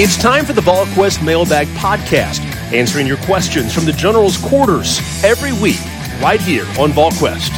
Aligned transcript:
It's 0.00 0.16
time 0.16 0.44
for 0.44 0.52
the 0.52 0.60
VolQuest 0.60 1.24
Mailbag 1.24 1.66
Podcast, 1.70 2.38
answering 2.72 3.08
your 3.08 3.16
questions 3.16 3.74
from 3.74 3.84
the 3.84 3.92
General's 3.92 4.36
quarters 4.36 5.00
every 5.24 5.52
week, 5.60 5.80
right 6.22 6.40
here 6.40 6.62
on 6.78 6.92
VolQuest. 6.92 7.50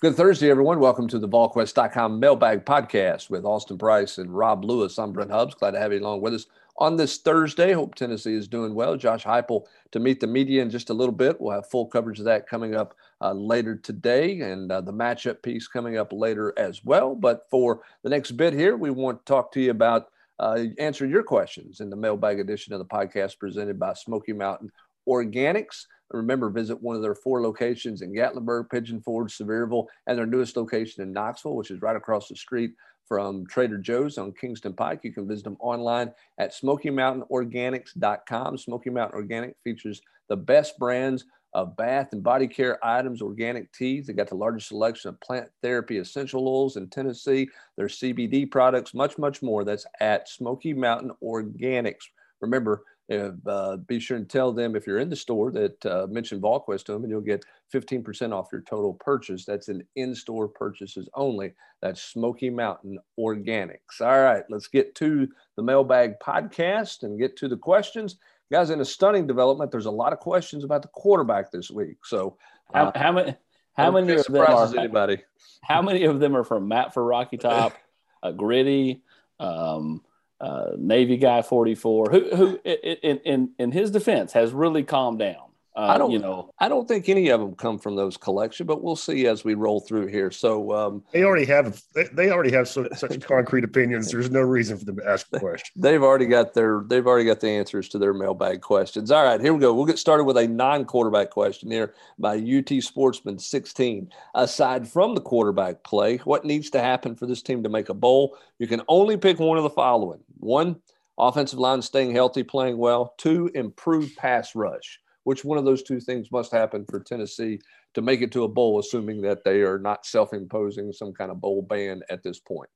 Good 0.00 0.16
Thursday, 0.16 0.50
everyone. 0.50 0.80
Welcome 0.80 1.06
to 1.06 1.20
the 1.20 1.28
VolQuest.com 1.28 2.18
Mailbag 2.18 2.64
Podcast 2.64 3.30
with 3.30 3.44
Austin 3.44 3.78
Price 3.78 4.18
and 4.18 4.36
Rob 4.36 4.64
Lewis. 4.64 4.98
I'm 4.98 5.12
Brent 5.12 5.30
Hubbs. 5.30 5.54
Glad 5.54 5.70
to 5.70 5.78
have 5.78 5.92
you 5.92 6.00
along 6.00 6.20
with 6.20 6.34
us 6.34 6.46
on 6.78 6.96
this 6.96 7.18
Thursday. 7.18 7.74
Hope 7.74 7.94
Tennessee 7.94 8.34
is 8.34 8.48
doing 8.48 8.74
well. 8.74 8.96
Josh 8.96 9.22
Heupel 9.22 9.66
to 9.92 10.00
meet 10.00 10.18
the 10.18 10.26
media 10.26 10.62
in 10.62 10.70
just 10.70 10.90
a 10.90 10.94
little 10.94 11.14
bit. 11.14 11.40
We'll 11.40 11.54
have 11.54 11.70
full 11.70 11.86
coverage 11.86 12.18
of 12.18 12.24
that 12.24 12.48
coming 12.48 12.74
up 12.74 12.96
uh, 13.20 13.32
later 13.32 13.76
today, 13.76 14.40
and 14.40 14.70
uh, 14.70 14.80
the 14.80 14.92
matchup 14.92 15.42
piece 15.42 15.68
coming 15.68 15.96
up 15.96 16.12
later 16.12 16.54
as 16.56 16.84
well. 16.84 17.14
But 17.14 17.46
for 17.50 17.82
the 18.02 18.10
next 18.10 18.32
bit 18.32 18.52
here, 18.52 18.76
we 18.76 18.90
want 18.90 19.24
to 19.24 19.30
talk 19.30 19.52
to 19.52 19.60
you 19.60 19.70
about 19.70 20.08
uh, 20.38 20.64
answer 20.78 21.06
your 21.06 21.22
questions 21.22 21.80
in 21.80 21.90
the 21.90 21.96
mailbag 21.96 22.40
edition 22.40 22.72
of 22.72 22.78
the 22.78 22.84
podcast 22.84 23.38
presented 23.38 23.78
by 23.78 23.92
Smoky 23.92 24.32
Mountain 24.32 24.72
Organics. 25.08 25.84
Remember, 26.10 26.50
visit 26.50 26.82
one 26.82 26.96
of 26.96 27.02
their 27.02 27.14
four 27.14 27.42
locations 27.42 28.02
in 28.02 28.12
Gatlinburg, 28.12 28.70
Pigeon 28.70 29.00
Forge, 29.00 29.36
Sevierville, 29.36 29.86
and 30.06 30.18
their 30.18 30.26
newest 30.26 30.56
location 30.56 31.02
in 31.02 31.12
Knoxville, 31.12 31.54
which 31.54 31.70
is 31.70 31.82
right 31.82 31.94
across 31.94 32.26
the 32.28 32.34
street 32.34 32.72
from 33.10 33.44
Trader 33.48 33.76
Joe's 33.76 34.16
on 34.18 34.30
Kingston 34.30 34.72
Pike. 34.72 35.00
You 35.02 35.12
can 35.12 35.26
visit 35.26 35.42
them 35.42 35.56
online 35.58 36.12
at 36.38 36.54
SmokyMountainOrganics.com. 36.54 38.56
Smoky 38.56 38.90
Mountain 38.90 39.16
Organic 39.16 39.56
features 39.64 40.00
the 40.28 40.36
best 40.36 40.78
brands 40.78 41.24
of 41.52 41.76
bath 41.76 42.10
and 42.12 42.22
body 42.22 42.46
care 42.46 42.78
items, 42.86 43.20
organic 43.20 43.72
teas. 43.72 44.06
They 44.06 44.12
got 44.12 44.28
the 44.28 44.36
largest 44.36 44.68
selection 44.68 45.08
of 45.08 45.20
plant 45.20 45.48
therapy 45.60 45.98
essential 45.98 46.46
oils 46.46 46.76
in 46.76 46.88
Tennessee. 46.88 47.48
Their 47.76 47.88
CBD 47.88 48.48
products, 48.48 48.94
much, 48.94 49.18
much 49.18 49.42
more. 49.42 49.64
That's 49.64 49.86
at 49.98 50.28
Smoky 50.28 50.72
Mountain 50.72 51.10
Organics. 51.20 52.04
Remember, 52.40 52.84
if, 53.10 53.34
uh, 53.44 53.76
be 53.76 53.98
sure 53.98 54.16
and 54.16 54.28
tell 54.28 54.52
them 54.52 54.76
if 54.76 54.86
you're 54.86 55.00
in 55.00 55.10
the 55.10 55.16
store 55.16 55.50
that 55.50 55.84
uh, 55.84 56.06
mention 56.08 56.40
VolQuest 56.40 56.84
to 56.84 56.92
them, 56.92 57.02
and 57.02 57.10
you'll 57.10 57.20
get 57.20 57.44
15% 57.74 58.32
off 58.32 58.50
your 58.52 58.60
total 58.60 58.94
purchase. 58.94 59.44
That's 59.44 59.66
an 59.66 59.82
in-store 59.96 60.46
purchases 60.46 61.08
only. 61.14 61.52
That's 61.82 62.00
Smoky 62.00 62.50
Mountain 62.50 63.00
Organics. 63.18 64.00
All 64.00 64.22
right, 64.22 64.44
let's 64.48 64.68
get 64.68 64.94
to 64.96 65.28
the 65.56 65.62
mailbag 65.62 66.20
podcast 66.20 67.02
and 67.02 67.18
get 67.18 67.36
to 67.38 67.48
the 67.48 67.56
questions, 67.56 68.16
guys. 68.52 68.70
In 68.70 68.80
a 68.80 68.84
stunning 68.84 69.26
development, 69.26 69.72
there's 69.72 69.86
a 69.86 69.90
lot 69.90 70.12
of 70.12 70.20
questions 70.20 70.62
about 70.62 70.82
the 70.82 70.88
quarterback 70.88 71.50
this 71.50 71.68
week. 71.68 71.96
So, 72.04 72.36
uh, 72.72 72.92
how, 72.94 73.00
how 73.00 73.12
many? 73.12 73.34
How 73.76 73.90
many 73.90 74.12
of 74.12 74.24
them 74.26 74.36
are 74.36 74.76
anybody? 74.78 75.22
How 75.62 75.82
many 75.82 76.04
of 76.04 76.20
them 76.20 76.36
are 76.36 76.44
from 76.44 76.68
Matt 76.68 76.94
for 76.94 77.04
Rocky 77.04 77.38
Top, 77.38 77.74
uh, 78.22 78.30
Gritty? 78.30 79.02
Um, 79.40 80.02
uh, 80.40 80.72
Navy 80.78 81.16
guy 81.16 81.42
44, 81.42 82.10
who, 82.10 82.36
who 82.36 82.60
in, 82.64 83.18
in, 83.18 83.50
in 83.58 83.72
his 83.72 83.90
defense 83.90 84.32
has 84.32 84.52
really 84.52 84.82
calmed 84.82 85.18
down. 85.18 85.49
Uh, 85.76 85.86
I 85.86 85.98
don't, 85.98 86.10
you 86.10 86.18
know, 86.18 86.52
I 86.58 86.68
don't 86.68 86.88
think 86.88 87.08
any 87.08 87.28
of 87.28 87.38
them 87.38 87.54
come 87.54 87.78
from 87.78 87.94
those 87.94 88.16
collection, 88.16 88.66
but 88.66 88.82
we'll 88.82 88.96
see 88.96 89.28
as 89.28 89.44
we 89.44 89.54
roll 89.54 89.78
through 89.78 90.08
here. 90.08 90.32
So 90.32 90.72
um, 90.72 91.04
they 91.12 91.22
already 91.22 91.44
have 91.44 91.80
they 92.12 92.30
already 92.30 92.50
have 92.50 92.66
so, 92.66 92.88
such 92.96 93.20
concrete 93.20 93.62
opinions. 93.62 94.10
There's 94.10 94.30
no 94.32 94.40
reason 94.40 94.78
for 94.78 94.84
them 94.84 94.96
to 94.96 95.08
ask 95.08 95.28
a 95.32 95.38
question. 95.38 95.80
They've 95.80 96.02
already 96.02 96.26
got 96.26 96.54
their 96.54 96.82
they've 96.88 97.06
already 97.06 97.24
got 97.24 97.38
the 97.38 97.50
answers 97.50 97.88
to 97.90 97.98
their 97.98 98.12
mailbag 98.12 98.62
questions. 98.62 99.12
All 99.12 99.24
right, 99.24 99.40
here 99.40 99.54
we 99.54 99.60
go. 99.60 99.72
We'll 99.72 99.86
get 99.86 99.98
started 99.98 100.24
with 100.24 100.38
a 100.38 100.48
non-quarterback 100.48 101.30
question 101.30 101.70
here 101.70 101.94
by 102.18 102.36
UT 102.36 102.82
Sportsman 102.82 103.38
16. 103.38 104.10
Aside 104.34 104.88
from 104.88 105.14
the 105.14 105.20
quarterback 105.20 105.84
play, 105.84 106.16
what 106.18 106.44
needs 106.44 106.70
to 106.70 106.80
happen 106.80 107.14
for 107.14 107.26
this 107.26 107.42
team 107.42 107.62
to 107.62 107.68
make 107.68 107.90
a 107.90 107.94
bowl? 107.94 108.36
You 108.58 108.66
can 108.66 108.82
only 108.88 109.16
pick 109.16 109.38
one 109.38 109.56
of 109.56 109.62
the 109.62 109.70
following: 109.70 110.18
one, 110.40 110.80
offensive 111.16 111.60
line 111.60 111.80
staying 111.80 112.12
healthy, 112.12 112.42
playing 112.42 112.76
well; 112.76 113.14
two, 113.18 113.52
improved 113.54 114.16
pass 114.16 114.56
rush. 114.56 114.98
Which 115.24 115.44
one 115.44 115.58
of 115.58 115.64
those 115.64 115.82
two 115.82 116.00
things 116.00 116.32
must 116.32 116.52
happen 116.52 116.86
for 116.88 117.00
Tennessee 117.00 117.60
to 117.94 118.02
make 118.02 118.22
it 118.22 118.32
to 118.32 118.44
a 118.44 118.48
bowl, 118.48 118.78
assuming 118.78 119.20
that 119.22 119.44
they 119.44 119.60
are 119.62 119.78
not 119.78 120.06
self 120.06 120.32
imposing 120.32 120.92
some 120.92 121.12
kind 121.12 121.30
of 121.30 121.40
bowl 121.40 121.62
ban 121.62 122.02
at 122.08 122.22
this 122.22 122.38
point? 122.38 122.70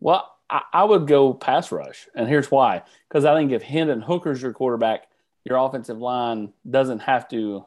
Well, 0.00 0.30
I, 0.48 0.62
I 0.72 0.84
would 0.84 1.06
go 1.06 1.34
pass 1.34 1.72
rush. 1.72 2.08
And 2.14 2.28
here's 2.28 2.50
why 2.50 2.82
because 3.08 3.24
I 3.24 3.34
think 3.34 3.52
if 3.52 3.62
Hendon 3.62 4.00
Hooker's 4.00 4.42
your 4.42 4.52
quarterback, 4.52 5.06
your 5.44 5.58
offensive 5.58 5.98
line 5.98 6.52
doesn't 6.68 7.00
have 7.00 7.28
to 7.28 7.64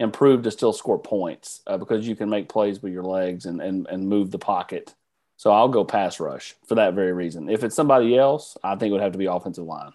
improve 0.00 0.42
to 0.42 0.50
still 0.50 0.72
score 0.72 0.98
points 0.98 1.60
uh, 1.66 1.76
because 1.76 2.06
you 2.06 2.14
can 2.14 2.30
make 2.30 2.48
plays 2.48 2.82
with 2.82 2.92
your 2.92 3.02
legs 3.02 3.46
and, 3.46 3.60
and, 3.60 3.86
and 3.88 4.08
move 4.08 4.30
the 4.30 4.38
pocket. 4.38 4.94
So 5.36 5.50
I'll 5.50 5.68
go 5.68 5.84
pass 5.84 6.20
rush 6.20 6.54
for 6.66 6.76
that 6.76 6.94
very 6.94 7.12
reason. 7.12 7.48
If 7.48 7.64
it's 7.64 7.76
somebody 7.76 8.16
else, 8.16 8.56
I 8.62 8.76
think 8.76 8.90
it 8.90 8.92
would 8.92 9.02
have 9.02 9.12
to 9.12 9.18
be 9.18 9.26
offensive 9.26 9.64
line. 9.64 9.92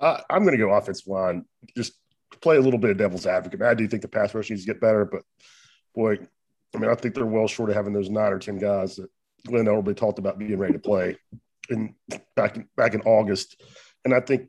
Uh, 0.00 0.20
I'm 0.28 0.42
going 0.42 0.56
to 0.56 0.64
go 0.64 0.72
offensive 0.72 1.06
line. 1.06 1.44
Just 1.76 1.94
play 2.40 2.56
a 2.56 2.60
little 2.60 2.78
bit 2.78 2.90
of 2.90 2.96
devil's 2.96 3.26
advocate. 3.26 3.62
I 3.62 3.74
do 3.74 3.86
think 3.86 4.02
the 4.02 4.08
pass 4.08 4.34
rush 4.34 4.50
needs 4.50 4.64
to 4.64 4.72
get 4.72 4.80
better, 4.80 5.04
but 5.04 5.22
boy, 5.94 6.18
I 6.74 6.78
mean, 6.78 6.90
I 6.90 6.94
think 6.94 7.14
they're 7.14 7.26
well 7.26 7.46
short 7.46 7.70
of 7.70 7.76
having 7.76 7.92
those 7.92 8.10
nine 8.10 8.32
or 8.32 8.38
ten 8.38 8.58
guys 8.58 8.96
that 8.96 9.08
Glenn 9.46 9.66
Elarbee 9.66 9.96
talked 9.96 10.18
about 10.18 10.38
being 10.38 10.58
ready 10.58 10.72
to 10.72 10.78
play 10.78 11.16
in 11.70 11.94
back 12.34 12.56
in, 12.56 12.68
back 12.76 12.94
in 12.94 13.02
August. 13.02 13.62
And 14.04 14.12
I 14.12 14.20
think, 14.20 14.48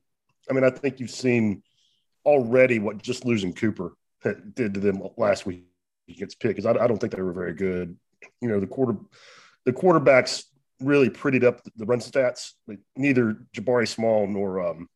I 0.50 0.54
mean, 0.54 0.64
I 0.64 0.70
think 0.70 1.00
you've 1.00 1.12
seen 1.12 1.62
already 2.26 2.80
what 2.80 3.02
just 3.02 3.26
losing 3.26 3.54
Cooper 3.54 3.96
did 4.24 4.74
to 4.74 4.80
them 4.80 5.02
last 5.18 5.46
week 5.46 5.66
against 6.10 6.40
Pitt 6.40 6.56
because 6.56 6.66
I, 6.66 6.72
I, 6.84 6.88
don't 6.88 6.98
think 6.98 7.16
they 7.16 7.22
were 7.22 7.34
very 7.34 7.54
good. 7.54 7.96
You 8.42 8.50
know, 8.50 8.60
the 8.60 8.68
quarter 8.68 8.98
the 9.66 9.74
quarterbacks 9.74 10.44
really 10.82 11.10
prettied 11.10 11.44
up 11.44 11.62
the 11.76 11.86
run 11.86 12.00
stats. 12.00 12.54
Like 12.68 12.80
neither 12.96 13.38
Jabari 13.56 13.88
Small 13.88 14.28
nor 14.28 14.68
um, 14.68 14.90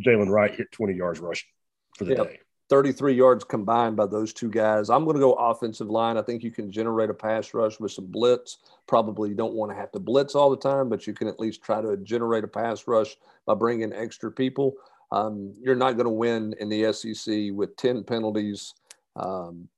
Jaylen 0.00 0.28
Wright 0.28 0.54
hit 0.54 0.70
20 0.72 0.94
yards 0.94 1.20
rushing 1.20 1.48
for 1.96 2.04
the 2.04 2.16
yep. 2.16 2.28
day. 2.28 2.40
33 2.70 3.14
yards 3.14 3.44
combined 3.44 3.94
by 3.94 4.06
those 4.06 4.32
two 4.32 4.48
guys. 4.48 4.88
I'm 4.88 5.04
going 5.04 5.16
to 5.16 5.20
go 5.20 5.34
offensive 5.34 5.90
line. 5.90 6.16
I 6.16 6.22
think 6.22 6.42
you 6.42 6.50
can 6.50 6.72
generate 6.72 7.10
a 7.10 7.14
pass 7.14 7.52
rush 7.52 7.78
with 7.78 7.92
some 7.92 8.06
blitz. 8.06 8.58
Probably 8.86 9.28
you 9.28 9.34
don't 9.34 9.54
want 9.54 9.70
to 9.70 9.76
have 9.76 9.92
to 9.92 10.00
blitz 10.00 10.34
all 10.34 10.50
the 10.50 10.56
time, 10.56 10.88
but 10.88 11.06
you 11.06 11.12
can 11.12 11.28
at 11.28 11.38
least 11.38 11.62
try 11.62 11.82
to 11.82 11.96
generate 11.98 12.42
a 12.42 12.48
pass 12.48 12.88
rush 12.88 13.16
by 13.46 13.54
bringing 13.54 13.92
extra 13.92 14.32
people. 14.32 14.74
Um, 15.12 15.54
you're 15.60 15.76
not 15.76 15.92
going 15.92 16.06
to 16.06 16.10
win 16.10 16.54
in 16.58 16.68
the 16.70 16.92
SEC 16.92 17.52
with 17.52 17.76
10 17.76 18.02
penalties, 18.02 18.74
um, 19.16 19.68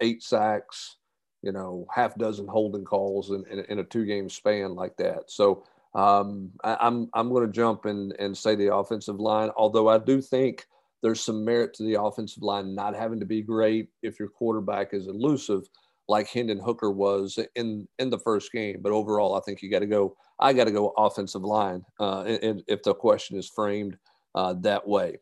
eight 0.00 0.22
sacks, 0.22 0.96
you 1.42 1.50
know, 1.50 1.86
half 1.92 2.14
dozen 2.16 2.46
holding 2.46 2.84
calls 2.84 3.30
in, 3.30 3.44
in, 3.50 3.64
in 3.68 3.78
a 3.80 3.84
two 3.84 4.06
game 4.06 4.30
span 4.30 4.74
like 4.74 4.96
that. 4.98 5.24
So 5.30 5.64
um, 5.94 6.50
I, 6.62 6.72
am 6.72 6.78
I'm, 6.80 7.10
I'm 7.14 7.28
going 7.30 7.46
to 7.46 7.52
jump 7.52 7.84
and 7.84 8.12
and 8.18 8.36
say 8.36 8.54
the 8.54 8.74
offensive 8.74 9.20
line, 9.20 9.50
although 9.56 9.88
I 9.88 9.98
do 9.98 10.20
think 10.20 10.66
there's 11.02 11.20
some 11.20 11.44
merit 11.44 11.74
to 11.74 11.84
the 11.84 12.00
offensive 12.00 12.42
line 12.42 12.74
not 12.74 12.96
having 12.96 13.20
to 13.20 13.26
be 13.26 13.42
great 13.42 13.88
if 14.02 14.18
your 14.18 14.28
quarterback 14.28 14.92
is 14.92 15.06
elusive, 15.06 15.68
like 16.08 16.28
Hendon 16.28 16.58
Hooker 16.58 16.90
was 16.90 17.38
in 17.54 17.88
in 17.98 18.10
the 18.10 18.18
first 18.18 18.52
game. 18.52 18.80
But 18.82 18.92
overall, 18.92 19.34
I 19.36 19.40
think 19.40 19.62
you 19.62 19.70
got 19.70 19.80
to 19.80 19.86
go. 19.86 20.16
I 20.38 20.52
got 20.52 20.64
to 20.64 20.72
go 20.72 20.92
offensive 20.96 21.42
line, 21.42 21.84
uh, 21.98 22.22
and, 22.22 22.62
if 22.68 22.82
the 22.82 22.94
question 22.94 23.38
is 23.38 23.48
framed 23.48 23.96
uh, 24.34 24.54
that 24.60 24.86
way. 24.86 25.18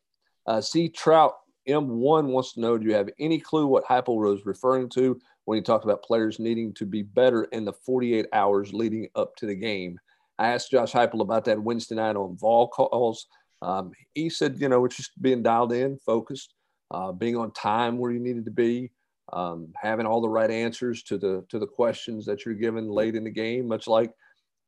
Uh, 0.47 0.61
C. 0.61 0.89
Trout 0.89 1.35
M1 1.69 2.27
wants 2.27 2.53
to 2.55 2.61
know: 2.61 2.79
Do 2.79 2.87
you 2.87 2.95
have 2.95 3.11
any 3.19 3.39
clue 3.39 3.67
what 3.67 3.85
Heupel 3.85 4.17
was 4.17 4.47
referring 4.47 4.89
to 4.91 5.19
when 5.45 5.57
he 5.57 5.63
talked 5.63 5.85
about 5.85 6.03
players 6.03 6.39
needing 6.39 6.75
to 6.75 6.87
be 6.87 7.03
better 7.03 7.45
in 7.45 7.65
the 7.65 7.73
48 7.73 8.27
hours 8.33 8.73
leading 8.73 9.09
up 9.15 9.37
to 9.37 9.47
the 9.47 9.55
game? 9.55 9.99
I 10.39 10.49
asked 10.49 10.71
Josh 10.71 10.93
Heupel 10.93 11.21
about 11.21 11.45
that 11.47 11.63
Wednesday 11.63 11.95
night 11.95 12.17
on 12.17 12.37
Vol 12.37 12.69
calls. 12.69 13.27
Um, 13.63 13.93
he 14.15 14.29
said, 14.29 14.61
you 14.61 14.69
know, 14.69 14.85
it's 14.85 14.97
just 14.97 15.21
being 15.21 15.43
dialed 15.43 15.73
in, 15.73 15.99
focused, 15.99 16.55
uh, 16.91 17.13
being 17.13 17.37
on 17.37 17.53
time 17.53 17.99
where 17.99 18.13
you 18.13 18.21
needed 18.21 18.45
to 18.45 18.51
be, 18.51 18.91
um, 19.33 19.73
having 19.81 20.07
all 20.07 20.21
the 20.21 20.29
right 20.29 20.51
answers 20.51 21.03
to 21.05 21.17
the 21.19 21.45
to 21.49 21.59
the 21.59 21.67
questions 21.67 22.27
that 22.27 22.45
you're 22.45 22.55
given 22.55 22.89
late 22.89 23.15
in 23.15 23.25
the 23.25 23.31
game. 23.31 23.67
Much 23.67 23.87
like 23.89 24.13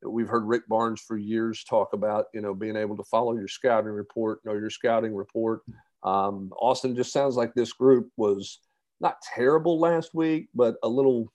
we've 0.03 0.27
heard 0.27 0.45
Rick 0.45 0.67
Barnes 0.67 1.01
for 1.01 1.17
years 1.17 1.63
talk 1.63 1.93
about, 1.93 2.25
you 2.33 2.41
know, 2.41 2.53
being 2.53 2.75
able 2.75 2.97
to 2.97 3.03
follow 3.03 3.33
your 3.33 3.47
scouting 3.47 3.91
report, 3.91 4.43
know 4.45 4.53
your 4.53 4.69
scouting 4.69 5.15
report. 5.15 5.61
Um, 6.03 6.51
Austin 6.57 6.95
just 6.95 7.13
sounds 7.13 7.35
like 7.35 7.53
this 7.53 7.73
group 7.73 8.09
was 8.17 8.59
not 9.01 9.17
terrible 9.35 9.79
last 9.79 10.15
week, 10.15 10.47
but 10.55 10.75
a 10.83 10.87
little 10.89 11.31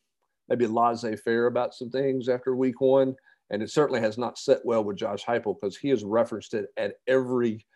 maybe 0.49 0.67
laissez-faire 0.67 1.47
about 1.47 1.75
some 1.75 1.91
things 1.91 2.29
after 2.29 2.55
week 2.57 2.81
one. 2.81 3.15
And 3.51 3.63
it 3.63 3.71
certainly 3.71 4.01
has 4.01 4.19
not 4.19 4.39
set 4.39 4.65
well 4.65 4.83
with 4.83 4.97
Josh 4.97 5.25
Heupel 5.25 5.57
because 5.61 5.77
he 5.77 5.91
has 5.91 6.03
referenced 6.03 6.55
it 6.55 6.67
at 6.77 6.95
every 7.07 7.67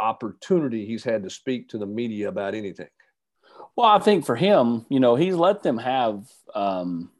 opportunity 0.00 0.84
he's 0.84 1.04
had 1.04 1.22
to 1.22 1.30
speak 1.30 1.68
to 1.68 1.78
the 1.78 1.86
media 1.86 2.28
about 2.28 2.54
anything. 2.54 2.88
Well, 3.76 3.86
I 3.86 3.98
think 3.98 4.26
for 4.26 4.36
him, 4.36 4.86
you 4.88 5.00
know, 5.00 5.16
he's 5.16 5.34
let 5.34 5.62
them 5.62 5.78
have 5.78 6.28
um, 6.54 7.10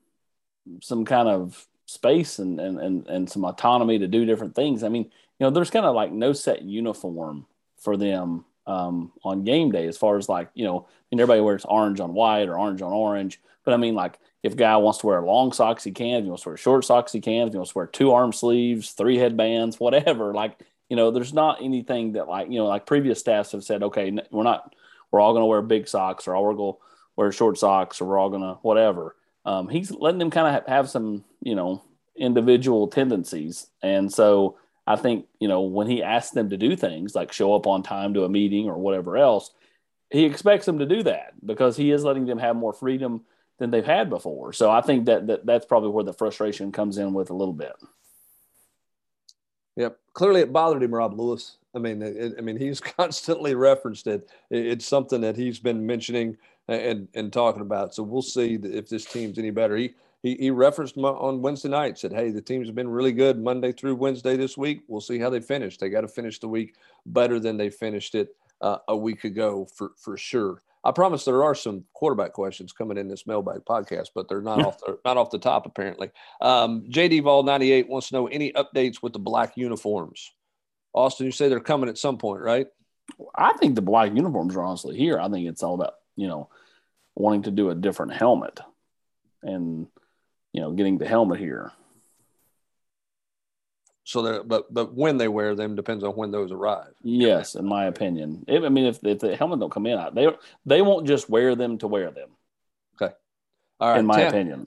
some 0.83 1.05
kind 1.05 1.29
of 1.29 1.67
space 1.87 2.39
and, 2.39 2.61
and, 2.61 2.79
and, 2.79 3.07
and 3.09 3.31
some 3.31 3.45
autonomy 3.45 3.99
to 3.99 4.09
do 4.09 4.25
different 4.25 4.55
things. 4.55 4.83
I 4.83 4.89
mean, 4.89 5.05
you 5.05 5.11
know, 5.47 5.51
there's 5.51 5.71
kind 5.71 5.87
of 5.87 5.95
like 5.95 6.13
no 6.13 6.33
set 6.33 6.63
uniform 6.63 7.47
for 7.79 7.97
them 7.97 8.45
um, 8.67 9.13
on 9.23 9.45
game 9.45 9.71
day 9.71 9.87
as 9.87 9.97
far 9.97 10.17
as 10.17 10.29
like, 10.29 10.49
you 10.55 10.65
know, 10.65 10.81
I 10.81 10.91
mean, 11.11 11.21
everybody 11.21 11.41
wears 11.41 11.65
orange 11.65 12.01
on 12.01 12.15
white 12.15 12.49
or 12.49 12.59
orange 12.59 12.83
on 12.83 12.93
orange. 12.93 13.41
But 13.65 13.75
I 13.75 13.77
mean, 13.77 13.95
like, 13.95 14.19
if 14.43 14.53
a 14.53 14.57
guy 14.57 14.77
wants 14.77 14.99
to 14.99 15.07
wear 15.07 15.23
long 15.23 15.53
socks, 15.53 15.85
he 15.85 15.91
can. 15.91 16.19
If 16.19 16.25
he 16.25 16.29
wants 16.29 16.43
to 16.43 16.51
wear 16.51 16.57
short 16.59 16.85
socks, 16.85 17.13
he 17.13 17.21
can. 17.21 17.47
If 17.47 17.55
he 17.55 17.57
wants 17.57 17.73
to 17.73 17.79
wear 17.79 17.87
two 17.87 18.13
arm 18.13 18.33
sleeves, 18.33 18.91
three 18.91 19.17
headbands, 19.17 19.81
whatever. 19.81 20.35
Like, 20.35 20.61
you 20.91 20.97
know, 20.97 21.11
there's 21.11 21.33
not 21.33 21.63
anything 21.63 22.13
that 22.13 22.29
like, 22.29 22.49
you 22.51 22.59
know, 22.59 22.67
like 22.67 22.85
previous 22.85 23.21
staffs 23.21 23.53
have 23.53 23.65
said, 23.65 23.83
okay, 23.83 24.15
we're 24.31 24.43
not, 24.43 24.75
we're 25.11 25.21
all 25.21 25.33
going 25.33 25.43
to 25.43 25.47
wear 25.47 25.63
big 25.63 25.89
socks 25.89 26.29
or 26.29 26.35
all 26.35 26.45
we're 26.45 26.55
going 26.55 26.75
to 26.75 26.79
wear 27.17 27.33
short 27.33 27.57
socks 27.57 28.01
or 28.01 28.05
we're 28.05 28.19
all 28.19 28.29
going 28.29 28.43
to 28.43 28.59
whatever. 28.61 29.17
Um, 29.47 29.69
he's 29.69 29.91
letting 29.91 30.19
them 30.19 30.31
kind 30.31 30.57
of 30.57 30.67
have 30.67 30.91
some, 30.91 31.25
you 31.43 31.55
know, 31.55 31.83
individual 32.17 32.89
tendencies. 32.89 33.69
And 33.83 34.13
so 34.13 34.59
I 34.87 34.97
think, 34.97 35.27
you 35.41 35.49
know, 35.49 35.63
when 35.63 35.87
he 35.87 36.03
asks 36.03 36.33
them 36.33 36.51
to 36.51 36.57
do 36.57 36.77
things 36.77 37.15
like 37.15 37.33
show 37.33 37.55
up 37.55 37.67
on 37.67 37.83
time 37.83 38.15
to 38.15 38.25
a 38.25 38.29
meeting 38.29 38.69
or 38.69 38.77
whatever 38.77 39.17
else, 39.17 39.51
he 40.11 40.25
expects 40.25 40.67
them 40.67 40.79
to 40.79 40.87
do 40.87 41.03
that 41.05 41.33
because 41.45 41.77
he 41.77 41.91
is 41.91 42.05
letting 42.05 42.27
them 42.27 42.39
have 42.39 42.57
more 42.57 42.73
freedom 42.73 43.23
than 43.59 43.71
they've 43.71 43.85
had 43.85 44.11
before. 44.11 44.53
So 44.53 44.71
I 44.71 44.81
think 44.81 45.07
that, 45.07 45.27
that 45.29 45.47
that's 45.47 45.65
probably 45.65 45.91
where 45.91 46.05
the 46.05 46.13
frustration 46.13 46.73
comes 46.73 46.99
in 46.99 47.15
with 47.15 47.31
a 47.31 47.35
little 47.35 47.55
bit. 47.55 47.73
Yep. 49.77 49.99
Clearly 50.13 50.41
it 50.43 50.53
bothered 50.53 50.83
him, 50.83 50.95
Rob 50.95 51.19
Lewis. 51.19 51.57
I 51.75 51.79
mean, 51.79 52.03
it, 52.03 52.35
I 52.39 52.41
mean, 52.41 52.57
he's 52.57 52.81
constantly 52.81 53.55
referenced 53.55 54.07
it. 54.07 54.29
It's 54.51 54.87
something 54.87 55.21
that 55.23 55.37
he's 55.37 55.59
been 55.59 55.87
mentioning 55.87 56.37
and, 56.69 57.09
and 57.15 57.33
talking 57.33 57.63
about. 57.63 57.95
So 57.95 58.03
we'll 58.03 58.23
see 58.23 58.55
if 58.55 58.89
this 58.89 59.05
team's 59.05 59.39
any 59.39 59.51
better. 59.51 59.77
He, 59.77 59.95
he, 60.25 60.37
he 60.37 60.51
referenced 60.51 60.97
on 60.97 61.43
Wednesday 61.43 61.69
night, 61.69 61.99
said, 61.99 62.11
Hey, 62.11 62.31
the 62.31 62.41
team's 62.41 62.71
been 62.71 62.89
really 62.89 63.13
good 63.13 63.39
Monday 63.39 63.73
through 63.73 63.97
Wednesday 63.97 64.39
this 64.39 64.57
week. 64.57 64.81
We'll 64.89 65.03
see 65.03 65.19
how 65.19 65.29
they 65.29 65.41
finish. 65.41 65.77
They 65.77 65.91
got 65.91 66.01
to 66.01 66.09
finish 66.09 66.41
the 66.41 66.49
week 66.49 66.77
better 67.05 67.39
than 67.39 67.59
they 67.59 67.69
finished 67.69 68.15
it 68.15 68.35
uh, 68.63 68.79
a 68.89 68.97
week 68.97 69.25
ago 69.25 69.69
for, 69.77 69.93
for 69.99 70.17
sure. 70.17 70.63
I 70.83 70.93
promise 70.93 71.27
there 71.27 71.45
are 71.45 71.55
some 71.55 71.85
quarterback 71.93 72.33
questions 72.33 72.73
coming 72.73 72.97
in 72.97 73.07
this 73.07 73.27
mailbag 73.27 73.67
podcast, 73.67 74.09
but 74.15 74.27
they're 74.27 74.41
not 74.41 74.65
off 74.65 74.79
the 74.79 74.99
not 75.05 75.19
off 75.19 75.31
the 75.31 75.39
top 75.39 75.67
apparently. 75.67 76.11
Um, 76.41 76.85
JD 76.89 77.23
Vol 77.23 77.43
ninety 77.43 77.73
eight 77.73 77.89
wants 77.89 78.09
to 78.09 78.15
know 78.15 78.27
any 78.27 78.53
updates 78.53 79.03
with 79.03 79.13
the 79.13 79.19
black 79.19 79.57
uniforms. 79.57 80.33
Austin, 80.95 81.27
you 81.27 81.33
say 81.33 81.49
they're 81.49 81.61
coming 81.61 81.89
at 81.89 81.99
some 81.99 82.19
point, 82.19 82.43
right? 82.43 82.67
I 83.35 83.55
think 83.55 83.75
the 83.75 83.83
black 83.83 84.15
uniforms 84.15 84.57
are 84.57 84.63
honestly 84.63 84.97
here. 84.97 85.19
I 85.19 85.29
think 85.29 85.49
it's 85.49 85.63
all 85.63 85.75
about 85.75 85.95
you 86.17 86.29
know 86.29 86.49
wanting 87.15 87.43
to 87.43 87.51
do 87.51 87.71
a 87.71 87.75
different 87.75 88.13
helmet 88.13 88.61
and 89.43 89.87
you 90.55 90.61
know 90.61 90.71
getting 90.71 90.97
the 90.97 91.07
helmet 91.07 91.39
here. 91.39 91.73
So 94.05 94.23
that, 94.23 94.49
but 94.49 94.73
but 94.73 94.95
when 94.95 95.19
they 95.19 95.29
wear 95.29 95.55
them 95.55 95.75
depends 95.75 96.05
on 96.05 96.13
when 96.13 96.31
those 96.31 96.53
arrive. 96.53 96.93
Yes, 97.03 97.55
in 97.57 97.67
my 97.67 97.87
opinion. 97.87 98.45
If, 98.47 98.63
I 98.63 98.69
mean, 98.69 98.85
if, 98.85 99.03
if 99.03 99.19
the 99.19 99.35
helmet 99.35 99.61
don't 99.61 99.73
come 99.73 99.87
in, 99.87 99.99
they 100.15 100.29
they 100.65 100.81
won't 100.81 101.07
just 101.07 101.29
wear 101.29 101.55
them 101.57 101.77
to 101.79 101.89
wear 101.89 102.11
them. 102.11 102.31
Okay, 102.95 103.13
all 103.81 103.91
right. 103.91 104.01
In 104.01 104.07
my 104.07 104.21
opinion, 104.21 104.67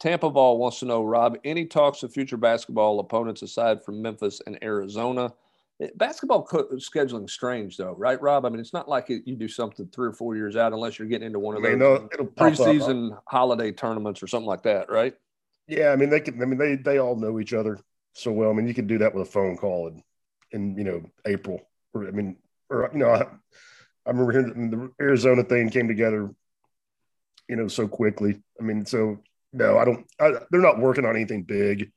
Tampa 0.00 0.30
Ball 0.30 0.56
wants 0.56 0.78
to 0.80 0.86
know, 0.86 1.04
Rob, 1.04 1.36
any 1.44 1.66
talks 1.66 2.02
of 2.02 2.12
future 2.12 2.36
basketball 2.38 2.98
opponents 3.00 3.42
aside 3.42 3.84
from 3.84 4.00
Memphis 4.00 4.40
and 4.46 4.58
Arizona? 4.62 5.34
Eh, 5.82 5.88
basketball 5.96 6.46
scheduling 6.46 7.28
strange 7.28 7.76
though, 7.76 7.94
right, 7.98 8.20
Rob? 8.22 8.46
I 8.46 8.48
mean, 8.48 8.60
it's 8.60 8.72
not 8.72 8.88
like 8.88 9.10
it, 9.10 9.22
you 9.26 9.36
do 9.36 9.48
something 9.48 9.88
three 9.88 10.08
or 10.08 10.12
four 10.12 10.36
years 10.36 10.56
out 10.56 10.72
unless 10.72 10.98
you're 10.98 11.08
getting 11.08 11.26
into 11.26 11.38
one 11.38 11.56
of 11.56 11.62
those 11.62 11.76
know, 11.76 12.08
preseason 12.36 13.18
holiday 13.26 13.72
tournaments 13.72 14.22
or 14.22 14.26
something 14.26 14.46
like 14.46 14.62
that, 14.62 14.88
right? 14.88 15.14
Yeah, 15.68 15.90
I 15.90 15.96
mean 15.96 16.10
they 16.10 16.20
can. 16.20 16.40
I 16.40 16.44
mean 16.44 16.58
they 16.58 16.76
they 16.76 16.98
all 16.98 17.16
know 17.16 17.40
each 17.40 17.52
other 17.52 17.78
so 18.16 18.32
well. 18.32 18.50
I 18.50 18.54
mean, 18.54 18.66
you 18.66 18.74
could 18.74 18.86
do 18.86 18.98
that 18.98 19.14
with 19.14 19.28
a 19.28 19.30
phone 19.30 19.56
call 19.56 19.88
in, 19.88 20.02
in 20.50 20.76
you 20.76 20.84
know 20.84 21.02
April. 21.26 21.60
Or 21.92 22.08
I 22.08 22.10
mean, 22.10 22.36
or 22.70 22.90
you 22.92 22.98
know, 22.98 23.10
I, 23.10 23.22
I 23.22 24.10
remember 24.10 24.32
hearing 24.32 24.70
the 24.70 24.90
Arizona 25.00 25.44
thing 25.44 25.70
came 25.70 25.88
together, 25.88 26.30
you 27.48 27.56
know, 27.56 27.68
so 27.68 27.86
quickly. 27.86 28.42
I 28.58 28.62
mean, 28.62 28.86
so 28.86 29.18
no, 29.52 29.78
I 29.78 29.84
don't. 29.84 30.06
I, 30.18 30.32
they're 30.50 30.60
not 30.60 30.78
working 30.78 31.04
on 31.04 31.14
anything 31.14 31.42
big. 31.42 31.92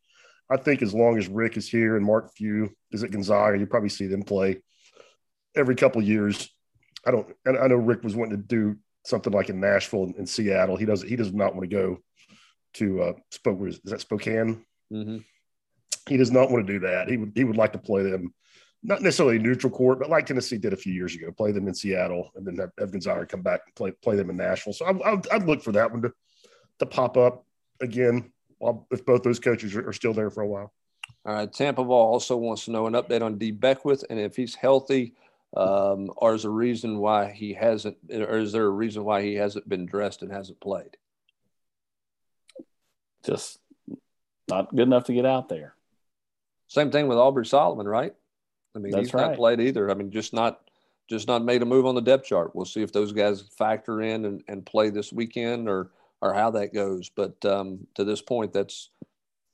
I 0.50 0.58
think 0.58 0.82
as 0.82 0.94
long 0.94 1.18
as 1.18 1.28
Rick 1.28 1.58
is 1.58 1.70
here 1.70 1.96
and 1.96 2.06
Mark 2.06 2.34
Few 2.36 2.76
is 2.92 3.04
at 3.04 3.12
Gonzaga, 3.12 3.58
you 3.58 3.68
probably 3.68 3.90
see 3.90 4.08
them 4.08 4.24
play 4.24 4.62
every 5.56 5.76
couple 5.76 6.02
years. 6.02 6.50
I 7.06 7.12
don't. 7.12 7.28
And 7.46 7.58
I 7.58 7.68
know 7.68 7.76
Rick 7.76 8.04
was 8.04 8.16
wanting 8.16 8.38
to 8.38 8.44
do 8.44 8.78
something 9.06 9.32
like 9.32 9.50
in 9.50 9.62
Nashville 9.62 10.12
and, 10.18 10.28
Seattle. 10.28 10.76
He 10.76 10.86
does. 10.86 11.02
He 11.02 11.16
does 11.16 11.34
not 11.34 11.56
want 11.56 11.70
to 11.70 11.76
go 11.76 12.00
to 12.76 13.02
uh, 13.02 13.14
Spoke. 13.32 13.68
Is 13.68 13.80
that 13.86 14.02
Spokane? 14.02 14.66
Mm-hmm. 14.92 15.18
He 16.08 16.18
does 16.18 16.32
not 16.32 16.50
want 16.52 16.66
to 16.66 16.74
do 16.74 16.80
that. 16.80 17.10
He 17.10 17.18
would 17.18 17.32
he 17.36 17.44
would 17.44 17.58
like 17.58 17.74
to 17.74 17.80
play 17.80 18.04
them, 18.10 18.34
not 18.84 19.02
necessarily 19.02 19.40
neutral 19.40 19.72
court, 19.72 20.00
but 20.00 20.10
like 20.10 20.26
Tennessee 20.26 20.58
did 20.58 20.74
a 20.74 20.78
few 20.78 20.94
years 20.94 21.16
ago, 21.16 21.32
play 21.32 21.52
them 21.52 21.68
in 21.68 21.74
Seattle, 21.74 22.32
and 22.36 22.46
then 22.46 22.58
have, 22.58 22.72
have 22.80 22.92
Gonzaga 22.92 23.26
come 23.26 23.42
back 23.42 23.62
and 23.66 23.76
play 23.76 23.92
play 23.92 24.16
them 24.16 24.30
in 24.30 24.38
Nashville. 24.38 24.74
So 24.74 24.86
I, 24.86 25.12
I'd, 25.12 25.30
I'd 25.30 25.48
look 25.48 25.62
for 25.62 25.72
that 25.74 25.92
one 25.92 26.02
to 26.04 26.14
to 26.80 26.86
pop 26.86 27.18
up 27.18 27.46
again 27.82 28.32
while 28.58 28.88
if 28.92 29.06
both 29.06 29.24
those 29.24 29.40
coaches 29.40 29.76
are, 29.76 29.88
are 29.88 29.94
still 29.94 30.14
there 30.14 30.30
for 30.30 30.42
a 30.42 30.48
while. 30.48 30.74
All 31.26 31.34
right. 31.34 31.52
Tampa 31.52 31.84
Ball 31.84 32.14
also 32.14 32.38
wants 32.38 32.66
to 32.66 32.72
know 32.72 32.88
an 32.88 32.94
update 32.94 33.22
on 33.22 33.38
Dee 33.38 33.52
Beckwith 33.52 34.04
and 34.10 34.20
if 34.20 34.36
he's 34.36 34.56
healthy, 34.56 35.16
um, 35.56 36.12
or 36.18 36.36
is 36.36 36.46
a 36.46 36.50
reason 36.50 37.00
why 37.00 37.32
he 37.32 37.54
hasn't, 37.54 37.98
or 38.12 38.38
is 38.38 38.52
there 38.52 38.66
a 38.66 38.70
reason 38.70 39.04
why 39.04 39.22
he 39.22 39.36
hasn't 39.36 39.68
been 39.68 39.86
dressed 39.86 40.22
and 40.22 40.32
hasn't 40.32 40.60
played? 40.60 40.98
Just 43.26 43.60
not 44.48 44.76
good 44.76 44.88
enough 44.88 45.06
to 45.06 45.14
get 45.14 45.26
out 45.26 45.50
there. 45.50 45.76
Same 46.68 46.92
thing 46.92 47.08
with 47.08 47.18
Aubrey 47.18 47.46
Solomon, 47.46 47.88
right? 47.88 48.14
I 48.76 48.80
mean, 48.80 48.92
That's 48.92 49.08
he's 49.08 49.14
right. 49.14 49.30
not 49.30 49.36
played 49.36 49.60
either. 49.60 49.90
I 49.90 49.94
mean, 49.94 50.12
just 50.12 50.34
not 50.34 50.62
just 51.10 51.28
not 51.28 51.44
made 51.44 51.62
a 51.64 51.66
move 51.66 51.86
on 51.86 51.96
the 51.96 52.02
depth 52.02 52.26
chart. 52.26 52.56
We'll 52.56 52.66
see 52.66 52.84
if 52.84 52.92
those 52.92 53.12
guys 53.12 53.42
factor 53.58 54.02
in 54.02 54.26
and, 54.26 54.44
and 54.48 54.66
play 54.66 54.90
this 54.90 55.12
weekend 55.12 55.68
or 55.68 55.92
or 56.22 56.34
how 56.34 56.52
that 56.52 56.74
goes. 56.74 57.10
But 57.10 57.44
um, 57.46 57.88
to 57.96 58.04
this 58.04 58.22
point, 58.22 58.54
that's 58.54 58.90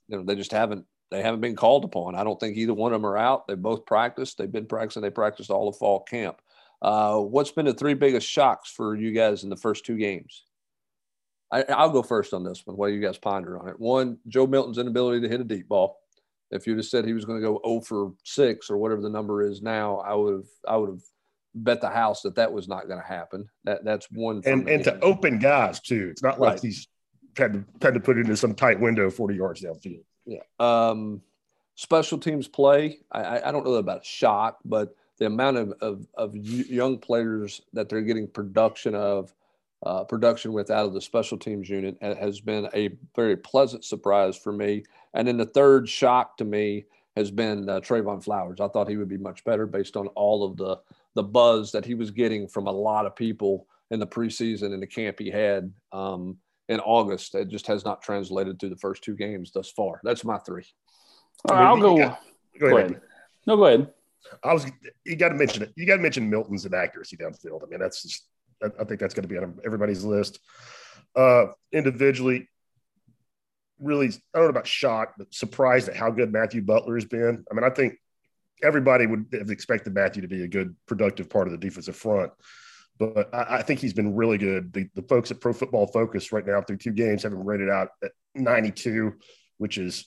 you 0.07 0.17
know 0.17 0.23
they 0.23 0.35
just 0.35 0.51
haven't 0.51 0.85
they 1.12 1.21
haven't 1.21 1.41
been 1.41 1.56
called 1.56 1.85
upon. 1.85 2.15
I 2.15 2.23
don't 2.23 2.39
think 2.39 2.57
either 2.57 2.73
one 2.73 2.94
of 2.94 3.01
them 3.01 3.09
are 3.09 3.17
out. 3.17 3.47
They 3.47 3.56
both 3.56 3.85
practiced. 3.85 4.38
They've 4.38 4.51
been 4.51 4.65
practicing. 4.65 5.01
They 5.01 5.09
practiced 5.09 5.50
all 5.50 5.69
of 5.69 5.77
fall 5.77 6.01
camp. 6.01 6.41
Uh, 6.81 7.19
what's 7.19 7.51
been 7.51 7.65
the 7.65 7.73
three 7.73 7.94
biggest 7.94 8.27
shocks 8.27 8.69
for 8.69 8.95
you 8.95 9.12
guys 9.12 9.44
in 9.44 9.50
the 9.50 9.56
first 9.56 9.85
two 9.85 9.97
games? 9.97 10.44
I, 11.63 11.86
will 11.86 11.94
go 11.94 12.04
first 12.04 12.34
on 12.34 12.44
this 12.44 12.66
one 12.66 12.78
while 12.78 12.90
you 12.90 13.02
guys 13.02 13.18
ponder 13.18 13.60
on 13.60 13.69
it. 13.69 13.80
One, 13.80 14.18
Joe 14.28 14.48
Milton's 14.48 14.78
inability 14.78 15.22
to 15.22 15.30
hit 15.30 15.42
a 15.42 15.46
deep 15.46 15.68
ball. 15.68 15.98
If 16.52 16.68
you'd 16.68 16.78
have 16.78 16.86
said 16.86 17.06
he 17.06 17.13
was 17.13 17.25
going 17.25 17.42
to 17.42 17.46
go 17.46 17.60
0 17.66 17.82
for 17.82 18.13
6 18.24 18.70
or 18.70 18.77
whatever 18.77 19.01
the 19.01 19.10
number 19.10 19.41
is 19.41 19.62
now, 19.62 19.98
I 19.98 20.13
would 20.13 20.34
have 20.34 20.48
I 20.68 20.77
would 20.77 20.89
have 20.89 21.01
bet 21.56 21.82
the 21.82 21.89
house 21.89 22.22
that 22.22 22.36
that 22.36 22.51
was 22.51 22.68
not 22.68 22.88
going 22.88 23.00
to 23.00 23.08
happen. 23.08 23.50
That 23.63 23.84
that's 23.84 24.10
one. 24.12 24.41
And 24.46 24.68
and 24.70 24.84
to 24.84 25.00
open 25.00 25.39
guys 25.39 25.79
too. 25.79 26.10
It's 26.12 26.24
not 26.24 26.39
like 26.39 26.53
right. 26.53 26.62
he's 26.62 26.88
had 27.38 27.53
to 27.53 27.65
had 27.82 27.94
to 27.94 28.00
put 28.00 28.18
it 28.18 28.22
into 28.22 28.38
some 28.38 28.53
tight 28.53 28.79
window 28.79 29.10
40 29.10 29.36
yards 29.36 29.62
downfield. 29.62 30.03
Yeah. 30.25 30.41
Um, 30.60 31.22
special 31.75 32.18
teams 32.18 32.48
play. 32.48 33.00
I, 33.12 33.41
I 33.41 33.51
don't 33.51 33.65
know 33.65 33.75
about 33.75 34.06
shock, 34.06 34.60
but 34.65 34.96
the 35.18 35.27
amount 35.27 35.58
of, 35.58 35.74
of, 35.82 36.08
of 36.15 36.36
young 36.36 36.98
players 36.98 37.62
that 37.74 37.88
they're 37.89 38.01
getting 38.01 38.27
production 38.27 38.96
of 38.96 39.34
uh, 39.84 40.03
production 40.03 40.53
with 40.53 40.72
out 40.72 40.86
of 40.86 40.94
the 40.94 41.01
special 41.01 41.38
teams 41.38 41.70
unit 41.70 41.98
has 42.01 42.39
been 42.39 42.67
a 42.74 42.89
very 43.15 43.38
pleasant 43.38 43.84
surprise 43.84 44.36
for 44.38 44.51
me. 44.51 44.84
And 45.13 45.27
then 45.27 45.38
the 45.38 45.46
third 45.46 45.88
shock 45.88 46.38
to 46.38 46.46
me 46.46 46.86
has 47.15 47.32
been 47.32 47.70
uh, 47.70 47.79
Trevon 47.79 48.24
Flowers. 48.24 48.60
I 48.60 48.67
thought 48.67 48.89
he 48.89 48.98
would 48.98 49.10
be 49.10 49.17
much 49.17 49.44
better 49.44 49.65
based 49.65 49.96
on 49.96 50.08
all 50.10 50.44
of 50.44 50.58
the 50.58 50.77
the 51.15 51.24
buzz 51.24 51.72
that 51.72 51.86
he 51.86 51.94
was 51.94 52.12
getting 52.12 52.46
from 52.46 52.67
a 52.67 52.72
lot 52.72 53.05
of 53.05 53.15
people 53.15 53.67
in 53.89 54.00
the 54.00 54.08
preseason 54.08 54.74
and 54.74 54.82
the 54.82 54.88
camp 54.88 55.17
he 55.17 55.29
had 55.29 55.72
um, 55.94 56.38
in 56.67 56.82
August. 56.82 57.36
It 57.36 57.48
just 57.48 57.67
has 57.67 57.86
not 57.86 58.01
translated 58.01 58.60
through 58.60 58.72
the 58.72 58.75
first 58.75 59.01
two 59.01 59.15
games 59.15 59.51
thus 59.51 59.72
far. 59.72 60.01
That's 60.03 60.25
my 60.25 60.38
three. 60.39 60.65
All 61.50 61.55
right, 61.55 61.65
I'll 61.65 61.77
go. 61.77 61.98
Got, 61.98 62.20
go, 62.60 62.65
ahead. 62.67 62.72
go 62.72 62.77
ahead. 62.77 63.01
No, 63.48 63.58
go 63.58 63.65
ahead. 63.65 63.94
I 64.44 64.53
was. 64.53 64.65
You 65.05 65.15
got 65.15 65.29
to 65.29 65.36
mention 65.36 65.63
it. 65.63 65.72
You 65.75 65.86
got 65.86 65.98
to 65.98 66.01
mention 66.01 66.29
Milton's 66.29 66.65
inaccuracy 66.65 67.15
downfield. 67.15 67.63
I 67.63 67.70
mean, 67.70 67.79
that's 67.79 68.01
just 68.01 68.25
I, 68.79 68.84
think 68.84 69.00
that's 69.00 69.13
going 69.13 69.27
to 69.27 69.29
be 69.29 69.38
on 69.38 69.60
everybody's 69.65 70.03
list. 70.03 70.39
Uh, 71.15 71.48
individually, 71.72 72.50
really, 73.79 74.07
I 74.07 74.38
don't 74.38 74.43
know 74.43 74.50
about 74.50 74.67
shocked, 74.67 75.15
but 75.17 75.34
surprised 75.34 75.89
at 75.89 75.95
how 75.95 76.12
good 76.12 76.31
Matthew 76.31 76.62
Butler 76.62 76.95
has 76.95 77.05
been. 77.05 77.43
I 77.50 77.53
mean, 77.53 77.63
I 77.63 77.69
think 77.69 77.95
everybody 78.63 79.05
would 79.05 79.27
have 79.34 79.50
expected 79.50 79.93
Matthew 79.93 80.22
to 80.22 80.27
be 80.27 80.43
a 80.43 80.48
good, 80.48 80.75
productive 80.88 81.29
part 81.29 81.48
of 81.48 81.51
the 81.51 81.57
defensive 81.57 81.95
front. 81.95 82.31
But 82.98 83.34
I, 83.34 83.57
I 83.57 83.62
think 83.62 83.79
he's 83.79 83.93
been 83.93 84.15
really 84.15 84.38
good. 84.38 84.72
The, 84.74 84.88
the 84.95 85.01
folks 85.03 85.31
at 85.31 85.41
Pro 85.41 85.53
Football 85.53 85.88
Focus 85.88 86.31
right 86.31 86.45
now 86.45 86.62
through 86.62 86.77
two 86.77 86.93
games 86.93 87.24
have 87.24 87.34
him 87.34 87.43
rated 87.43 87.69
out 87.69 87.89
at 88.03 88.12
92, 88.36 89.13
which 89.57 89.77
is, 89.77 90.05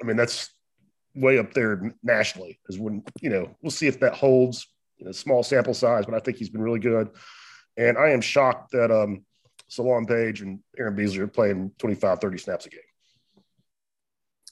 I 0.00 0.06
mean, 0.06 0.16
that's 0.16 0.50
way 1.16 1.38
up 1.38 1.54
there 1.54 1.94
nationally. 2.02 2.60
Is 2.68 2.78
when 2.78 3.02
you 3.20 3.30
know 3.30 3.56
we'll 3.62 3.70
see 3.70 3.86
if 3.88 4.00
that 4.00 4.14
holds. 4.14 4.66
You 4.98 5.04
know, 5.04 5.12
small 5.12 5.42
sample 5.42 5.74
size, 5.74 6.06
but 6.06 6.14
I 6.14 6.20
think 6.20 6.38
he's 6.38 6.48
been 6.48 6.62
really 6.62 6.78
good. 6.78 7.10
And 7.76 7.98
I 7.98 8.10
am 8.10 8.20
shocked 8.20 8.72
that 8.72 8.90
um, 8.90 9.24
Solon 9.68 10.06
Page 10.06 10.40
and 10.40 10.60
Aaron 10.78 10.94
Beasley 10.94 11.20
are 11.20 11.26
playing 11.26 11.72
25, 11.78 12.20
30 12.20 12.38
snaps 12.38 12.66
a 12.66 12.70
game. 12.70 12.80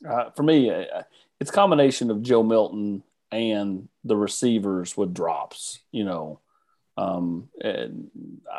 Uh, 0.09 0.31
for 0.31 0.43
me, 0.43 0.71
uh, 0.71 1.03
it's 1.41 1.51
a 1.51 1.53
combination 1.53 2.11
of 2.11 2.23
Joe 2.23 2.43
Milton 2.43 3.03
and 3.33 3.89
the 4.05 4.17
receivers 4.17 4.97
with 4.97 5.15
drops. 5.15 5.81
You 5.93 6.05
know, 6.05 6.41
Um, 6.97 7.49
and 7.61 8.11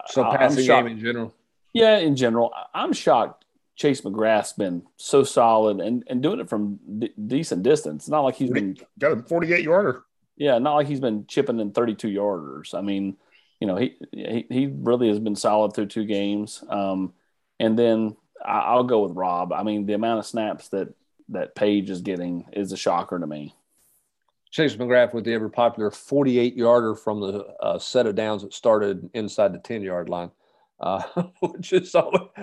so 0.08 0.24
I, 0.24 0.38
passing 0.38 0.66
game 0.66 0.88
in 0.88 1.00
general. 1.00 1.34
Yeah, 1.74 1.98
in 1.98 2.16
general, 2.16 2.54
I'm 2.74 2.94
shocked. 2.94 3.44
Chase 3.76 4.02
McGrath's 4.02 4.54
been 4.54 4.84
so 4.96 5.24
solid 5.24 5.82
and, 5.82 6.06
and 6.08 6.24
doing 6.24 6.40
it 6.40 6.50
from 6.50 6.80
d- 6.98 7.14
decent 7.28 7.62
distance. 7.64 8.04
It's 8.04 8.10
not 8.10 8.22
like 8.22 8.36
he's 8.36 8.50
been 8.50 8.78
got 8.98 9.12
a 9.12 9.22
48 9.22 9.64
yarder. 9.66 10.04
Yeah, 10.38 10.58
not 10.60 10.76
like 10.76 10.88
he's 10.88 11.02
been 11.02 11.26
chipping 11.28 11.60
in 11.60 11.72
32 11.72 12.08
yarders. 12.08 12.74
I 12.74 12.80
mean, 12.80 13.18
you 13.60 13.68
know, 13.68 13.78
he, 13.78 13.96
he 14.12 14.46
he 14.50 14.68
really 14.68 15.08
has 15.08 15.20
been 15.20 15.36
solid 15.36 15.74
through 15.74 15.88
two 15.88 16.06
games. 16.06 16.64
Um, 16.70 17.14
and 17.60 17.78
then 17.78 18.16
I, 18.44 18.76
will 18.76 18.84
go 18.84 19.04
with 19.04 19.16
Rob. 19.16 19.54
I 19.54 19.64
mean, 19.64 19.86
the 19.86 19.94
amount 19.94 20.20
of 20.20 20.26
snaps 20.26 20.70
that 20.70 20.90
that 21.30 21.56
Page 21.56 21.90
is 21.90 22.02
getting 22.02 22.46
is 22.54 22.72
a 22.72 22.78
shocker 22.78 23.20
to 23.20 23.28
me. 23.28 23.56
Chase 24.52 24.76
McGrath 24.76 25.14
with 25.14 25.26
the 25.26 25.34
ever 25.34 25.50
popular 25.50 25.92
48 25.92 26.56
yarder 26.56 26.96
from 26.96 27.20
the 27.20 27.46
uh, 27.60 27.80
set 27.80 28.06
of 28.06 28.16
downs 28.16 28.44
that 28.44 28.54
started 28.54 29.10
inside 29.14 29.54
the 29.54 29.60
10 29.60 29.82
yard 29.82 30.08
line 30.08 30.32
uh, 30.80 31.02
which 31.40 31.74
is 31.74 31.96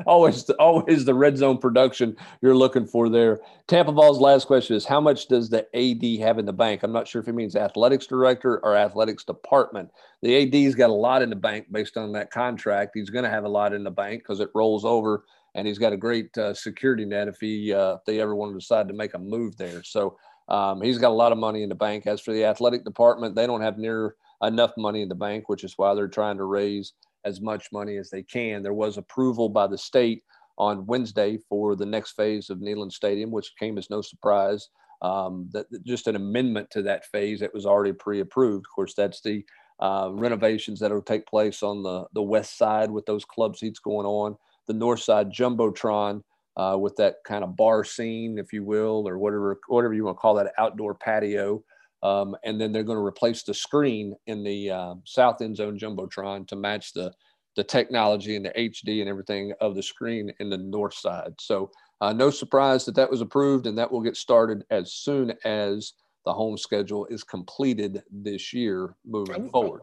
always, 0.07 0.49
always, 0.51 1.05
the 1.05 1.15
red 1.15 1.37
zone 1.37 1.59
production 1.59 2.17
you're 2.41 2.57
looking 2.57 2.87
for 2.87 3.09
there. 3.09 3.41
Tampa 3.69 3.93
Ball's 3.93 4.21
last 4.21 4.47
question 4.47 4.77
is 4.77 4.85
how 4.85 5.01
much 5.01 5.29
does 5.29 5.51
the 5.51 5.67
AD 5.77 6.27
have 6.27 6.39
in 6.39 6.47
the 6.47 6.53
bank? 6.53 6.83
I'm 6.83 6.93
not 6.93 7.07
sure 7.07 7.21
if 7.21 7.29
it 7.29 7.35
means 7.35 7.57
athletics 7.57 8.07
director 8.07 8.59
or 8.65 8.77
athletics 8.77 9.25
department. 9.25 9.91
The 10.23 10.67
AD's 10.67 10.75
got 10.75 10.91
a 10.91 10.95
lot 10.95 11.23
in 11.23 11.31
the 11.31 11.37
bank 11.37 11.67
based 11.71 11.97
on 11.97 12.12
that 12.12 12.31
contract. 12.31 12.93
He's 12.95 13.11
going 13.11 13.25
to 13.25 13.31
have 13.31 13.45
a 13.45 13.49
lot 13.49 13.75
in 13.75 13.85
the 13.85 13.91
bank 13.91 14.23
because 14.23 14.41
it 14.41 14.51
rolls 14.55 14.85
over, 14.85 15.25
and 15.55 15.67
he's 15.67 15.79
got 15.79 15.93
a 15.93 15.99
great 15.99 16.37
uh, 16.39 16.55
security 16.55 17.05
net 17.05 17.29
if 17.29 17.39
he 17.41 17.73
uh, 17.73 17.95
if 17.95 18.05
they 18.07 18.21
ever 18.21 18.35
want 18.35 18.53
to 18.53 18.59
decide 18.59 18.89
to 18.89 18.95
make 18.95 19.15
a 19.15 19.19
move 19.19 19.57
there. 19.57 19.83
So 19.83 20.17
um, 20.49 20.81
he's 20.81 20.99
got 20.99 21.11
a 21.11 21.15
lot 21.15 21.33
of 21.33 21.39
money 21.39 21.62
in 21.62 21.69
the 21.69 21.75
bank. 21.75 22.07
As 22.07 22.21
for 22.21 22.33
the 22.33 22.45
athletic 22.45 22.85
department, 22.85 23.35
they 23.35 23.47
don't 23.47 23.62
have 23.62 23.79
near 23.79 24.17
enough 24.43 24.73
money 24.77 25.03
in 25.03 25.09
the 25.09 25.15
bank, 25.15 25.49
which 25.49 25.65
is 25.65 25.75
why 25.77 25.95
they're 25.95 26.09
trying 26.09 26.37
to 26.39 26.45
raise 26.45 26.93
as 27.25 27.41
much 27.41 27.73
money 27.73 27.97
as 27.97 28.11
they 28.11 28.23
can. 28.23 28.62
There 28.62 28.75
was 28.75 28.97
approval 28.99 29.49
by 29.49 29.67
the 29.67 29.79
state 29.79 30.23
on 30.59 30.87
Wednesday 30.87 31.38
for 31.49 31.76
the 31.76 31.87
next 31.87 32.12
phase 32.12 32.50
of 32.50 32.59
Neyland 32.59 32.93
Stadium, 32.93 33.31
which 33.31 33.52
came 33.59 33.79
as 33.79 33.91
no 33.91 34.02
surprise. 34.02 34.69
Um, 35.00 35.49
that 35.52 35.67
just 35.85 36.07
an 36.07 36.14
amendment 36.14 36.71
to 36.71 36.83
that 36.83 37.07
phase 37.07 37.41
that 37.41 37.52
was 37.52 37.67
already 37.67 37.93
pre-approved. 37.93 38.67
Of 38.67 38.75
course, 38.75 38.95
that's 38.95 39.21
the 39.21 39.45
uh, 39.81 40.11
renovations 40.12 40.79
that 40.79 40.93
will 40.93 41.02
take 41.02 41.26
place 41.26 41.62
on 41.62 41.83
the 41.83 42.07
the 42.14 42.23
west 42.23 42.57
side 42.57 42.91
with 42.91 43.05
those 43.07 43.25
club 43.25 43.57
seats 43.57 43.81
going 43.81 44.07
on. 44.07 44.37
The 44.69 44.75
north 44.75 45.00
side 45.00 45.33
jumbotron 45.33 46.23
uh, 46.57 46.76
with 46.79 46.95
that 46.97 47.17
kind 47.26 47.43
of 47.43 47.57
bar 47.57 47.83
scene, 47.83 48.38
if 48.38 48.52
you 48.52 48.64
will, 48.64 49.09
or 49.09 49.19
whatever 49.19 49.59
whatever 49.67 49.95
you 49.95 50.05
want 50.05 50.19
to 50.19 50.21
call 50.21 50.35
that 50.37 50.52
outdoor 50.57 50.95
patio. 50.95 51.64
Um, 52.02 52.37
and 52.44 52.61
then 52.61 52.73
they're 52.73 52.82
going 52.82 52.99
to 52.99 53.04
replace 53.04 53.42
the 53.42 53.54
screen 53.54 54.14
in 54.26 54.42
the 54.42 54.71
uh, 54.71 54.94
south 55.04 55.40
end 55.40 55.56
zone 55.56 55.78
jumbotron 55.78 56.47
to 56.49 56.56
match 56.56 56.92
the 56.92 57.12
the 57.54 57.64
technology 57.64 58.35
and 58.35 58.47
the 58.47 58.50
HD 58.50 59.00
and 59.00 59.09
everything 59.09 59.52
of 59.61 59.75
the 59.75 59.82
screen 59.82 60.32
in 60.40 60.49
the 60.49 60.56
north 60.56 60.94
side. 60.94 61.35
So 61.38 61.71
uh, 62.00 62.12
no 62.12 62.30
surprise 62.30 62.87
that 62.87 62.94
that 62.94 63.11
was 63.11 63.21
approved, 63.21 63.66
and 63.66 63.76
that 63.78 63.92
will 63.92 64.00
get 64.00 64.16
started 64.16 64.64
as 64.71 64.94
soon 64.94 65.35
as 65.44 65.92
the 66.25 66.32
home 66.32 66.56
schedule 66.56 67.06
is 67.06 67.25
completed 67.25 68.02
this 68.11 68.52
year 68.52 68.94
moving 69.04 69.47
I, 69.47 69.50
forward. 69.50 69.82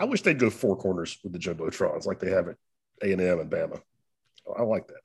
I 0.00 0.04
wish 0.04 0.22
they'd 0.22 0.38
go 0.38 0.50
four 0.50 0.76
corners 0.76 1.18
with 1.22 1.32
the 1.32 1.38
jumbotrons 1.38 2.06
like 2.06 2.18
they 2.18 2.30
have 2.30 2.48
at 2.48 2.56
A 3.02 3.12
and 3.12 3.20
M 3.20 3.40
and 3.40 3.50
Bama. 3.50 3.80
I 4.58 4.62
like 4.62 4.86
that. 4.88 5.00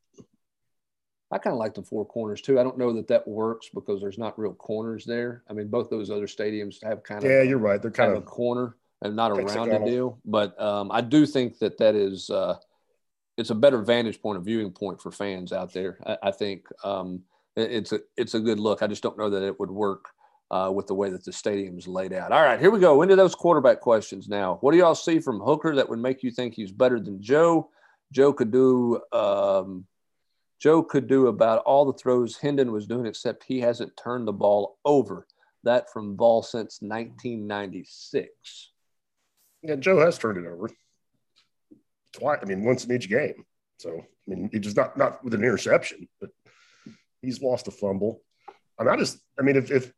I 1.32 1.38
kind 1.38 1.54
of 1.54 1.60
like 1.60 1.74
the 1.74 1.84
four 1.84 2.06
corners 2.06 2.42
too. 2.42 2.60
I 2.60 2.64
don't 2.64 2.78
know 2.78 2.92
that 2.94 3.08
that 3.08 3.28
works 3.28 3.70
because 3.74 4.02
there's 4.02 4.18
not 4.18 4.38
real 4.38 4.54
corners 4.54 5.06
there. 5.06 5.44
I 5.50 5.54
mean, 5.54 5.70
both 5.70 5.90
those 5.90 6.10
other 6.10 6.28
stadiums 6.28 6.84
have 6.84 7.04
kind 7.04 7.24
of 7.24 7.32
yeah, 7.32 7.42
you're 7.42 7.58
right. 7.58 7.82
They're 7.82 7.92
kind, 7.92 8.12
of, 8.12 8.18
a 8.18 8.22
corner 8.22 8.76
and 9.02 9.16
not 9.16 9.32
a 9.32 9.36
rounded 9.36 9.86
deal. 9.86 10.20
But 10.26 10.60
um, 10.62 10.92
I 10.92 11.02
do 11.02 11.26
think 11.26 11.60
that 11.60 11.78
that 11.78 11.96
is 11.96 12.30
uh, 12.30 12.58
it's 13.38 13.50
a 13.50 13.56
better 13.56 13.82
vantage 13.82 14.22
point, 14.22 14.38
a 14.38 14.42
viewing 14.42 14.72
point 14.72 15.02
for 15.02 15.12
fans 15.12 15.54
out 15.54 15.72
there. 15.72 16.00
I, 16.06 16.18
I 16.28 16.32
think 16.32 16.66
um, 16.84 17.22
it, 17.56 17.72
it's 17.72 17.92
a 17.94 18.00
it's 18.18 18.34
a 18.34 18.40
good 18.40 18.60
look. 18.60 18.84
I 18.84 18.88
just 18.88 19.04
don't 19.04 19.18
know 19.18 19.30
that 19.30 19.44
it 19.44 19.58
would 19.58 19.72
work 19.72 20.10
uh, 20.52 20.70
with 20.74 20.88
the 20.88 20.96
way 20.96 21.10
that 21.10 21.24
the 21.24 21.32
stadium's 21.32 21.88
laid 21.88 22.12
out. 22.12 22.34
All 22.34 22.44
right, 22.44 22.60
here 22.60 22.72
we 22.72 22.80
go 22.80 23.02
into 23.04 23.16
those 23.16 23.36
quarterback 23.36 23.80
questions 23.80 24.28
now. 24.28 24.58
What 24.60 24.74
do 24.74 24.78
y'all 24.78 24.96
see 24.96 25.20
from 25.20 25.40
Hooker 25.40 25.76
that 25.78 25.88
would 25.88 26.00
make 26.00 26.24
you 26.24 26.32
think 26.32 26.56
he's 26.56 26.74
better 26.74 27.00
than 27.00 27.22
Joe? 27.22 27.70
Joe 28.12 28.34
could 28.34 28.52
do. 28.52 29.02
Um, 29.14 29.86
Joe 30.62 30.84
could 30.84 31.08
do 31.08 31.27
about 31.27 31.63
all 31.63 31.86
the 31.86 31.98
throws 31.98 32.38
Hendon 32.38 32.72
was 32.72 32.86
doing, 32.86 33.08
except 33.08 33.44
he 33.44 33.60
hasn't 33.60 33.98
turned 33.98 34.27
the 34.27 34.34
ball 34.34 34.77
over. 34.86 35.25
That 35.63 35.91
from 35.91 36.15
ball 36.15 36.44
since 36.44 36.80
1996. 36.82 38.72
Yeah, 39.63 39.75
Joe 39.75 40.00
has 40.00 40.18
turned 40.18 40.44
it 40.44 40.50
over 40.50 40.70
twice. 42.13 42.39
I 42.41 42.46
mean, 42.46 42.63
once 42.63 42.86
in 42.86 42.96
each 42.96 43.10
game. 43.10 43.46
So, 43.80 43.89
I 44.00 44.06
mean, 44.27 44.50
he 44.51 44.60
just 44.60 44.77
not 44.77 44.98
not 44.98 45.24
with 45.24 45.34
an 45.34 45.44
interception, 45.44 46.08
but 46.20 46.30
he's 47.22 47.41
lost 47.41 47.68
a 47.68 47.72
fumble. 47.72 48.22
I 48.80 48.84
mean, 48.84 48.94
I 48.94 48.98
just, 48.98 49.20
I 49.39 49.44
mean, 49.44 49.56
if 49.56 49.72
if 49.72 49.91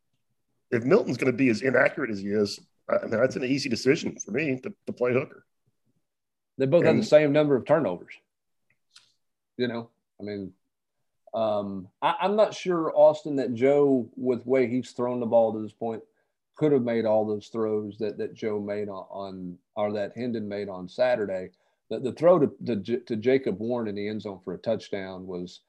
if 0.71 0.83
Milton's 0.83 1.17
going 1.17 1.31
to 1.31 1.37
be 1.37 1.49
as 1.49 1.61
inaccurate 1.61 2.09
as 2.09 2.19
he 2.19 2.27
is, 2.27 2.59
I 2.89 3.05
mean, 3.05 3.11
that's 3.11 3.35
an 3.35 3.43
easy 3.43 3.69
decision 3.69 4.17
for 4.17 4.31
me 4.31 4.59
to, 4.63 4.73
to 4.87 4.93
play 4.93 5.13
hooker. 5.13 5.45
They 6.57 6.65
both 6.65 6.81
and, 6.81 6.87
have 6.87 6.97
the 6.97 7.03
same 7.03 7.31
number 7.31 7.55
of 7.55 7.65
turnovers. 7.65 8.13
You 9.57 9.67
know, 9.67 9.89
I 10.23 10.25
mean, 10.25 10.53
um, 11.33 11.87
I, 12.01 12.15
am 12.21 12.35
not 12.35 12.53
sure, 12.53 12.91
Austin, 12.95 13.35
that 13.37 13.53
Joe, 13.53 14.09
with 14.15 14.45
way 14.45 14.67
he's 14.67 14.91
thrown 14.91 15.19
the 15.19 15.25
ball 15.25 15.53
to 15.53 15.61
this 15.61 15.73
point, 15.73 16.01
could 16.55 16.71
have 16.71 16.83
made 16.83 17.05
all 17.05 17.25
those 17.25 17.47
throws 17.47 17.97
that, 17.97 18.17
that 18.19 18.35
Joe 18.35 18.59
made 18.59 18.87
on, 18.87 19.05
on 19.09 19.57
or 19.75 19.91
that 19.93 20.15
Hendon 20.15 20.47
made 20.47 20.69
on 20.69 20.87
Saturday. 20.87 21.49
The, 21.89 21.99
the 21.99 22.11
throw 22.13 22.39
to, 22.39 22.51
to, 22.65 22.99
to, 22.99 23.15
Jacob 23.15 23.59
Warren 23.59 23.87
in 23.87 23.95
the 23.95 24.07
end 24.07 24.21
zone 24.21 24.39
for 24.43 24.53
a 24.53 24.57
touchdown 24.59 25.25
was 25.25 25.61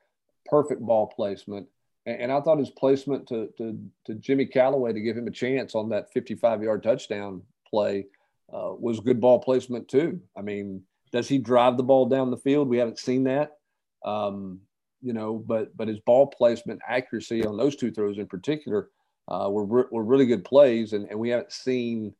perfect 0.44 0.82
ball 0.82 1.06
placement. 1.06 1.66
And, 2.04 2.23
and 2.23 2.32
I 2.32 2.40
thought 2.42 2.58
his 2.58 2.70
placement 2.70 3.26
to, 3.28 3.49
to, 3.56 3.78
to 4.04 4.14
Jimmy 4.16 4.44
Calloway 4.44 4.92
to 4.92 5.00
give 5.00 5.16
him 5.16 5.26
a 5.26 5.32
chance 5.32 5.75
on 5.75 5.88
that 5.88 6.12
55 6.12 6.62
yard 6.62 6.82
touchdown 6.82 7.42
play 7.68 8.06
uh, 8.52 8.75
was 8.78 9.00
good 9.00 9.20
ball 9.20 9.38
placement, 9.38 9.88
too. 9.88 10.20
I 10.37 10.42
mean, 10.42 10.82
does 11.12 11.28
he 11.28 11.38
drive 11.38 11.78
the 11.78 11.82
ball 11.82 12.06
down 12.06 12.30
the 12.30 12.37
field? 12.37 12.68
We 12.68 12.78
haven't 12.78 12.99
seen 12.99 13.25
that. 13.25 13.56
Um, 14.04 14.61
you 15.02 15.12
know, 15.12 15.34
but 15.34 15.76
but 15.76 15.88
his 15.88 16.00
ball 16.00 16.26
placement 16.26 16.80
accuracy 16.88 17.44
on 17.44 17.56
those 17.56 17.76
two 17.76 17.90
throws 17.90 18.18
in 18.18 18.26
particular 18.26 18.88
uh, 19.28 19.49
were 19.50 19.87
were 19.90 20.04
really 20.04 20.26
good 20.26 20.44
plays, 20.44 20.92
and, 20.92 21.08
and 21.11 21.18
we 21.18 21.30
haven't 21.30 21.52
seen 21.52 22.14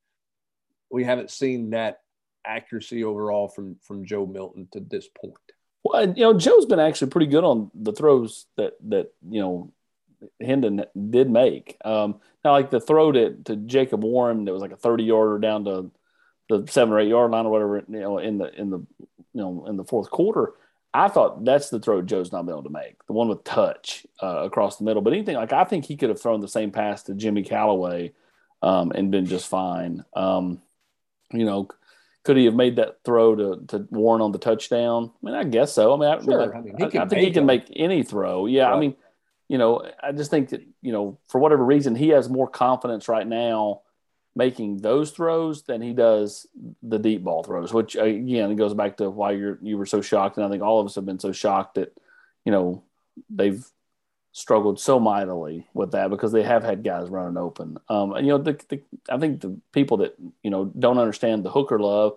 we 0.91 1.05
haven't 1.05 1.31
seen 1.31 1.71
that 1.71 2.00
accuracy 2.47 3.05
overall 3.05 3.49
from 3.49 3.76
from 3.83 4.05
Joe 4.05 4.26
Milton 4.26 4.69
to 4.73 4.81
this 4.81 5.09
point. 5.09 5.35
Well, 5.83 6.09
you 6.09 6.23
know, 6.23 6.35
Joe's 6.35 6.67
been 6.67 6.81
actually 6.81 7.11
pretty 7.11 7.26
good 7.26 7.45
on 7.45 7.71
the 7.75 7.93
throws 7.93 8.47
that 8.57 8.75
that 8.88 9.12
you 9.29 9.41
know 9.41 9.73
Hendon 10.41 10.85
did 11.11 11.31
make. 11.31 11.76
Um, 11.85 12.21
now, 12.45 12.53
like 12.53 12.71
the 12.71 12.81
throw 12.81 13.12
to, 13.12 13.35
to 13.45 13.57
Jacob 13.57 14.05
Warren, 14.05 14.45
that 14.45 14.53
was 14.53 14.62
like 14.62 14.73
a 14.73 14.76
thirty 14.76 15.05
yarder 15.05 15.38
down 15.38 15.64
to 15.64 15.91
the 16.49 16.67
seven 16.71 16.93
or 16.93 17.00
eight 17.00 17.09
yard 17.09 17.31
line 17.31 17.47
or 17.47 17.50
whatever. 17.50 17.85
You 17.88 18.00
know, 18.00 18.19
in 18.19 18.38
the 18.38 18.53
in 18.55 18.71
the 18.71 18.79
you 18.79 19.41
know 19.41 19.67
in 19.69 19.76
the 19.76 19.85
fourth 19.85 20.11
quarter 20.11 20.53
I 20.97 21.09
thought 21.09 21.45
that's 21.45 21.71
the 21.71 21.81
throw 21.81 22.03
Joe's 22.03 22.31
not 22.31 22.47
been 22.47 22.55
able 22.55 22.63
to 22.63 22.71
make, 22.71 23.05
the 23.09 23.13
one 23.13 23.29
with 23.29 23.43
touch 23.43 24.07
uh, 24.23 24.45
across 24.45 24.77
the 24.77 24.85
middle. 24.85 25.03
But 25.03 25.13
anything 25.13 25.35
like 25.35 25.53
I 25.53 25.65
think 25.65 25.85
he 25.85 25.97
could 25.97 26.09
have 26.09 26.23
thrown 26.23 26.41
the 26.41 26.49
same 26.49 26.71
pass 26.71 27.03
to 27.05 27.15
Jimmy 27.15 27.43
Calloway 27.43 28.13
um, 28.63 28.93
and 28.93 29.11
been 29.11 29.27
just 29.27 29.49
fine. 29.49 30.05
Um, 30.15 30.63
you 31.33 31.45
know, 31.45 31.69
could 32.23 32.37
he 32.37 32.45
have 32.45 32.55
made 32.55 32.77
that 32.77 32.99
throw 33.05 33.35
to, 33.35 33.65
to 33.69 33.89
Warren 33.91 34.23
on 34.23 34.31
the 34.31 34.39
touchdown? 34.39 35.11
I 35.23 35.27
mean, 35.27 35.35
I 35.35 35.43
guess 35.43 35.73
so. 35.73 35.93
I 35.93 35.97
mean, 35.97 36.09
I, 36.09 36.25
sure. 36.25 36.57
I, 36.57 36.61
mean, 36.61 36.77
I, 36.81 37.03
I 37.03 37.09
think 37.09 37.23
he 37.23 37.33
can 37.33 37.45
make 37.45 37.65
any 37.75 38.05
throw. 38.05 38.47
Yeah, 38.47 38.67
right. 38.67 38.77
I 38.77 38.81
mean, 38.81 38.95
you 39.49 39.59
know, 39.59 39.83
I 40.01 40.13
just 40.13 40.31
think 40.31 40.51
that 40.51 40.63
you 40.81 40.93
know, 40.93 41.19
for 41.29 41.41
whatever 41.41 41.65
reason, 41.65 41.97
he 41.97 42.11
has 42.11 42.29
more 42.29 42.49
confidence 42.49 43.09
right 43.09 43.27
now 43.27 43.83
making 44.37 44.79
those 44.79 45.11
throws 45.11 45.62
than 45.62 45.81
he 45.81 45.93
does 45.93 46.47
the 46.83 46.99
deep 46.99 47.23
ball 47.23 47.43
throws, 47.43 47.73
which 47.73 47.95
again, 47.95 48.50
it 48.50 48.57
goes 48.57 48.75
back 48.75 48.97
to 48.97 49.09
why 49.09 49.33
you're, 49.33 49.59
you 49.62 49.79
were 49.79 49.87
so 49.87 50.00
shocked. 50.00 50.37
And 50.37 50.45
I 50.45 50.49
think 50.49 50.62
all 50.62 50.81
of 50.81 50.87
us 50.87 50.97
have 50.97 51.07
been 51.07 51.21
so 51.21 51.33
shocked 51.33 51.76
that, 51.76 51.97
you 52.45 52.53
know, 52.53 52.83
they've 53.31 53.64
struggled 54.33 54.81
so 54.81 54.99
mightily 54.99 55.69
with 55.73 55.93
that 55.93 56.11
because 56.11 56.33
they 56.33 56.43
have 56.43 56.64
had 56.64 56.83
guys 56.83 57.09
running 57.09 57.37
open. 57.37 57.79
Um, 57.88 58.12
and, 58.12 58.26
you 58.26 58.33
know, 58.33 58.38
the, 58.38 58.61
the, 58.69 58.83
I 59.09 59.19
think 59.19 59.41
the 59.41 59.57
people 59.73 59.99
that, 59.99 60.17
you 60.43 60.50
know, 60.50 60.64
don't 60.64 60.99
understand 60.99 61.45
the 61.45 61.53
hooker 61.53 61.79
love, 61.79 62.14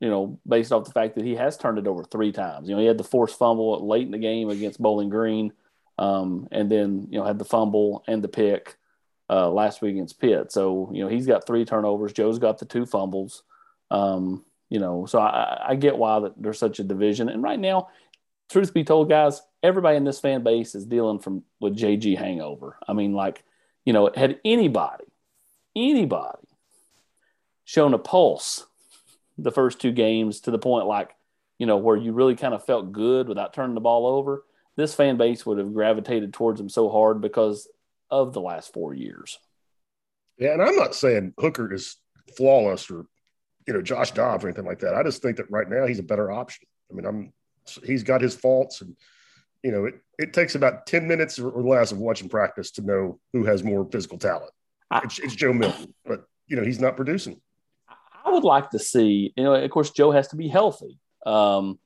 you 0.00 0.10
know, 0.10 0.40
based 0.46 0.72
off 0.72 0.84
the 0.84 0.92
fact 0.92 1.14
that 1.14 1.24
he 1.24 1.36
has 1.36 1.56
turned 1.56 1.78
it 1.78 1.86
over 1.86 2.02
three 2.02 2.32
times. 2.32 2.68
You 2.68 2.74
know, 2.74 2.80
he 2.80 2.88
had 2.88 2.98
the 2.98 3.04
forced 3.04 3.38
fumble 3.38 3.86
late 3.86 4.06
in 4.06 4.10
the 4.10 4.18
game 4.18 4.50
against 4.50 4.82
Bowling 4.82 5.08
Green, 5.08 5.52
um, 5.98 6.48
and 6.50 6.70
then 6.70 7.06
you 7.10 7.18
know 7.18 7.24
had 7.24 7.38
the 7.38 7.44
fumble 7.44 8.02
and 8.08 8.22
the 8.22 8.28
pick 8.28 8.76
uh, 9.30 9.50
last 9.50 9.82
week 9.82 9.92
against 9.92 10.20
Pitt. 10.20 10.52
So 10.52 10.90
you 10.92 11.02
know 11.02 11.08
he's 11.08 11.26
got 11.26 11.46
three 11.46 11.64
turnovers. 11.64 12.12
Joe's 12.12 12.38
got 12.38 12.58
the 12.58 12.64
two 12.64 12.86
fumbles. 12.86 13.42
Um, 13.90 14.44
you 14.70 14.80
know, 14.80 15.06
so 15.06 15.20
I, 15.20 15.66
I 15.68 15.74
get 15.76 15.98
why 15.98 16.20
that 16.20 16.32
there's 16.36 16.58
such 16.58 16.78
a 16.78 16.84
division. 16.84 17.28
And 17.28 17.42
right 17.42 17.58
now, 17.58 17.88
truth 18.50 18.74
be 18.74 18.84
told, 18.84 19.08
guys, 19.08 19.40
everybody 19.62 19.96
in 19.96 20.04
this 20.04 20.20
fan 20.20 20.42
base 20.42 20.74
is 20.74 20.86
dealing 20.86 21.18
from 21.18 21.44
with 21.60 21.76
JG 21.76 22.18
hangover. 22.18 22.76
I 22.88 22.92
mean, 22.92 23.12
like, 23.12 23.44
you 23.84 23.92
know, 23.92 24.10
had 24.14 24.40
anybody, 24.44 25.04
anybody 25.76 26.48
shown 27.64 27.94
a 27.94 27.98
pulse 27.98 28.66
the 29.38 29.52
first 29.52 29.80
two 29.80 29.92
games 29.92 30.40
to 30.40 30.50
the 30.50 30.58
point 30.58 30.86
like, 30.86 31.14
you 31.58 31.66
know, 31.66 31.76
where 31.76 31.96
you 31.96 32.12
really 32.12 32.36
kind 32.36 32.54
of 32.54 32.64
felt 32.64 32.92
good 32.92 33.28
without 33.28 33.54
turning 33.54 33.74
the 33.74 33.80
ball 33.80 34.06
over, 34.06 34.44
this 34.76 34.94
fan 34.94 35.16
base 35.16 35.46
would 35.46 35.58
have 35.58 35.72
gravitated 35.72 36.32
towards 36.32 36.60
him 36.60 36.68
so 36.68 36.88
hard 36.88 37.20
because 37.20 37.68
of 38.14 38.32
the 38.32 38.40
last 38.40 38.72
four 38.72 38.94
years. 38.94 39.38
Yeah, 40.38 40.52
and 40.52 40.62
I'm 40.62 40.76
not 40.76 40.94
saying 40.94 41.34
Hooker 41.38 41.72
is 41.72 41.96
flawless 42.36 42.90
or 42.90 43.06
you 43.66 43.74
know 43.74 43.82
Josh 43.82 44.12
Dobbs 44.12 44.44
or 44.44 44.48
anything 44.48 44.66
like 44.66 44.80
that. 44.80 44.94
I 44.94 45.02
just 45.02 45.22
think 45.22 45.36
that 45.38 45.50
right 45.50 45.68
now 45.68 45.86
he's 45.86 45.98
a 45.98 46.04
better 46.04 46.30
option. 46.30 46.66
I 46.90 46.94
mean, 46.94 47.06
I'm 47.06 47.32
he's 47.84 48.02
got 48.02 48.20
his 48.20 48.34
faults, 48.34 48.80
and 48.80 48.96
you 49.62 49.72
know 49.72 49.86
it 49.86 49.94
it 50.18 50.32
takes 50.32 50.54
about 50.54 50.86
ten 50.86 51.08
minutes 51.08 51.38
or 51.38 51.62
less 51.62 51.92
of 51.92 51.98
watching 51.98 52.28
practice 52.28 52.70
to 52.72 52.82
know 52.82 53.18
who 53.32 53.44
has 53.44 53.64
more 53.64 53.88
physical 53.90 54.18
talent. 54.18 54.52
It's, 55.02 55.18
it's 55.18 55.34
Joe 55.34 55.52
Milton, 55.52 55.92
but 56.04 56.24
you 56.46 56.56
know 56.56 56.62
he's 56.64 56.80
not 56.80 56.96
producing. 56.96 57.40
I 58.24 58.30
would 58.30 58.44
like 58.44 58.70
to 58.70 58.78
see, 58.78 59.32
you 59.36 59.44
know, 59.44 59.54
of 59.54 59.70
course, 59.70 59.90
Joe 59.90 60.10
has 60.12 60.28
to 60.28 60.36
be 60.36 60.48
healthy. 60.48 60.98
Um, 61.26 61.78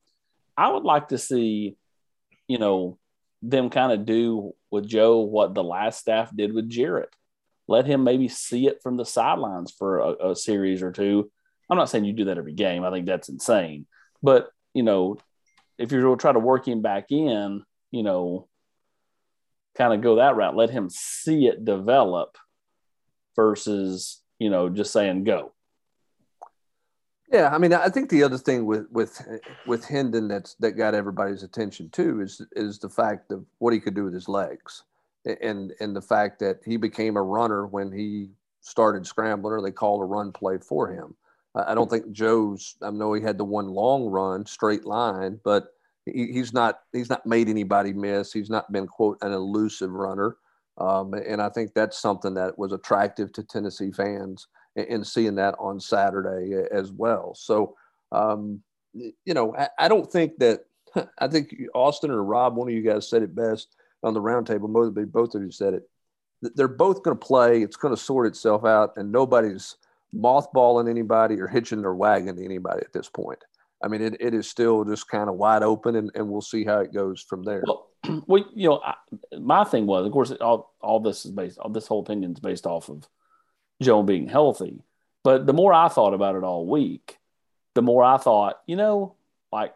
I 0.57 0.71
would 0.71 0.85
like 0.85 1.09
to 1.09 1.19
see, 1.19 1.77
you 2.47 2.59
know, 2.59 2.99
them 3.43 3.71
kind 3.71 3.93
of 3.93 4.05
do 4.05 4.55
with 4.71 4.87
Joe 4.87 5.21
what 5.21 5.55
the 5.55 5.65
last 5.65 6.01
staff 6.01 6.35
did 6.35 6.53
with 6.53 6.69
Jarrett. 6.69 7.15
Let 7.67 7.87
him 7.87 8.05
maybe 8.05 8.29
see 8.29 8.67
it 8.67 8.83
from 8.83 8.97
the 8.97 9.05
sidelines 9.05 9.73
for 9.73 9.99
a, 9.99 10.31
a 10.31 10.37
series 10.37 10.83
or 10.83 10.93
two. 10.93 11.31
I'm 11.71 11.77
not 11.77 11.91
saying 11.91 12.05
you 12.05 12.15
do 12.15 12.27
that 12.27 12.39
every 12.39 12.55
game. 12.55 12.85
I 12.85 12.91
think 12.91 13.07
that's 13.07 13.29
insane. 13.29 13.87
But, 14.23 14.49
you 14.73 14.83
know, 14.83 15.19
if 15.77 15.93
you're 15.93 16.03
going 16.03 16.17
to 16.17 16.21
try 16.21 16.33
to 16.33 16.39
work 16.39 16.67
him 16.67 16.81
back 16.81 17.13
in, 17.13 17.63
you 17.91 18.03
know, 18.03 18.49
kind 19.77 19.93
of 19.93 20.01
go 20.01 20.17
that 20.17 20.35
route, 20.35 20.57
let 20.57 20.71
him 20.71 20.89
see 20.91 21.47
it 21.47 21.65
develop 21.65 22.37
versus, 23.37 24.21
you 24.39 24.51
know, 24.51 24.69
just 24.69 24.93
saying 24.93 25.25
go. 25.25 25.53
Yeah, 27.31 27.51
I 27.55 27.59
mean, 27.59 27.73
I 27.75 27.89
think 27.91 28.09
the 28.09 28.23
other 28.23 28.39
thing 28.39 28.65
with 28.67 28.87
with 28.91 29.21
with 29.67 29.85
Hendon 29.85 30.29
that's 30.29 30.55
that 30.57 30.73
got 30.73 30.95
everybody's 30.95 31.43
attention 31.43 31.91
too 31.91 32.21
is 32.23 32.41
is 32.53 32.79
the 32.79 32.89
fact 32.89 33.33
of 33.33 33.45
what 33.59 33.75
he 33.75 33.81
could 33.81 33.95
do 33.95 34.05
with 34.05 34.15
his 34.15 34.29
legs, 34.29 34.85
and 35.43 35.73
and 35.81 35.95
the 35.95 36.01
fact 36.03 36.39
that 36.41 36.61
he 36.65 36.77
became 36.79 37.17
a 37.17 37.23
runner 37.23 37.67
when 37.67 37.93
he 37.93 38.31
started 38.63 39.07
scrambling, 39.07 39.53
or 39.55 39.63
they 39.63 39.73
called 39.73 40.01
a 40.03 40.07
run 40.07 40.33
play 40.33 40.59
for 40.59 40.89
him. 40.91 41.15
I 41.55 41.75
don't 41.75 41.91
think 41.91 42.13
Joe's. 42.13 42.77
I 42.83 42.91
know 42.91 43.13
he 43.13 43.23
had 43.23 43.39
the 43.39 43.45
one 43.45 43.69
long 43.69 44.07
run, 44.07 44.47
straight 44.47 44.85
line, 44.87 45.41
but 45.45 45.69
he, 46.07 46.33
he's 46.33 46.53
not 46.55 46.81
he's 46.93 47.11
not 47.11 47.27
made 47.27 47.49
anybody 47.49 47.93
miss. 47.93 48.33
He's 48.33 48.51
not 48.51 48.73
been 48.73 48.87
quote 48.87 49.19
an 49.23 49.33
elusive 49.33 49.91
runner, 49.93 50.37
um, 50.79 51.13
and 51.15 51.43
I 51.43 51.51
think 51.51 51.75
that's 51.75 51.99
something 51.99 52.35
that 52.35 52.59
was 52.59 52.73
attractive 52.73 53.33
to 53.35 53.43
Tennessee 53.43 53.91
fans 53.91 54.47
and 54.79 55.07
seeing 55.07 55.35
that 55.37 55.55
on 55.59 55.81
Saturday 55.81 56.63
as 56.71 56.93
well. 56.93 57.35
So, 57.35 57.77
um, 58.13 58.63
you 58.95 59.35
know, 59.35 59.55
I, 59.57 59.69
I, 59.79 59.89
don't 59.89 60.11
think 60.11 60.39
that, 60.39 60.65
I 61.19 61.29
think 61.29 61.55
Austin 61.75 62.11
or 62.11 62.23
Rob, 62.23 62.57
one 62.57 62.69
of 62.69 62.75
you 62.75 62.83
guys 62.83 63.09
said 63.09 63.23
it 63.23 63.35
best 63.35 63.77
on 64.03 64.15
the 64.15 64.21
roundtable. 64.21 64.73
Both 65.13 65.35
of 65.35 65.43
you 65.43 65.51
said 65.51 65.75
it. 65.75 65.89
They're 66.41 66.69
both 66.69 67.03
going 67.03 67.19
to 67.19 67.27
play. 67.27 67.63
It's 67.63 67.77
going 67.77 67.95
to 67.95 68.01
sort 68.01 68.27
itself 68.29 68.65
out, 68.65 68.93
and 68.97 69.11
nobody's 69.11 69.77
mothballing 70.15 70.89
anybody 70.89 71.41
or 71.41 71.49
hitching 71.49 71.83
their 71.83 71.95
wagon 71.95 72.37
to 72.37 72.45
anybody 72.45 72.81
at 72.81 72.93
this 72.93 73.09
point. 73.09 73.43
I 73.83 73.89
mean, 73.89 74.03
it, 74.03 74.17
it 74.21 74.35
is 74.35 74.49
still 74.49 74.85
just 74.85 75.09
kind 75.09 75.29
of 75.29 75.37
wide 75.37 75.63
open, 75.63 75.97
and, 75.97 76.11
and 76.15 76.29
we'll 76.29 76.41
see 76.41 76.65
how 76.65 76.79
it 76.81 76.93
goes 76.93 77.21
from 77.21 77.43
there. 77.43 77.63
Well, 77.67 77.89
well 78.27 78.45
you 78.55 78.69
know, 78.69 78.81
I, 78.85 78.95
my 79.39 79.65
thing 79.65 79.87
was, 79.87 80.07
of 80.07 80.13
course, 80.13 80.31
all, 80.33 80.75
all 80.81 81.01
this 81.01 81.25
is 81.25 81.33
based, 81.33 81.59
all 81.59 81.71
this 81.71 81.87
whole 81.87 82.01
opinion 82.01 82.33
is 82.33 82.41
based 82.41 82.67
off 82.67 82.89
of 82.89 83.09
Joe 83.81 84.03
being 84.03 84.29
healthy. 84.29 84.83
But 85.25 85.47
the 85.47 85.53
more 85.53 85.73
I 85.73 85.88
thought 85.88 86.14
about 86.14 86.37
it 86.37 86.45
all 86.45 86.67
week, 86.67 87.19
the 87.75 87.83
more 87.83 88.03
I 88.03 88.17
thought, 88.17 88.61
you 88.67 88.77
know, 88.77 89.14
like 89.53 89.75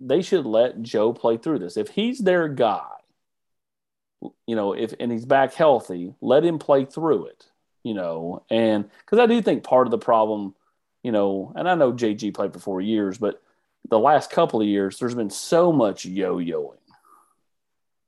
they 0.00 0.22
should 0.22 0.46
let 0.46 0.82
Joe 0.82 1.12
play 1.12 1.36
through 1.36 1.60
this. 1.60 1.76
If 1.76 1.88
he's 1.88 2.18
their 2.18 2.48
guy, 2.48 2.88
you 4.46 4.56
know, 4.56 4.72
if 4.72 4.94
and 4.98 5.12
he's 5.12 5.24
back 5.24 5.54
healthy, 5.54 6.14
let 6.20 6.44
him 6.44 6.58
play 6.58 6.84
through 6.84 7.26
it, 7.26 7.46
you 7.82 7.94
know. 7.94 8.44
And 8.50 8.88
because 9.00 9.18
I 9.18 9.26
do 9.26 9.40
think 9.42 9.64
part 9.64 9.86
of 9.86 9.90
the 9.90 9.98
problem, 9.98 10.54
you 11.02 11.12
know, 11.12 11.52
and 11.54 11.68
I 11.68 11.74
know 11.74 11.92
JG 11.92 12.34
played 12.34 12.52
for 12.52 12.58
four 12.58 12.80
years, 12.80 13.18
but 13.18 13.42
the 13.88 13.98
last 13.98 14.30
couple 14.30 14.60
of 14.60 14.66
years, 14.66 14.98
there's 14.98 15.14
been 15.14 15.30
so 15.30 15.72
much 15.72 16.04
yo 16.04 16.38
yoing, 16.38 16.78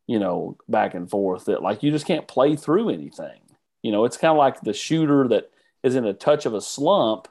you 0.06 0.18
know, 0.18 0.56
back 0.68 0.94
and 0.94 1.08
forth 1.08 1.46
that 1.46 1.62
like 1.62 1.82
you 1.82 1.90
just 1.90 2.06
can't 2.06 2.26
play 2.26 2.56
through 2.56 2.90
anything. 2.90 3.40
You 3.82 3.92
know, 3.92 4.04
it's 4.04 4.16
kind 4.16 4.32
of 4.32 4.38
like 4.38 4.60
the 4.60 4.72
shooter 4.72 5.28
that 5.28 5.50
is 5.82 5.94
in 5.94 6.04
a 6.04 6.12
touch 6.12 6.46
of 6.46 6.54
a 6.54 6.60
slump. 6.60 7.28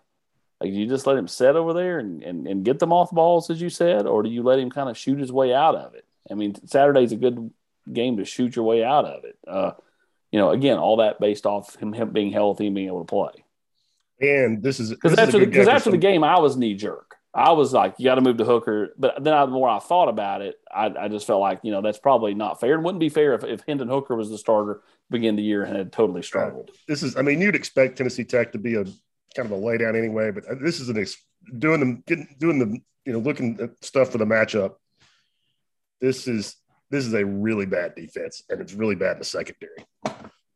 Like, 0.59 0.71
do 0.71 0.79
you 0.79 0.87
just 0.87 1.05
let 1.05 1.17
him 1.17 1.27
sit 1.27 1.55
over 1.55 1.73
there 1.73 1.99
and, 1.99 2.23
and, 2.23 2.47
and 2.47 2.65
get 2.65 2.79
the 2.79 2.87
mothballs, 2.87 3.49
as 3.49 3.61
you 3.61 3.69
said, 3.69 4.07
or 4.07 4.23
do 4.23 4.29
you 4.29 4.41
let 4.41 4.59
him 4.59 4.71
kind 4.71 4.89
of 4.89 4.97
shoot 4.97 5.19
his 5.19 5.31
way 5.31 5.53
out 5.53 5.75
of 5.75 5.93
it? 5.93 6.05
I 6.31 6.33
mean, 6.33 6.55
Saturday's 6.67 7.11
a 7.11 7.15
good 7.15 7.51
game 7.91 8.17
to 8.17 8.25
shoot 8.25 8.55
your 8.55 8.65
way 8.65 8.83
out 8.83 9.05
of 9.05 9.23
it. 9.23 9.37
Uh, 9.47 9.71
you 10.31 10.39
know, 10.39 10.49
again, 10.51 10.77
all 10.77 10.97
that 10.97 11.19
based 11.19 11.45
off 11.45 11.75
him, 11.75 11.93
him 11.93 12.11
being 12.11 12.31
healthy 12.31 12.67
and 12.67 12.75
being 12.75 12.87
able 12.87 13.05
to 13.05 13.05
play. 13.05 13.45
And 14.19 14.63
this 14.63 14.79
is 14.79 14.89
because 14.89 15.17
after 15.17 15.39
because 15.39 15.67
after 15.67 15.91
the 15.91 15.97
game, 15.97 16.23
I 16.23 16.39
was 16.39 16.57
knee 16.57 16.73
jerk. 16.73 17.06
I 17.33 17.51
was 17.51 17.73
like, 17.73 17.95
you 17.97 18.05
got 18.05 18.15
to 18.15 18.21
move 18.21 18.37
to 18.37 18.45
Hooker. 18.45 18.93
But 18.97 19.23
then 19.23 19.33
I, 19.33 19.45
the 19.45 19.51
more 19.51 19.69
I 19.69 19.79
thought 19.79 20.09
about 20.09 20.41
it, 20.41 20.55
I, 20.73 20.85
I, 20.87 21.07
just 21.07 21.27
felt 21.27 21.41
like, 21.41 21.59
you 21.61 21.71
know, 21.71 21.81
that's 21.81 21.99
probably 21.99 22.33
not 22.33 22.59
fair. 22.59 22.73
It 22.73 22.81
wouldn't 22.81 22.99
be 22.99 23.09
fair 23.09 23.33
if, 23.33 23.43
if 23.43 23.63
Hendon 23.67 23.89
Hooker 23.89 24.15
was 24.15 24.29
the 24.29 24.37
starter 24.37 24.81
begin 25.09 25.35
the 25.35 25.43
year 25.43 25.63
and 25.63 25.75
had 25.75 25.91
totally 25.91 26.23
struggled. 26.23 26.71
This 26.87 27.03
is, 27.03 27.15
I 27.15 27.21
mean, 27.21 27.39
you'd 27.41 27.55
expect 27.55 27.97
Tennessee 27.97 28.23
Tech 28.23 28.51
to 28.53 28.57
be 28.57 28.75
a 28.75 28.85
kind 29.37 29.51
of 29.51 29.51
a 29.51 29.61
laydown 29.61 29.97
anyway, 29.97 30.31
but 30.31 30.45
uh, 30.45 30.55
this 30.59 30.79
is 30.79 30.89
an 30.89 30.97
ex, 30.97 31.17
doing 31.59 31.79
the 31.79 32.01
getting 32.07 32.27
doing 32.39 32.59
the 32.59 32.79
you 33.05 33.13
know 33.13 33.19
looking 33.19 33.59
at 33.61 33.83
stuff 33.83 34.11
for 34.11 34.17
the 34.17 34.25
matchup. 34.25 34.75
This 36.01 36.27
is 36.27 36.55
this 36.89 37.05
is 37.05 37.13
a 37.13 37.25
really 37.25 37.65
bad 37.65 37.95
defense, 37.95 38.43
and 38.49 38.59
it's 38.59 38.73
really 38.73 38.95
bad 38.95 39.13
in 39.13 39.19
the 39.19 39.25
secondary. 39.25 39.85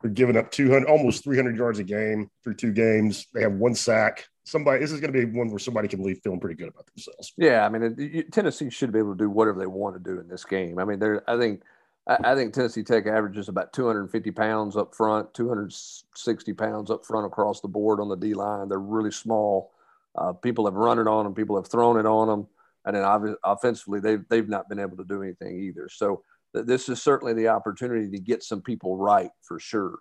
They're 0.02 0.12
giving 0.12 0.38
up 0.38 0.52
200, 0.52 0.88
almost 0.88 1.24
300 1.24 1.56
yards 1.56 1.80
a 1.80 1.84
game 1.84 2.30
through 2.44 2.56
two 2.56 2.72
games. 2.72 3.28
They 3.34 3.42
have 3.42 3.54
one 3.54 3.76
sack. 3.76 4.28
Somebody, 4.44 4.80
this 4.80 4.92
is 4.92 5.00
going 5.00 5.14
to 5.14 5.26
be 5.26 5.26
one 5.26 5.50
where 5.50 5.60
somebody 5.60 5.88
can 5.88 6.02
leave 6.02 6.20
feeling 6.24 6.40
pretty 6.40 6.56
good 6.56 6.70
about 6.70 6.88
themselves. 6.88 7.34
Yeah, 7.38 7.66
I 7.66 7.70
mean, 7.70 8.26
Tennessee 8.32 8.70
should 8.70 8.92
be 8.92 9.00
able 9.00 9.14
to 9.14 9.18
do 9.18 9.30
whatever 9.30 9.60
they 9.60 9.68
want 9.68 9.96
to 9.96 10.00
do 10.00 10.20
in 10.20 10.28
this 10.28 10.44
game. 10.44 10.80
I 10.80 10.86
mean, 10.86 11.00
they're, 11.00 11.24
I 11.30 11.38
think 11.38 11.62
I, 12.08 12.34
think 12.36 12.54
Tennessee 12.54 12.84
Tech 12.84 13.06
averages 13.06 13.48
about 13.48 13.74
250 13.74 14.32
pounds 14.32 14.76
up 14.76 14.96
front, 14.96 15.34
260 15.34 16.54
pounds 16.54 16.90
up 16.90 17.06
front 17.06 17.28
across 17.28 17.62
the 17.62 17.68
board 17.68 18.00
on 18.00 18.10
the 18.10 18.16
D 18.16 18.34
line. 18.34 18.68
They're 18.70 18.80
really 18.80 19.12
small. 19.12 19.72
Uh, 20.16 20.34
people 20.34 20.66
have 20.66 20.74
run 20.74 21.00
it 21.00 21.08
on 21.08 21.24
them, 21.24 21.34
people 21.34 21.56
have 21.56 21.68
thrown 21.68 22.00
it 22.00 22.06
on 22.06 22.28
them, 22.28 22.48
and 22.86 22.96
then 22.96 23.36
offensively, 23.44 24.00
they've 24.00 24.28
they've 24.30 24.50
not 24.50 24.68
been 24.68 24.80
able 24.80 24.98
to 24.98 25.06
do 25.06 25.22
anything 25.22 25.60
either. 25.60 25.88
So 25.90 26.24
this 26.54 26.90
is 26.90 27.02
certainly 27.02 27.34
the 27.34 27.48
opportunity 27.48 28.10
to 28.10 28.20
get 28.20 28.44
some 28.44 28.62
people 28.62 28.98
right 28.98 29.32
for 29.42 29.60
sure. 29.60 30.00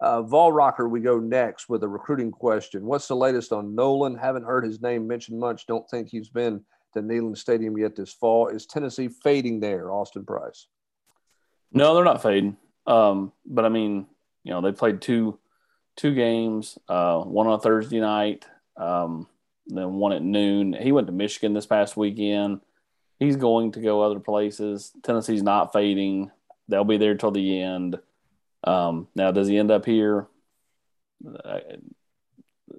Uh, 0.00 0.22
Vol 0.22 0.52
Rocker, 0.52 0.88
we 0.88 1.00
go 1.00 1.18
next 1.18 1.68
with 1.68 1.82
a 1.82 1.88
recruiting 1.88 2.30
question. 2.30 2.86
What's 2.86 3.08
the 3.08 3.16
latest 3.16 3.52
on 3.52 3.74
Nolan? 3.74 4.16
Haven't 4.16 4.44
heard 4.44 4.64
his 4.64 4.80
name 4.80 5.08
mentioned 5.08 5.40
much. 5.40 5.66
Don't 5.66 5.88
think 5.90 6.08
he's 6.08 6.28
been 6.28 6.64
to 6.94 7.02
Neyland 7.02 7.36
Stadium 7.36 7.76
yet 7.76 7.96
this 7.96 8.12
fall. 8.12 8.48
Is 8.48 8.66
Tennessee 8.66 9.08
fading 9.08 9.58
there, 9.60 9.90
Austin 9.90 10.24
Price? 10.24 10.68
No, 11.72 11.94
they're 11.94 12.04
not 12.04 12.22
fading. 12.22 12.56
Um, 12.86 13.32
but 13.44 13.64
I 13.64 13.68
mean, 13.68 14.06
you 14.44 14.52
know, 14.52 14.60
they 14.60 14.72
played 14.72 15.00
two 15.00 15.38
two 15.96 16.14
games, 16.14 16.78
uh, 16.88 17.18
one 17.18 17.48
on 17.48 17.58
Thursday 17.58 17.98
night, 17.98 18.46
um, 18.76 19.26
then 19.66 19.94
one 19.94 20.12
at 20.12 20.22
noon. 20.22 20.72
He 20.72 20.92
went 20.92 21.08
to 21.08 21.12
Michigan 21.12 21.54
this 21.54 21.66
past 21.66 21.96
weekend. 21.96 22.60
He's 23.18 23.36
going 23.36 23.72
to 23.72 23.80
go 23.80 24.02
other 24.02 24.20
places. 24.20 24.92
Tennessee's 25.02 25.42
not 25.42 25.72
fading. 25.72 26.30
They'll 26.68 26.84
be 26.84 26.98
there 26.98 27.16
till 27.16 27.30
the 27.30 27.60
end. 27.60 27.98
Um, 28.64 29.08
now, 29.14 29.30
does 29.30 29.48
he 29.48 29.58
end 29.58 29.70
up 29.70 29.84
here? 29.84 30.26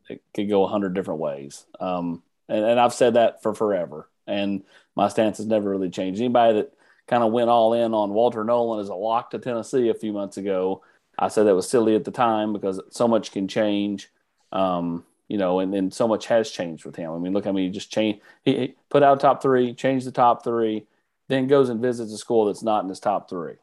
It 0.10 0.21
could 0.34 0.49
go 0.49 0.63
a 0.63 0.67
hundred 0.67 0.93
different 0.93 1.19
ways. 1.19 1.65
Um, 1.80 2.23
and, 2.47 2.63
and 2.63 2.80
I've 2.80 2.93
said 2.93 3.15
that 3.15 3.43
for 3.43 3.54
forever. 3.54 4.10
And 4.28 4.63
my 4.95 5.08
stance 5.08 5.38
has 5.38 5.47
never 5.47 5.69
really 5.69 5.89
changed. 5.89 6.21
Anybody 6.21 6.54
that 6.60 6.73
kind 7.08 7.23
of 7.23 7.32
went 7.32 7.49
all 7.49 7.73
in 7.73 7.93
on 7.93 8.13
Walter 8.13 8.43
Nolan 8.43 8.80
as 8.80 8.89
a 8.89 8.95
lock 8.95 9.32
to 9.32 9.39
Tennessee 9.39 9.89
a 9.89 9.95
few 9.95 10.13
months 10.13 10.38
ago. 10.38 10.84
I 11.17 11.28
said 11.28 11.43
that 11.43 11.56
was 11.56 11.69
silly 11.69 11.95
at 11.95 12.06
the 12.06 12.12
time 12.12 12.54
because 12.54 12.80
so 12.91 13.08
much 13.08 13.32
can 13.32 13.47
change, 13.47 14.10
um, 14.52 15.04
you 15.29 15.37
know, 15.37 15.59
and 15.59 15.73
then 15.73 15.91
so 15.91 16.07
much 16.07 16.25
has 16.25 16.51
changed 16.51 16.83
with 16.83 16.97
him. 16.97 17.11
I 17.11 17.17
mean, 17.17 17.31
look, 17.31 17.47
I 17.47 17.51
mean, 17.51 17.65
he 17.65 17.69
just 17.69 17.91
changed. 17.91 18.19
He, 18.43 18.57
he 18.57 18.75
put 18.89 19.03
out 19.03 19.21
top 19.21 19.41
three, 19.41 19.73
changed 19.73 20.05
the 20.05 20.11
top 20.11 20.43
three, 20.43 20.85
then 21.29 21.47
goes 21.47 21.69
and 21.69 21.79
visits 21.79 22.11
a 22.11 22.17
school 22.17 22.45
that's 22.45 22.63
not 22.63 22.83
in 22.83 22.89
his 22.89 22.99
top 22.99 23.29
three. 23.29 23.53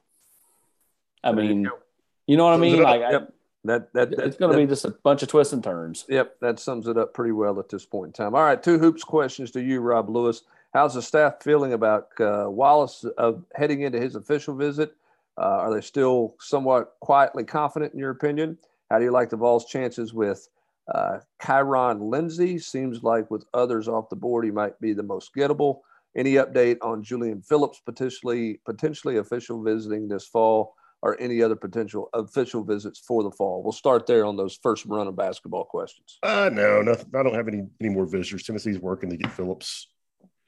I 1.22 1.33
mean, 1.33 1.68
you 2.26 2.37
know 2.37 2.44
what 2.44 2.55
I 2.55 2.57
mean? 2.57 2.81
Like, 2.81 3.00
yep. 3.00 3.33
That, 3.64 3.92
that, 3.94 4.11
that, 4.12 4.26
it's 4.26 4.37
going 4.37 4.52
to 4.52 4.59
be 4.59 4.66
just 4.66 4.85
a 4.85 4.90
bunch 4.90 5.24
of 5.24 5.29
twists 5.29 5.52
and 5.52 5.62
turns. 5.62 6.05
Yep, 6.09 6.38
that 6.40 6.61
sums 6.61 6.87
it 6.87 6.96
up 6.96 7.12
pretty 7.12 7.33
well 7.33 7.59
at 7.59 7.68
this 7.68 7.85
point 7.85 8.07
in 8.07 8.12
time. 8.12 8.37
All 8.37 8.44
right, 8.44 8.62
two 8.62 8.79
hoops 8.79 9.02
questions 9.02 9.50
to 9.50 9.61
you, 9.61 9.81
Rob 9.81 10.09
Lewis. 10.09 10.42
How's 10.72 10.94
the 10.94 11.02
staff 11.02 11.42
feeling 11.42 11.72
about 11.72 12.09
uh, 12.20 12.46
Wallace 12.48 13.05
uh, 13.18 13.33
heading 13.57 13.81
into 13.81 13.98
his 13.98 14.14
official 14.14 14.55
visit? 14.55 14.94
Uh, 15.37 15.40
are 15.40 15.74
they 15.74 15.81
still 15.81 16.37
somewhat 16.38 16.94
quietly 17.00 17.42
confident 17.42 17.92
in 17.92 17.98
your 17.98 18.11
opinion? 18.11 18.57
How 18.88 18.98
do 18.98 19.05
you 19.05 19.11
like 19.11 19.31
the 19.31 19.37
Vols' 19.37 19.66
chances 19.66 20.14
with 20.14 20.48
Uh, 20.92 21.18
Kyron 21.42 22.11
Lindsey 22.11 22.59
seems 22.59 23.03
like 23.03 23.31
with 23.31 23.44
others 23.53 23.88
off 23.88 24.09
the 24.09 24.16
board, 24.16 24.44
he 24.44 24.51
might 24.51 24.79
be 24.81 24.92
the 24.92 25.03
most 25.03 25.35
gettable. 25.35 25.81
Any 26.16 26.35
update 26.35 26.79
on 26.81 27.03
Julian 27.03 27.42
Phillips 27.42 27.81
potentially 27.85 28.61
potentially 28.64 29.18
official 29.18 29.62
visiting 29.62 30.09
this 30.09 30.27
fall, 30.27 30.75
or 31.03 31.20
any 31.20 31.42
other 31.42 31.57
potential 31.57 32.09
official 32.14 32.64
visits 32.64 32.99
for 32.99 33.22
the 33.22 33.31
fall? 33.31 33.62
We'll 33.62 33.72
start 33.72 34.07
there 34.07 34.25
on 34.25 34.37
those 34.37 34.59
first 34.62 34.87
run 34.87 35.09
of 35.09 35.16
basketball 35.16 35.64
questions. 35.64 36.18
Uh, 36.22 36.51
no, 36.53 36.83
nothing. 36.83 37.11
I 37.14 37.22
don't 37.22 37.35
have 37.35 37.49
any 37.49 37.64
any 37.81 37.90
more 37.90 38.07
visitors. 38.07 38.44
Tennessee's 38.44 38.79
working 38.79 39.11
to 39.11 39.16
get 39.16 39.33
Phillips 39.33 39.88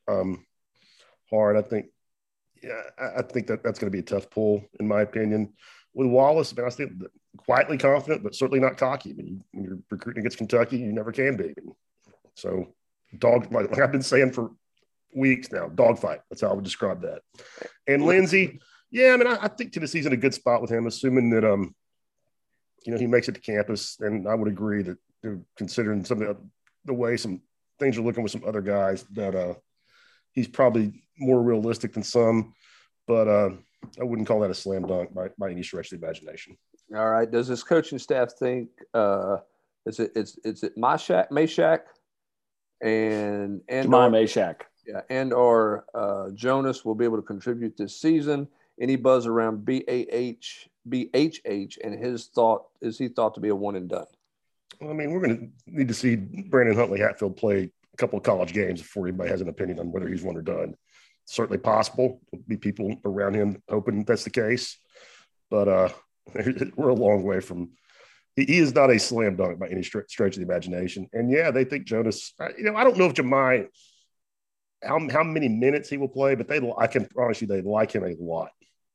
um, 0.09 0.47
hard. 1.31 1.57
I 1.57 1.63
think, 1.63 1.87
yeah, 2.63 2.81
I 3.19 3.23
think 3.23 3.49
that 3.49 3.63
that's 3.63 3.79
going 3.79 3.93
to 3.93 3.97
be 3.97 4.01
a 4.01 4.03
tough 4.03 4.31
pull 4.31 4.65
in 4.81 4.89
my 4.89 5.03
opinion. 5.03 5.53
With 5.99 6.07
Wallace, 6.07 6.53
I 6.53 6.61
mean, 6.61 6.67
I 6.69 6.71
think 6.71 6.93
quietly 7.39 7.77
confident, 7.77 8.23
but 8.23 8.33
certainly 8.33 8.61
not 8.61 8.77
cocky. 8.77 9.11
I 9.11 9.15
mean, 9.15 9.43
when 9.51 9.65
you're 9.65 9.79
recruiting 9.91 10.21
against 10.21 10.39
Kentucky, 10.39 10.79
you 10.79 10.93
never 10.93 11.11
can 11.11 11.37
be. 11.37 11.53
So, 12.37 12.73
dog, 13.19 13.53
like, 13.53 13.69
like 13.69 13.81
I've 13.81 13.91
been 13.91 14.03
saying 14.03 14.31
for 14.31 14.53
weeks 15.13 15.51
now, 15.51 15.67
dogfight. 15.67 16.21
That's 16.31 16.41
how 16.41 16.51
I 16.51 16.53
would 16.53 16.63
describe 16.63 17.03
that. 17.03 17.23
And 17.89 18.05
Lindsey, 18.05 18.61
yeah, 18.93 19.11
I 19.13 19.17
mean, 19.17 19.27
I, 19.27 19.39
I, 19.43 19.49
think 19.49 19.73
Tennessee's 19.73 20.07
in 20.07 20.13
a 20.13 20.17
good 20.17 20.35
spot 20.35 20.63
with 20.63 20.71
him, 20.71 20.87
assuming 20.87 21.31
that 21.31 21.45
um, 21.45 21.75
you 22.87 22.93
know, 22.93 22.99
he 22.99 23.09
makes 23.09 23.29
it 23.29 23.35
to 23.35 23.41
campus. 23.41 23.97
And 23.99 24.29
I 24.29 24.37
would 24.37 24.47
agree 24.47 24.83
that 24.85 24.99
considering 25.57 26.05
some 26.05 26.23
of 26.23 26.29
the, 26.29 26.37
the 26.85 26.95
way 26.95 27.17
some 27.17 27.43
things 27.81 27.99
are 27.99 28.03
looking 28.03 28.23
with 28.23 28.31
some 28.31 28.45
other 28.47 28.63
guys, 28.63 29.03
that 29.15 29.35
uh, 29.35 29.55
he's 30.31 30.47
probably 30.47 31.03
more 31.19 31.43
realistic 31.43 31.93
than 31.93 32.05
some. 32.05 32.55
But 33.09 33.27
uh, 33.27 33.51
I 34.01 34.05
wouldn't 34.05 34.29
call 34.29 34.41
that 34.41 34.51
a 34.51 34.55
slam 34.55 34.87
dunk 34.87 35.15
by, 35.15 35.29
by 35.39 35.51
any 35.51 35.63
stretch 35.63 35.93
of 35.93 36.01
the 36.01 36.07
imagination. 36.07 36.57
All 36.95 37.11
right. 37.11 37.31
Does 37.31 37.49
this 37.49 37.63
coaching 37.63 37.99
staff 37.99 38.33
think 38.39 38.69
uh, 38.95 39.39
is 39.87 40.01
it 40.01 40.13
is 40.15 40.39
is 40.45 40.63
it 40.63 40.77
Mashack 40.77 41.29
Mashack 41.31 41.81
and 42.81 43.61
and 43.69 43.89
my 43.89 44.09
Mashack? 44.09 44.63
Yeah, 44.87 45.03
and 45.11 45.33
or 45.33 45.85
uh, 45.95 46.31
Jonas 46.31 46.85
will 46.85 46.95
be 46.95 47.05
able 47.05 47.17
to 47.17 47.23
contribute 47.23 47.77
this 47.77 48.01
season. 48.01 48.49
Any 48.81 48.97
buzz 48.97 49.27
around 49.27 49.65
BAH 49.65 50.69
BHH 50.89 51.79
and 51.85 52.03
his 52.03 52.27
thought 52.27 52.67
is 52.81 52.97
he 52.97 53.09
thought 53.09 53.35
to 53.35 53.41
be 53.41 53.49
a 53.49 53.55
one 53.55 53.77
and 53.77 53.89
done? 53.89 54.07
Well, 54.81 54.91
I 54.91 54.95
mean, 54.95 55.11
we're 55.11 55.21
going 55.21 55.53
to 55.67 55.71
need 55.77 55.89
to 55.89 55.95
see 55.95 56.17
Brandon 56.17 56.77
Huntley 56.77 57.01
Hatfield 57.01 57.37
play 57.37 57.71
a 57.93 57.97
couple 57.97 58.19
of 58.19 58.25
college 58.25 58.55
games 58.55 58.81
before 58.81 59.09
anybody 59.09 59.29
has 59.31 59.41
an 59.41 59.49
opinion 59.49 59.81
on 59.81 59.91
whether 59.91 60.09
he's 60.09 60.23
one 60.23 60.37
or 60.37 60.43
done 60.43 60.75
certainly 61.29 61.59
possible. 61.59 62.21
There'll 62.33 62.45
be 62.47 62.57
people 62.57 62.95
around 63.05 63.35
him 63.35 63.63
hoping 63.69 64.05
that's 64.05 64.25
the 64.25 64.31
case, 64.31 64.79
but 65.51 65.69
uh, 65.69 65.89
we're 66.77 66.89
a 66.89 66.95
long 66.95 67.23
way 67.23 67.41
from. 67.41 67.71
He, 68.37 68.59
is 68.59 68.73
not 68.73 68.91
a 68.91 69.01
slam 69.01 69.35
dunk 69.35 69.59
by 69.59 69.67
any 69.67 69.83
stretch, 69.83 70.21
of 70.21 70.35
the 70.35 70.43
imagination. 70.43 71.09
And 71.13 71.29
yeah, 71.29 71.51
they 71.51 71.65
think 71.65 71.87
Jonas. 71.87 72.35
You 72.57 72.65
know, 72.65 72.77
I 72.77 72.85
don't 72.85 72.97
know 72.97 73.07
if 73.07 73.15
Jahmai 73.15 73.67
how 74.83 75.09
how 75.11 75.23
many 75.23 75.49
minutes 75.49 75.89
he 75.89 75.97
will 75.97 76.09
play, 76.09 76.35
but 76.35 76.49
they 76.49 76.61
I 76.79 76.87
can 76.87 77.07
promise 77.07 77.41
you 77.41 77.47
they 77.47 77.63
like 77.63 77.93
him 77.93 78.05
a 78.05 78.15
lot, 78.19 78.51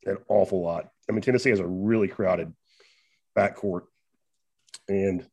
an 0.06 0.18
awful 0.28 0.62
lot. 0.62 0.88
I 1.10 1.12
mean, 1.12 1.22
Tennessee 1.22 1.50
has 1.50 1.60
a 1.60 1.68
really 1.68 2.08
crowded 2.08 2.54
backcourt, 3.38 3.82
and 4.88 5.26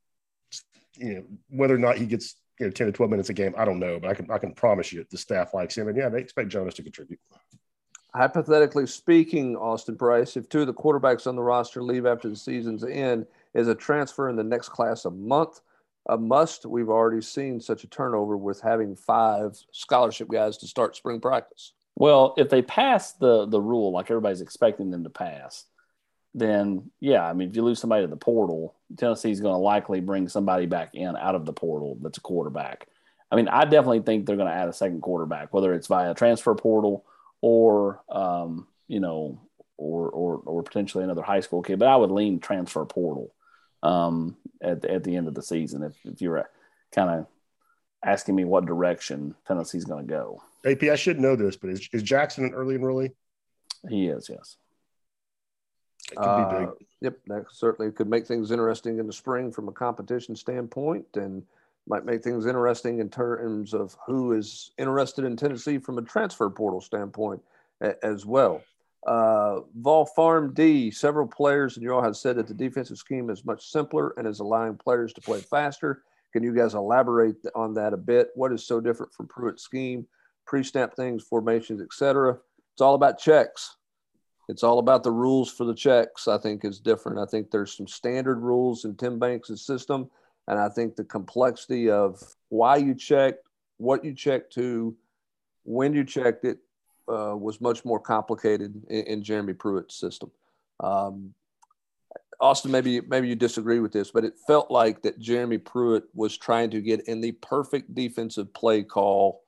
you 0.95 1.15
know 1.15 1.25
whether 1.49 1.75
or 1.75 1.79
not 1.79 1.99
he 1.99 2.07
gets 2.07 2.35
you 2.61 2.67
know 2.67 2.73
10 2.73 2.87
to 2.87 2.93
12 2.93 3.11
minutes 3.11 3.31
a 3.31 3.33
game. 3.33 3.55
I 3.57 3.65
don't 3.65 3.79
know, 3.79 3.99
but 3.99 4.11
I 4.11 4.15
can 4.15 4.31
I 4.31 4.39
can 4.39 4.53
promise 4.53 4.93
you 4.93 5.05
the 5.11 5.19
staff 5.19 5.55
likes 5.55 5.77
him. 5.77 5.89
And 5.89 5.97
yeah, 5.97 6.09
they 6.09 6.21
expect 6.21 6.51
Jonas 6.51 6.75
to 6.75 6.83
contribute. 6.83 7.19
Hypothetically 8.15 8.87
speaking, 8.87 9.57
Austin 9.57 9.97
Price, 9.97 10.37
if 10.37 10.49
two 10.49 10.61
of 10.61 10.67
the 10.67 10.75
quarterbacks 10.75 11.27
on 11.27 11.37
the 11.37 11.43
roster 11.43 11.83
leave 11.83 12.07
after 12.07 12.29
the 12.29 12.37
season's 12.37 12.85
end, 12.85 13.27
is 13.55 13.69
a 13.69 13.75
transfer 13.75 14.29
in 14.29 14.37
the 14.37 14.45
next 14.45 14.69
class 14.71 15.05
a 15.05 15.11
month 15.11 15.61
a 16.09 16.19
must? 16.19 16.67
We've 16.67 16.89
already 16.89 17.23
seen 17.23 17.61
such 17.61 17.85
a 17.85 17.89
turnover 17.89 18.37
with 18.37 18.61
having 18.61 18.97
five 18.97 19.57
scholarship 19.73 20.29
guys 20.29 20.57
to 20.59 20.67
start 20.67 20.97
spring 20.97 21.21
practice. 21.21 21.73
Well, 21.97 22.35
if 22.37 22.49
they 22.49 22.63
pass 22.63 23.13
the 23.13 23.47
the 23.47 23.61
rule 23.61 23.93
like 23.93 24.11
everybody's 24.11 24.41
expecting 24.41 24.91
them 24.91 25.05
to 25.05 25.11
pass, 25.11 25.67
then 26.35 26.91
yeah, 27.01 27.25
I 27.25 27.33
mean, 27.33 27.51
if 27.51 27.57
you 27.57 27.63
lose 27.63 27.81
somebody 27.81 28.05
to 28.05 28.09
the 28.09 28.17
portal, 28.17 28.75
Tennessee's 28.97 29.41
going 29.41 29.55
to 29.55 29.59
likely 29.59 30.01
bring 30.01 30.29
somebody 30.29 30.67
back 30.67 30.95
in 30.95 31.17
out 31.17 31.35
of 31.35 31.45
the 31.45 31.53
portal 31.53 31.99
that's 32.01 32.19
a 32.19 32.23
quarterback. 32.23 32.87
I 33.31 33.37
mean, 33.37 33.49
I 33.49 33.65
definitely 33.65 34.01
think 34.01 34.27
they're 34.27 34.37
going 34.37 34.49
to 34.49 34.55
add 34.55 34.69
a 34.69 34.73
second 34.73 35.03
quarterback, 35.03 35.55
whether 35.55 35.73
it's 35.73 35.87
via 35.87 36.15
transfer 36.15 36.55
portal 36.55 37.05
or, 37.41 38.03
um, 38.09 38.67
you 38.89 39.01
know, 39.01 39.41
or, 39.77 40.11
or, 40.11 40.43
or 40.45 40.63
potentially 40.63 41.05
another 41.05 41.23
high 41.23 41.41
school 41.41 41.63
kid. 41.63 41.79
But 41.79 41.89
I 41.89 41.97
would 41.97 42.11
lean 42.11 42.41
transfer 42.41 42.85
portal 42.85 43.33
um, 43.83 44.37
at, 44.61 44.85
at 44.85 45.05
the 45.05 45.17
end 45.17 45.29
of 45.29 45.35
the 45.35 45.43
season 45.43 45.83
if, 45.83 45.95
if 46.05 46.21
you're 46.21 46.49
kind 46.93 47.11
of 47.11 47.27
asking 48.05 48.35
me 48.35 48.45
what 48.45 48.67
direction 48.67 49.35
Tennessee's 49.47 49.85
going 49.85 50.07
to 50.07 50.13
go. 50.13 50.43
AP, 50.67 50.85
I 50.85 50.97
should 50.97 51.21
know 51.21 51.37
this, 51.37 51.57
but 51.57 51.71
is, 51.71 51.89
is 51.93 52.03
Jackson 52.03 52.45
an 52.45 52.55
early 52.55 52.77
enrollee? 52.77 53.13
He 53.89 54.09
is, 54.09 54.29
yes. 54.29 54.57
Uh, 56.17 56.67
yep, 57.01 57.19
that 57.27 57.47
certainly 57.51 57.91
could 57.93 58.09
make 58.09 58.27
things 58.27 58.51
interesting 58.51 58.99
in 58.99 59.07
the 59.07 59.13
spring 59.13 59.53
from 59.53 59.69
a 59.69 59.73
competition 59.73 60.35
standpoint, 60.35 61.07
and 61.15 61.43
might 61.87 62.05
make 62.05 62.23
things 62.23 62.47
interesting 62.47 63.01
in 63.01 63.09
terms 63.09 63.75
of 63.75 63.97
who 64.07 64.33
is 64.33 64.71
interested 64.79 65.25
in 65.25 65.37
Tennessee 65.37 65.79
from 65.79 65.99
a 65.99 66.03
transfer 66.03 66.49
portal 66.51 66.81
standpoint 66.81 67.43
a- 67.81 68.05
as 68.05 68.27
well. 68.27 68.63
Uh, 69.07 69.61
Vol 69.77 70.05
Farm 70.05 70.53
D, 70.53 70.91
several 70.91 71.27
players 71.27 71.77
and 71.77 71.83
you 71.83 71.93
all 71.93 72.03
have 72.03 72.17
said 72.17 72.37
that 72.37 72.47
the 72.47 72.55
defensive 72.55 72.99
scheme 72.99 73.31
is 73.31 73.47
much 73.47 73.71
simpler 73.71 74.13
and 74.17 74.27
is 74.27 74.41
allowing 74.41 74.77
players 74.77 75.13
to 75.15 75.23
play 75.23 75.41
faster. 75.41 76.03
Can 76.33 76.43
you 76.43 76.55
guys 76.55 76.75
elaborate 76.75 77.37
on 77.55 77.75
that 77.75 77.95
a 77.95 77.97
bit? 77.97 78.29
What 78.35 78.53
is 78.53 78.65
so 78.65 78.79
different 78.79 79.13
from 79.15 79.27
Pruitt's 79.27 79.63
scheme, 79.63 80.07
pre-snap 80.47 80.95
things, 80.95 81.25
formations, 81.25 81.81
etc.? 81.81 82.39
It's 82.75 82.83
all 82.83 82.95
about 82.95 83.19
checks 83.19 83.77
it's 84.51 84.65
all 84.65 84.81
about 84.81 85.05
the 85.05 85.13
rules 85.13 85.49
for 85.49 85.65
the 85.65 85.75
checks. 85.75 86.27
I 86.27 86.37
think 86.37 86.65
is 86.65 86.81
different. 86.81 87.21
I 87.21 87.27
think 87.27 87.51
there's 87.51 87.77
some 87.77 87.87
standard 87.87 88.41
rules 88.41 88.85
in 88.85 88.97
Tim 88.97 89.19
Banks' 89.19 89.65
system, 89.65 90.11
and 90.49 90.59
I 90.59 90.69
think 90.69 90.97
the 90.97 91.05
complexity 91.05 91.89
of 91.89 92.21
why 92.49 92.77
you 92.77 92.95
checked, 92.95 93.47
what 93.77 94.05
you 94.05 94.13
checked 94.13 94.53
to, 94.55 94.97
when 95.63 95.95
you 95.95 96.05
checked 96.05 96.45
it, 96.45 96.59
uh, 97.09 97.37
was 97.37 97.61
much 97.61 97.85
more 97.85 98.01
complicated 98.01 98.83
in, 98.89 99.05
in 99.05 99.23
Jeremy 99.23 99.53
Pruitt's 99.53 99.95
system. 99.95 100.33
Um, 100.81 101.33
Austin, 102.41 102.73
maybe 102.73 103.01
maybe 103.03 103.29
you 103.29 103.37
disagree 103.37 103.79
with 103.79 103.93
this, 103.93 104.11
but 104.11 104.25
it 104.25 104.35
felt 104.49 104.71
like 104.71 105.03
that 105.03 105.21
Jeremy 105.21 105.59
Pruitt 105.59 106.05
was 106.13 106.37
trying 106.37 106.71
to 106.71 106.81
get 106.81 107.07
in 107.07 107.21
the 107.21 107.33
perfect 107.33 107.95
defensive 107.95 108.53
play 108.53 108.83
call 108.83 109.43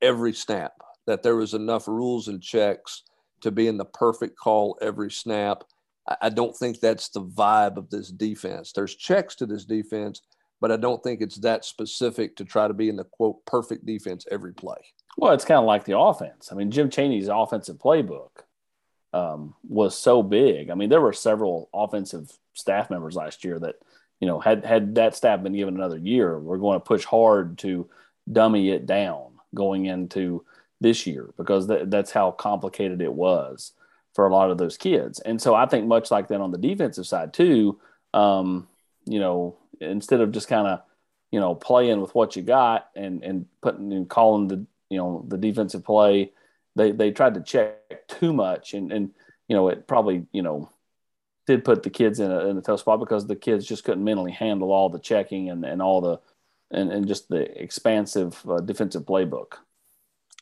every 0.00 0.32
snap. 0.32 0.72
That 1.06 1.22
there 1.22 1.36
was 1.36 1.54
enough 1.54 1.88
rules 1.88 2.28
and 2.28 2.40
checks 2.40 3.02
to 3.42 3.50
be 3.50 3.66
in 3.66 3.76
the 3.76 3.84
perfect 3.84 4.38
call 4.38 4.78
every 4.80 5.10
snap. 5.10 5.64
I 6.20 6.28
don't 6.28 6.56
think 6.56 6.80
that's 6.80 7.08
the 7.10 7.22
vibe 7.22 7.76
of 7.76 7.90
this 7.90 8.08
defense. 8.08 8.72
There's 8.72 8.96
checks 8.96 9.36
to 9.36 9.46
this 9.46 9.64
defense, 9.64 10.22
but 10.60 10.72
I 10.72 10.76
don't 10.76 11.02
think 11.02 11.20
it's 11.20 11.38
that 11.38 11.64
specific 11.64 12.36
to 12.36 12.44
try 12.44 12.66
to 12.66 12.74
be 12.74 12.88
in 12.88 12.96
the 12.96 13.04
quote 13.04 13.44
perfect 13.46 13.86
defense 13.86 14.26
every 14.30 14.52
play. 14.52 14.78
Well, 15.16 15.32
it's 15.32 15.44
kind 15.44 15.58
of 15.58 15.66
like 15.66 15.84
the 15.84 15.98
offense. 15.98 16.50
I 16.50 16.54
mean, 16.54 16.70
Jim 16.70 16.90
Chaney's 16.90 17.28
offensive 17.28 17.76
playbook 17.76 18.30
um, 19.12 19.54
was 19.68 19.96
so 19.96 20.22
big. 20.22 20.70
I 20.70 20.74
mean, 20.74 20.88
there 20.88 21.00
were 21.00 21.12
several 21.12 21.68
offensive 21.74 22.30
staff 22.54 22.90
members 22.90 23.16
last 23.16 23.44
year 23.44 23.58
that, 23.58 23.76
you 24.20 24.26
know, 24.26 24.40
had 24.40 24.64
had 24.64 24.94
that 24.96 25.16
staff 25.16 25.42
been 25.42 25.52
given 25.52 25.76
another 25.76 25.98
year, 25.98 26.38
we're 26.38 26.58
going 26.58 26.78
to 26.78 26.84
push 26.84 27.04
hard 27.04 27.58
to 27.58 27.88
dummy 28.30 28.70
it 28.70 28.86
down 28.86 29.32
going 29.54 29.86
into 29.86 30.44
this 30.80 31.06
year 31.06 31.32
because 31.36 31.66
th- 31.66 31.84
that's 31.86 32.10
how 32.10 32.30
complicated 32.30 33.00
it 33.00 33.12
was 33.12 33.72
for 34.14 34.26
a 34.26 34.32
lot 34.32 34.50
of 34.50 34.58
those 34.58 34.76
kids. 34.76 35.20
And 35.20 35.40
so 35.40 35.54
I 35.54 35.66
think 35.66 35.86
much 35.86 36.10
like 36.10 36.28
that 36.28 36.40
on 36.40 36.50
the 36.50 36.58
defensive 36.58 37.06
side 37.06 37.32
too, 37.32 37.78
um, 38.12 38.68
you 39.04 39.20
know, 39.20 39.56
instead 39.80 40.20
of 40.20 40.32
just 40.32 40.48
kind 40.48 40.66
of, 40.66 40.80
you 41.30 41.40
know, 41.40 41.54
playing 41.54 42.00
with 42.00 42.14
what 42.14 42.34
you 42.36 42.42
got 42.42 42.88
and 42.96 43.22
and 43.22 43.46
putting 43.62 43.92
and 43.92 44.08
calling 44.08 44.48
the 44.48 44.66
you 44.88 44.98
know 44.98 45.24
the 45.28 45.38
defensive 45.38 45.84
play, 45.84 46.32
they 46.74 46.90
they 46.90 47.12
tried 47.12 47.34
to 47.34 47.42
check 47.42 48.08
too 48.08 48.32
much 48.32 48.74
and 48.74 48.92
and 48.92 49.10
you 49.48 49.54
know 49.54 49.68
it 49.68 49.86
probably 49.86 50.26
you 50.32 50.42
know 50.42 50.68
did 51.46 51.64
put 51.64 51.82
the 51.82 51.90
kids 51.90 52.20
in 52.20 52.30
a, 52.30 52.46
in 52.46 52.56
a 52.56 52.60
tough 52.60 52.80
spot 52.80 53.00
because 53.00 53.26
the 53.26 53.36
kids 53.36 53.66
just 53.66 53.84
couldn't 53.84 54.04
mentally 54.04 54.32
handle 54.32 54.72
all 54.72 54.88
the 54.88 54.98
checking 54.98 55.50
and 55.50 55.64
and 55.64 55.80
all 55.80 56.00
the 56.00 56.20
and, 56.72 56.92
and 56.92 57.08
just 57.08 57.28
the 57.28 57.60
expansive 57.60 58.40
uh, 58.48 58.60
defensive 58.60 59.04
playbook. 59.04 59.54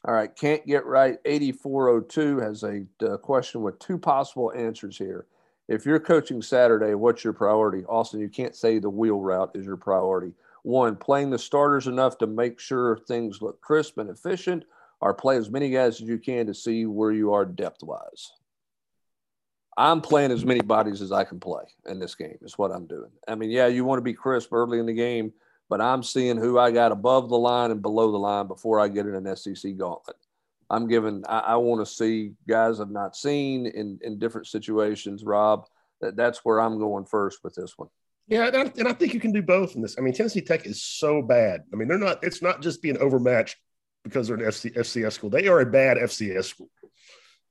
All 0.04 0.14
right, 0.14 0.34
can't 0.34 0.64
get 0.66 0.86
right. 0.86 1.18
8402 1.24 2.38
has 2.38 2.62
a 2.62 2.84
uh, 3.04 3.16
question 3.16 3.62
with 3.62 3.78
two 3.78 3.98
possible 3.98 4.52
answers 4.54 4.96
here. 4.96 5.26
If 5.68 5.84
you're 5.84 6.00
coaching 6.00 6.40
Saturday, 6.40 6.94
what's 6.94 7.24
your 7.24 7.32
priority? 7.32 7.84
Austin, 7.84 8.20
you 8.20 8.28
can't 8.28 8.56
say 8.56 8.78
the 8.78 8.88
wheel 8.88 9.20
route 9.20 9.50
is 9.54 9.66
your 9.66 9.76
priority. 9.76 10.32
One, 10.62 10.96
playing 10.96 11.30
the 11.30 11.38
starters 11.38 11.86
enough 11.86 12.16
to 12.18 12.26
make 12.26 12.60
sure 12.60 12.96
things 12.96 13.42
look 13.42 13.60
crisp 13.60 13.98
and 13.98 14.08
efficient, 14.08 14.64
or 15.00 15.14
play 15.14 15.36
as 15.36 15.50
many 15.50 15.70
guys 15.70 16.00
as 16.00 16.08
you 16.08 16.18
can 16.18 16.46
to 16.46 16.54
see 16.54 16.86
where 16.86 17.12
you 17.12 17.32
are 17.32 17.44
depth 17.44 17.82
wise. 17.82 18.32
I'm 19.76 20.00
playing 20.00 20.32
as 20.32 20.44
many 20.44 20.60
bodies 20.60 21.00
as 21.02 21.12
I 21.12 21.22
can 21.24 21.38
play 21.38 21.62
in 21.86 22.00
this 22.00 22.14
game, 22.14 22.36
is 22.42 22.58
what 22.58 22.72
I'm 22.72 22.86
doing. 22.86 23.10
I 23.28 23.34
mean, 23.34 23.50
yeah, 23.50 23.68
you 23.68 23.84
want 23.84 23.98
to 23.98 24.02
be 24.02 24.14
crisp 24.14 24.52
early 24.52 24.78
in 24.78 24.86
the 24.86 24.92
game 24.92 25.32
but 25.68 25.80
I'm 25.80 26.02
seeing 26.02 26.36
who 26.36 26.58
I 26.58 26.70
got 26.70 26.92
above 26.92 27.28
the 27.28 27.38
line 27.38 27.70
and 27.70 27.82
below 27.82 28.10
the 28.10 28.18
line 28.18 28.46
before 28.46 28.80
I 28.80 28.88
get 28.88 29.06
in 29.06 29.14
an 29.14 29.36
SEC 29.36 29.76
gauntlet. 29.76 30.16
I'm 30.70 30.86
giving, 30.86 31.24
I, 31.28 31.38
I 31.38 31.56
want 31.56 31.80
to 31.80 31.92
see 31.92 32.32
guys 32.46 32.80
I've 32.80 32.90
not 32.90 33.16
seen 33.16 33.66
in, 33.66 33.98
in 34.02 34.18
different 34.18 34.46
situations, 34.46 35.24
Rob. 35.24 35.66
That, 36.00 36.16
that's 36.16 36.44
where 36.44 36.60
I'm 36.60 36.78
going 36.78 37.04
first 37.06 37.42
with 37.42 37.54
this 37.54 37.76
one. 37.76 37.88
Yeah, 38.28 38.48
and 38.48 38.56
I, 38.56 38.60
and 38.78 38.88
I 38.88 38.92
think 38.92 39.14
you 39.14 39.20
can 39.20 39.32
do 39.32 39.42
both 39.42 39.74
in 39.74 39.82
this. 39.82 39.96
I 39.96 40.02
mean, 40.02 40.12
Tennessee 40.12 40.42
Tech 40.42 40.66
is 40.66 40.82
so 40.82 41.22
bad. 41.22 41.62
I 41.72 41.76
mean, 41.76 41.88
they're 41.88 41.98
not, 41.98 42.22
it's 42.22 42.42
not 42.42 42.60
just 42.60 42.82
being 42.82 42.98
overmatched 42.98 43.56
because 44.04 44.28
they're 44.28 44.36
an 44.36 44.44
FC, 44.44 44.76
FCS 44.76 45.12
school. 45.12 45.30
They 45.30 45.48
are 45.48 45.60
a 45.60 45.66
bad 45.66 45.96
FCS 45.96 46.44
school. 46.44 46.68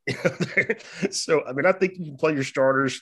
so, 1.11 1.43
I 1.45 1.53
mean, 1.53 1.65
I 1.65 1.71
think 1.71 1.93
you 1.97 2.05
can 2.05 2.17
play 2.17 2.33
your 2.33 2.43
starters 2.43 3.01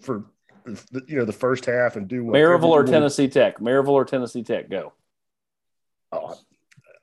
for, 0.00 0.24
the, 0.64 1.02
you 1.06 1.16
know, 1.16 1.24
the 1.24 1.32
first 1.32 1.64
half 1.66 1.96
and 1.96 2.08
do 2.08 2.24
Maryville 2.24 2.64
or 2.64 2.84
Tennessee 2.84 3.28
Tech. 3.28 3.58
Maryville 3.58 3.88
or 3.88 4.04
Tennessee 4.04 4.42
Tech. 4.42 4.70
Go. 4.70 4.92
Oh, 6.12 6.36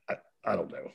I, 0.10 0.15
I 0.46 0.56
don't 0.56 0.72
know. 0.72 0.91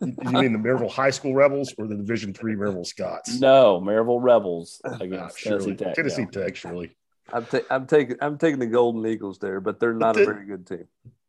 you 0.00 0.30
mean 0.30 0.52
the 0.52 0.58
Maryville 0.58 0.90
High 0.90 1.10
School 1.10 1.34
Rebels 1.34 1.74
or 1.78 1.86
the 1.86 1.96
Division 1.96 2.32
Three 2.32 2.54
Maryville 2.54 2.86
Scots? 2.86 3.40
No, 3.40 3.80
Maryville 3.80 4.22
Rebels 4.22 4.80
against 4.84 5.36
ah, 5.46 5.48
Tennessee 5.50 5.74
Tech. 5.74 5.94
Tennessee 5.94 6.22
yeah. 6.32 6.42
Tech, 6.42 6.56
surely. 6.56 6.96
I'm, 7.32 7.44
ta- 7.44 7.66
I'm 7.70 7.86
taking 7.86 8.16
I'm 8.20 8.38
taking 8.38 8.58
the 8.58 8.66
Golden 8.66 9.04
Eagles 9.06 9.38
there, 9.38 9.60
but 9.60 9.80
they're 9.80 9.94
not 9.94 10.14
but 10.14 10.24
the, 10.24 10.30
a 10.30 10.34
very 10.34 10.46
good 10.46 10.66
team. 10.66 10.84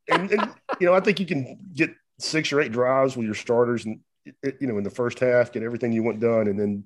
And, 0.09 0.31
and, 0.31 0.53
you 0.79 0.87
know, 0.87 0.93
I 0.93 0.99
think 0.99 1.19
you 1.19 1.25
can 1.25 1.57
get 1.73 1.93
six 2.19 2.53
or 2.53 2.61
eight 2.61 2.71
drives 2.71 3.17
with 3.17 3.25
your 3.25 3.35
starters, 3.35 3.85
and 3.85 3.99
you 4.25 4.67
know, 4.67 4.77
in 4.77 4.83
the 4.83 4.89
first 4.89 5.19
half, 5.19 5.51
get 5.51 5.63
everything 5.63 5.91
you 5.91 6.03
want 6.03 6.19
done, 6.19 6.47
and 6.47 6.59
then 6.59 6.83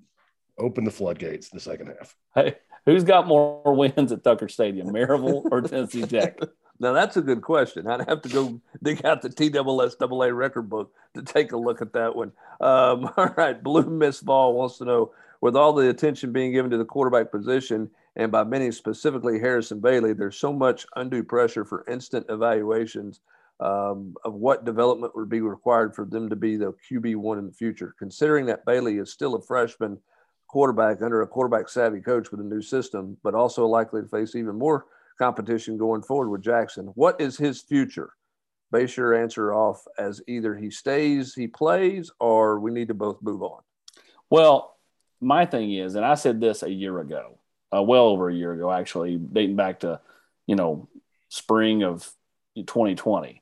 open 0.58 0.84
the 0.84 0.92
floodgates 0.92 1.50
in 1.52 1.58
the 1.58 1.62
second 1.62 1.88
half. 1.88 2.16
Hey, 2.34 2.56
who's 2.86 3.04
got 3.04 3.28
more 3.28 3.74
wins 3.76 4.12
at 4.12 4.24
Tucker 4.24 4.50
Stadium, 4.50 4.88
Maryville 4.88 5.48
or 5.52 5.62
Tennessee 5.62 6.06
Tech? 6.06 6.40
Now 6.82 6.94
that's 6.94 7.16
a 7.16 7.22
good 7.22 7.44
question. 7.44 7.86
I'd 7.86 8.10
have 8.10 8.24
to 8.24 8.30
go 8.30 8.60
dig 8.82 9.06
out 9.06 9.22
the 9.22 9.30
TSSAA 9.30 10.36
record 10.36 10.68
book 10.68 10.92
to 11.14 11.22
take 11.22 11.52
a 11.52 11.58
look 11.58 11.80
at 11.80 11.94
that 11.94 12.16
one. 12.16 12.32
Um, 12.60 13.08
all 13.18 13.32
right, 13.38 13.62
Blue 13.62 13.84
Miss 13.84 14.20
Ball 14.20 14.56
wants 14.56 14.80
to 14.80 14.86
know, 14.86 15.12
with 15.42 15.56
all 15.56 15.74
the 15.74 15.90
attention 15.90 16.32
being 16.32 16.52
given 16.52 16.72
to 16.72 16.80
the 16.80 16.86
quarterback 16.86 17.32
position, 17.32 17.92
and 18.16 18.32
by 18.32 18.44
many 18.44 18.72
specifically 18.72 19.40
Harrison 19.40 19.80
Bailey, 19.80 20.14
there's 20.14 20.38
so 20.38 20.52
much 20.52 20.88
undue 20.96 21.24
pressure 21.24 21.66
for 21.66 21.86
instant 21.88 22.26
evaluations 22.30 23.22
um, 23.60 24.16
of 24.26 24.34
what 24.34 24.66
development 24.66 25.16
would 25.16 25.30
be 25.30 25.42
required 25.42 25.96
for 25.96 26.06
them 26.06 26.30
to 26.30 26.36
be 26.36 26.58
the 26.58 26.74
QB 26.90 27.16
one 27.18 27.38
in 27.38 27.46
the 27.46 27.54
future. 27.54 27.94
Considering 28.00 28.48
that 28.48 28.66
Bailey 28.66 28.98
is 28.98 29.12
still 29.12 29.36
a 29.36 29.42
freshman 29.42 30.00
quarterback 30.52 31.02
under 31.02 31.22
a 31.22 31.28
quarterback 31.28 31.70
savvy 31.70 32.02
coach 32.02 32.30
with 32.30 32.42
a 32.42 32.44
new 32.44 32.62
system, 32.62 33.16
but 33.24 33.34
also 33.34 33.66
likely 33.66 34.02
to 34.02 34.08
face 34.10 34.36
even 34.36 34.58
more 34.58 34.86
competition 35.18 35.78
going 35.78 36.02
forward 36.02 36.30
with 36.30 36.42
Jackson. 36.42 36.88
What 36.88 37.22
is 37.22 37.38
his 37.38 37.62
future? 37.62 38.12
Base 38.70 38.98
your 38.98 39.14
answer 39.14 39.54
off 39.54 39.86
as 39.98 40.22
either 40.28 40.54
he 40.54 40.70
stays, 40.70 41.34
he 41.34 41.48
plays, 41.48 42.12
or 42.20 42.60
we 42.60 42.72
need 42.72 42.90
to 42.90 42.94
both 42.94 43.22
move 43.22 43.42
on. 43.42 43.62
Well, 44.30 44.76
my 45.22 45.46
thing 45.46 45.72
is, 45.74 45.96
and 45.96 46.04
I 46.04 46.16
said 46.16 46.42
this 46.42 46.64
a 46.64 46.70
year 46.70 47.00
ago, 47.00 47.40
uh, 47.74 47.82
well 47.82 48.08
over 48.08 48.30
a 48.30 48.36
year 48.36 48.52
ago, 48.52 48.70
actually, 48.70 49.18
dating 49.18 49.56
back 49.56 49.82
to, 49.82 50.02
you 50.48 50.58
know, 50.58 50.90
spring 51.30 51.84
of 51.84 52.12
2020. 52.58 53.41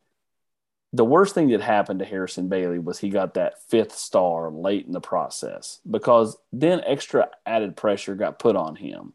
The 0.91 1.05
worst 1.05 1.35
thing 1.35 1.49
that 1.49 1.61
happened 1.61 1.99
to 1.99 2.05
Harrison 2.05 2.49
Bailey 2.49 2.79
was 2.79 2.97
he 2.97 3.09
got 3.09 3.35
that 3.35 3.61
fifth 3.69 3.95
star 3.95 4.49
late 4.49 4.87
in 4.87 4.91
the 4.91 4.99
process 4.99 5.79
because 5.89 6.35
then 6.51 6.81
extra 6.85 7.29
added 7.45 7.77
pressure 7.77 8.15
got 8.15 8.39
put 8.39 8.55
on 8.55 8.75
him. 8.75 9.13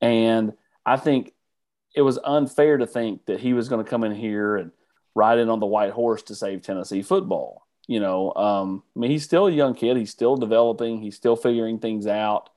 And 0.00 0.54
I 0.84 0.96
think 0.96 1.32
it 1.94 2.02
was 2.02 2.18
unfair 2.24 2.78
to 2.78 2.86
think 2.86 3.26
that 3.26 3.40
he 3.40 3.52
was 3.52 3.68
going 3.68 3.84
to 3.84 3.88
come 3.88 4.02
in 4.02 4.14
here 4.14 4.56
and 4.56 4.72
ride 5.14 5.38
in 5.38 5.48
on 5.48 5.60
the 5.60 5.66
white 5.66 5.92
horse 5.92 6.22
to 6.24 6.34
save 6.34 6.62
Tennessee 6.62 7.02
football. 7.02 7.66
You 7.86 8.00
know, 8.00 8.32
um, 8.34 8.82
I 8.96 8.98
mean, 8.98 9.10
he's 9.10 9.24
still 9.24 9.46
a 9.46 9.52
young 9.52 9.74
kid. 9.74 9.96
He's 9.96 10.10
still 10.10 10.36
developing. 10.36 11.00
He's 11.00 11.16
still 11.16 11.36
figuring 11.36 11.78
things 11.78 12.06
out. 12.06 12.48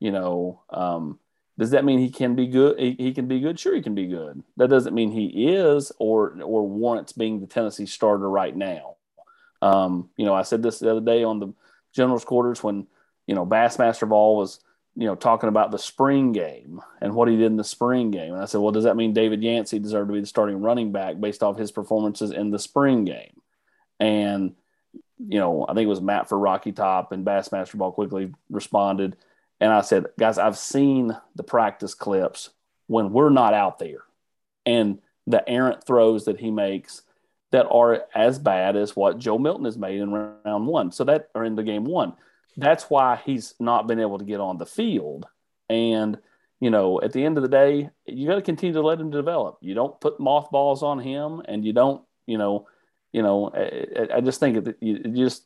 You 0.00 0.12
know, 0.12 0.62
um, 0.70 1.18
does 1.58 1.70
that 1.70 1.84
mean 1.84 1.98
he 1.98 2.10
can 2.10 2.34
be 2.34 2.46
good? 2.46 2.78
He, 2.78 2.96
he, 2.98 3.12
can 3.12 3.26
be 3.26 3.40
good. 3.40 3.58
Sure, 3.58 3.74
he 3.74 3.82
can 3.82 3.94
be 3.94 4.06
good. 4.06 4.42
That 4.56 4.70
doesn't 4.70 4.94
mean 4.94 5.10
he 5.10 5.48
is 5.48 5.92
or 5.98 6.38
or 6.42 6.66
warrants 6.66 7.12
being 7.12 7.40
the 7.40 7.46
Tennessee 7.46 7.86
starter 7.86 8.30
right 8.30 8.56
now. 8.56 8.96
Um, 9.60 10.10
you 10.16 10.24
know, 10.24 10.34
I 10.34 10.42
said 10.42 10.62
this 10.62 10.78
the 10.78 10.90
other 10.90 11.00
day 11.00 11.24
on 11.24 11.40
the 11.40 11.52
general's 11.92 12.24
quarters 12.24 12.62
when 12.62 12.86
you 13.26 13.34
know 13.34 13.44
Bassmaster 13.44 14.08
Ball 14.08 14.36
was 14.36 14.60
you 14.98 15.06
know, 15.06 15.14
talking 15.14 15.48
about 15.48 15.70
the 15.70 15.78
spring 15.78 16.32
game 16.32 16.80
and 17.00 17.14
what 17.14 17.28
he 17.28 17.36
did 17.36 17.46
in 17.46 17.56
the 17.56 17.62
spring 17.62 18.10
game. 18.10 18.34
And 18.34 18.42
I 18.42 18.46
said, 18.46 18.60
well, 18.60 18.72
does 18.72 18.82
that 18.82 18.96
mean 18.96 19.12
David 19.12 19.44
Yancey 19.44 19.78
deserved 19.78 20.08
to 20.08 20.14
be 20.14 20.20
the 20.20 20.26
starting 20.26 20.60
running 20.60 20.90
back 20.90 21.20
based 21.20 21.44
off 21.44 21.56
his 21.56 21.70
performances 21.70 22.32
in 22.32 22.50
the 22.50 22.58
spring 22.58 23.04
game? 23.04 23.40
And, 24.00 24.56
you 25.20 25.38
know, 25.38 25.64
I 25.68 25.74
think 25.74 25.84
it 25.84 25.88
was 25.88 26.00
Matt 26.00 26.28
for 26.28 26.36
Rocky 26.36 26.72
Top 26.72 27.12
and 27.12 27.24
Bassmaster 27.24 27.76
Ball 27.76 27.92
quickly 27.92 28.34
responded. 28.50 29.16
And 29.60 29.72
I 29.72 29.80
said, 29.80 30.06
guys, 30.18 30.38
I've 30.38 30.58
seen 30.58 31.16
the 31.34 31.42
practice 31.42 31.94
clips 31.94 32.50
when 32.86 33.12
we're 33.12 33.30
not 33.30 33.54
out 33.54 33.78
there 33.78 34.02
and 34.64 34.98
the 35.26 35.46
errant 35.48 35.84
throws 35.84 36.24
that 36.24 36.40
he 36.40 36.50
makes 36.50 37.02
that 37.50 37.66
are 37.70 38.04
as 38.14 38.38
bad 38.38 38.76
as 38.76 38.94
what 38.94 39.18
Joe 39.18 39.38
Milton 39.38 39.64
has 39.64 39.76
made 39.78 40.00
in 40.00 40.12
round 40.12 40.66
one. 40.66 40.92
So 40.92 41.04
that, 41.04 41.28
are 41.34 41.44
in 41.44 41.56
the 41.56 41.62
game 41.62 41.84
one 41.84 42.14
that's 42.58 42.90
why 42.90 43.20
he's 43.24 43.54
not 43.60 43.86
been 43.86 44.00
able 44.00 44.18
to 44.18 44.24
get 44.24 44.40
on 44.40 44.58
the 44.58 44.66
field. 44.66 45.26
And, 45.70 46.18
you 46.60 46.70
know, 46.70 47.00
at 47.00 47.12
the 47.12 47.24
end 47.24 47.38
of 47.38 47.42
the 47.42 47.48
day, 47.48 47.90
you 48.04 48.26
got 48.26 48.34
to 48.34 48.42
continue 48.42 48.74
to 48.74 48.82
let 48.82 49.00
him 49.00 49.10
develop. 49.10 49.58
You 49.60 49.74
don't 49.74 49.98
put 50.00 50.18
mothballs 50.18 50.82
on 50.82 50.98
him 50.98 51.40
and 51.46 51.64
you 51.64 51.72
don't, 51.72 52.02
you 52.26 52.36
know, 52.36 52.66
you 53.12 53.22
know, 53.22 53.52
I, 53.54 54.16
I 54.16 54.20
just 54.20 54.40
think 54.40 54.64
that 54.64 54.76
you, 54.82 54.98
just, 54.98 55.44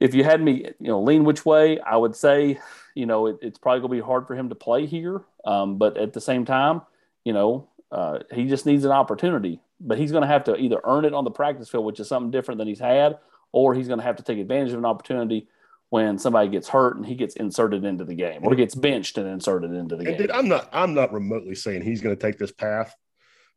if 0.00 0.14
you 0.14 0.24
had 0.24 0.42
me, 0.42 0.70
you 0.78 0.88
know, 0.88 1.02
lean 1.02 1.24
which 1.24 1.44
way, 1.44 1.78
I 1.80 1.96
would 1.96 2.14
say, 2.14 2.58
you 2.94 3.06
know, 3.06 3.26
it, 3.26 3.38
it's 3.42 3.58
probably 3.58 3.80
going 3.80 3.90
to 3.90 4.02
be 4.02 4.06
hard 4.06 4.26
for 4.26 4.34
him 4.34 4.48
to 4.48 4.54
play 4.54 4.86
here. 4.86 5.22
Um, 5.44 5.78
but 5.78 5.96
at 5.96 6.12
the 6.12 6.20
same 6.20 6.44
time, 6.44 6.82
you 7.24 7.32
know, 7.32 7.68
uh, 7.90 8.20
he 8.32 8.46
just 8.46 8.66
needs 8.66 8.84
an 8.84 8.92
opportunity. 8.92 9.60
But 9.80 9.98
he's 9.98 10.10
going 10.10 10.22
to 10.22 10.28
have 10.28 10.44
to 10.44 10.56
either 10.56 10.80
earn 10.84 11.04
it 11.04 11.12
on 11.12 11.24
the 11.24 11.30
practice 11.30 11.68
field, 11.68 11.84
which 11.84 12.00
is 12.00 12.08
something 12.08 12.30
different 12.30 12.58
than 12.58 12.68
he's 12.68 12.80
had, 12.80 13.18
or 13.52 13.74
he's 13.74 13.88
going 13.88 14.00
to 14.00 14.04
have 14.04 14.16
to 14.16 14.22
take 14.22 14.38
advantage 14.38 14.72
of 14.72 14.78
an 14.78 14.86
opportunity 14.86 15.48
when 15.90 16.18
somebody 16.18 16.48
gets 16.48 16.68
hurt 16.68 16.96
and 16.96 17.06
he 17.06 17.14
gets 17.14 17.36
inserted 17.36 17.84
into 17.84 18.04
the 18.04 18.14
game 18.14 18.40
or 18.42 18.54
gets 18.54 18.74
benched 18.74 19.18
and 19.18 19.28
inserted 19.28 19.72
into 19.72 19.96
the 19.96 20.04
game. 20.04 20.16
Dude, 20.16 20.30
I'm 20.30 20.48
not 20.48 20.68
I'm 20.72 20.94
not 20.94 21.12
remotely 21.12 21.54
saying 21.54 21.82
he's 21.82 22.00
going 22.00 22.16
to 22.16 22.20
take 22.20 22.38
this 22.38 22.52
path, 22.52 22.96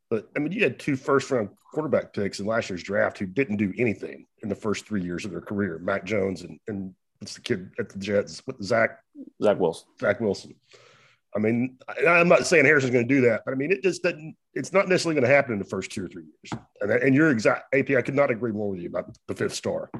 but 0.09 0.29
I 0.35 0.39
mean 0.39 0.51
you 0.51 0.63
had 0.63 0.79
two 0.79 0.95
first 0.95 1.29
round 1.31 1.49
quarterback 1.71 2.13
picks 2.13 2.39
in 2.39 2.45
last 2.45 2.69
year's 2.69 2.83
draft 2.83 3.17
who 3.17 3.25
didn't 3.25 3.57
do 3.57 3.73
anything 3.77 4.25
in 4.41 4.49
the 4.49 4.55
first 4.55 4.85
three 4.85 5.03
years 5.03 5.25
of 5.25 5.31
their 5.31 5.41
career. 5.41 5.79
Mac 5.79 6.05
Jones 6.05 6.41
and 6.41 6.59
and 6.67 6.93
what's 7.19 7.35
the 7.35 7.41
kid 7.41 7.71
at 7.79 7.89
the 7.89 7.99
Jets? 7.99 8.41
Zach 8.61 8.99
Zach 9.41 9.59
Wilson. 9.59 9.87
Zach 9.99 10.19
Wilson. 10.19 10.55
I 11.35 11.39
mean, 11.39 11.77
I'm 12.07 12.27
not 12.27 12.47
saying 12.47 12.65
Harrison's 12.65 12.91
going 12.91 13.07
to 13.07 13.15
do 13.15 13.21
that, 13.21 13.43
but 13.45 13.51
I 13.51 13.55
mean, 13.55 13.71
it 13.71 13.83
just 13.83 14.01
doesn't. 14.01 14.35
It's 14.55 14.73
not 14.73 14.87
necessarily 14.87 15.13
going 15.19 15.29
to 15.29 15.35
happen 15.35 15.53
in 15.53 15.59
the 15.59 15.65
first 15.65 15.91
two 15.91 16.03
or 16.03 16.07
three 16.07 16.23
years. 16.23 16.61
And 16.81 16.91
and 16.91 17.13
you're 17.13 17.29
exact, 17.29 17.73
AP. 17.73 17.91
I 17.91 18.01
could 18.01 18.15
not 18.15 18.31
agree 18.31 18.51
more 18.51 18.69
with 18.69 18.79
you 18.79 18.89
about 18.89 19.15
the 19.27 19.35
fifth 19.35 19.53
star. 19.53 19.91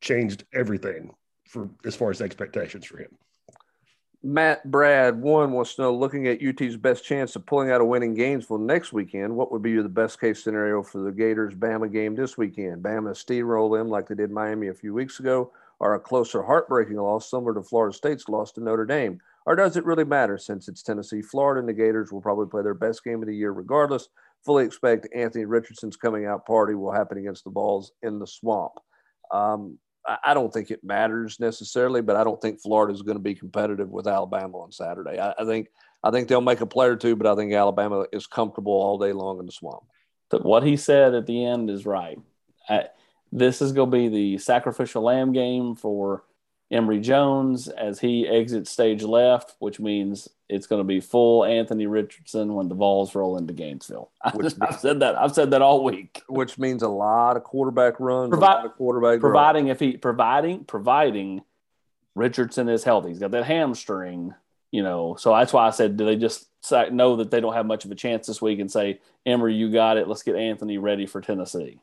Changed 0.00 0.44
everything 0.52 1.12
for 1.46 1.70
as 1.84 1.94
far 1.94 2.10
as 2.10 2.20
expectations 2.20 2.84
for 2.84 2.98
him. 2.98 3.16
Matt 4.22 4.70
Brad 4.70 5.22
one 5.22 5.52
wants 5.52 5.74
to 5.74 5.82
know, 5.82 5.94
looking 5.94 6.28
at 6.28 6.42
UT's 6.42 6.76
best 6.76 7.04
chance 7.04 7.34
of 7.36 7.46
pulling 7.46 7.70
out 7.70 7.80
a 7.80 7.84
win 7.84 8.02
in 8.02 8.14
Gainesville 8.14 8.58
next 8.58 8.92
weekend, 8.92 9.34
what 9.34 9.50
would 9.50 9.62
be 9.62 9.80
the 9.80 9.88
best 9.88 10.20
case 10.20 10.44
scenario 10.44 10.82
for 10.82 11.00
the 11.00 11.10
Gators 11.10 11.54
Bama 11.54 11.90
game 11.90 12.14
this 12.14 12.36
weekend? 12.36 12.82
Bama 12.82 13.12
steamroll 13.12 13.74
them 13.74 13.88
like 13.88 14.08
they 14.08 14.14
did 14.14 14.30
Miami 14.30 14.68
a 14.68 14.74
few 14.74 14.92
weeks 14.92 15.20
ago, 15.20 15.52
or 15.78 15.94
a 15.94 16.00
closer 16.00 16.42
heartbreaking 16.42 16.96
loss 16.96 17.30
similar 17.30 17.54
to 17.54 17.62
Florida 17.62 17.96
State's 17.96 18.28
loss 18.28 18.52
to 18.52 18.60
Notre 18.60 18.84
Dame? 18.84 19.18
Or 19.46 19.56
does 19.56 19.78
it 19.78 19.86
really 19.86 20.04
matter 20.04 20.36
since 20.36 20.68
it's 20.68 20.82
Tennessee, 20.82 21.22
Florida, 21.22 21.60
and 21.60 21.68
the 21.68 21.72
Gators 21.72 22.12
will 22.12 22.20
probably 22.20 22.46
play 22.46 22.62
their 22.62 22.74
best 22.74 23.02
game 23.02 23.22
of 23.22 23.26
the 23.26 23.34
year 23.34 23.52
regardless? 23.52 24.08
Fully 24.44 24.66
expect 24.66 25.08
Anthony 25.14 25.46
Richardson's 25.46 25.96
coming 25.96 26.26
out 26.26 26.46
party 26.46 26.74
will 26.74 26.92
happen 26.92 27.16
against 27.16 27.44
the 27.44 27.50
Vols 27.50 27.92
in 28.02 28.18
the 28.18 28.26
swamp. 28.26 28.72
Um, 29.32 29.78
I 30.24 30.34
don't 30.34 30.52
think 30.52 30.70
it 30.70 30.82
matters 30.82 31.38
necessarily, 31.38 32.00
but 32.00 32.16
I 32.16 32.24
don't 32.24 32.40
think 32.40 32.60
Florida 32.60 32.92
is 32.92 33.02
going 33.02 33.16
to 33.16 33.22
be 33.22 33.34
competitive 33.34 33.90
with 33.90 34.08
Alabama 34.08 34.58
on 34.58 34.72
Saturday. 34.72 35.18
I, 35.18 35.34
I, 35.38 35.44
think 35.44 35.68
I 36.02 36.10
think 36.10 36.28
they'll 36.28 36.40
make 36.40 36.60
a 36.60 36.66
play 36.66 36.88
or 36.88 36.96
two, 36.96 37.16
but 37.16 37.26
I 37.26 37.36
think 37.36 37.52
Alabama 37.52 38.06
is 38.12 38.26
comfortable 38.26 38.72
all 38.72 38.98
day 38.98 39.12
long 39.12 39.38
in 39.38 39.46
the 39.46 39.52
swamp. 39.52 39.84
What 40.30 40.62
he 40.62 40.76
said 40.76 41.14
at 41.14 41.26
the 41.26 41.44
end 41.44 41.70
is 41.70 41.86
right. 41.86 42.18
I, 42.68 42.84
this 43.32 43.62
is 43.62 43.72
going 43.72 43.90
to 43.90 43.96
be 43.96 44.08
the 44.08 44.38
sacrificial 44.38 45.02
lamb 45.02 45.32
game 45.32 45.74
for 45.74 46.24
Emory 46.70 47.00
Jones 47.00 47.68
as 47.68 47.98
he 47.98 48.28
exits 48.28 48.70
stage 48.70 49.02
left, 49.02 49.56
which 49.58 49.80
means 49.80 50.28
it's 50.48 50.66
going 50.66 50.80
to 50.80 50.84
be 50.84 51.00
full 51.00 51.44
Anthony 51.44 51.86
Richardson 51.86 52.54
when 52.54 52.68
the 52.68 52.74
Vols 52.74 53.14
roll 53.14 53.36
into 53.36 53.52
Gainesville. 53.52 54.10
Which 54.34 54.54
I've 54.60 54.78
said 54.78 55.00
that. 55.00 55.16
I've 55.16 55.34
said 55.34 55.50
that 55.52 55.62
all 55.62 55.82
week. 55.82 56.22
Which 56.28 56.58
means 56.58 56.82
a 56.82 56.88
lot 56.88 57.36
of 57.36 57.44
quarterback 57.44 57.98
runs, 57.98 58.30
Provi- 58.30 58.44
a 58.44 58.48
lot 58.48 58.66
of 58.66 58.74
quarterback 58.76 59.20
providing 59.20 59.68
if 59.68 59.80
he 59.80 59.96
providing 59.96 60.64
providing 60.64 61.42
Richardson 62.14 62.68
is 62.68 62.84
healthy. 62.84 63.08
He's 63.08 63.18
got 63.18 63.30
that 63.32 63.44
hamstring, 63.44 64.34
you 64.70 64.82
know. 64.82 65.16
So 65.18 65.34
that's 65.34 65.52
why 65.52 65.66
I 65.66 65.70
said, 65.70 65.96
do 65.96 66.04
they 66.04 66.16
just 66.16 66.48
know 66.70 67.16
that 67.16 67.30
they 67.30 67.40
don't 67.40 67.54
have 67.54 67.66
much 67.66 67.84
of 67.84 67.90
a 67.90 67.96
chance 67.96 68.26
this 68.26 68.42
week 68.42 68.60
and 68.60 68.70
say, 68.70 69.00
Emory, 69.26 69.54
you 69.54 69.72
got 69.72 69.96
it. 69.96 70.08
Let's 70.08 70.22
get 70.22 70.36
Anthony 70.36 70.78
ready 70.78 71.06
for 71.06 71.20
Tennessee. 71.20 71.80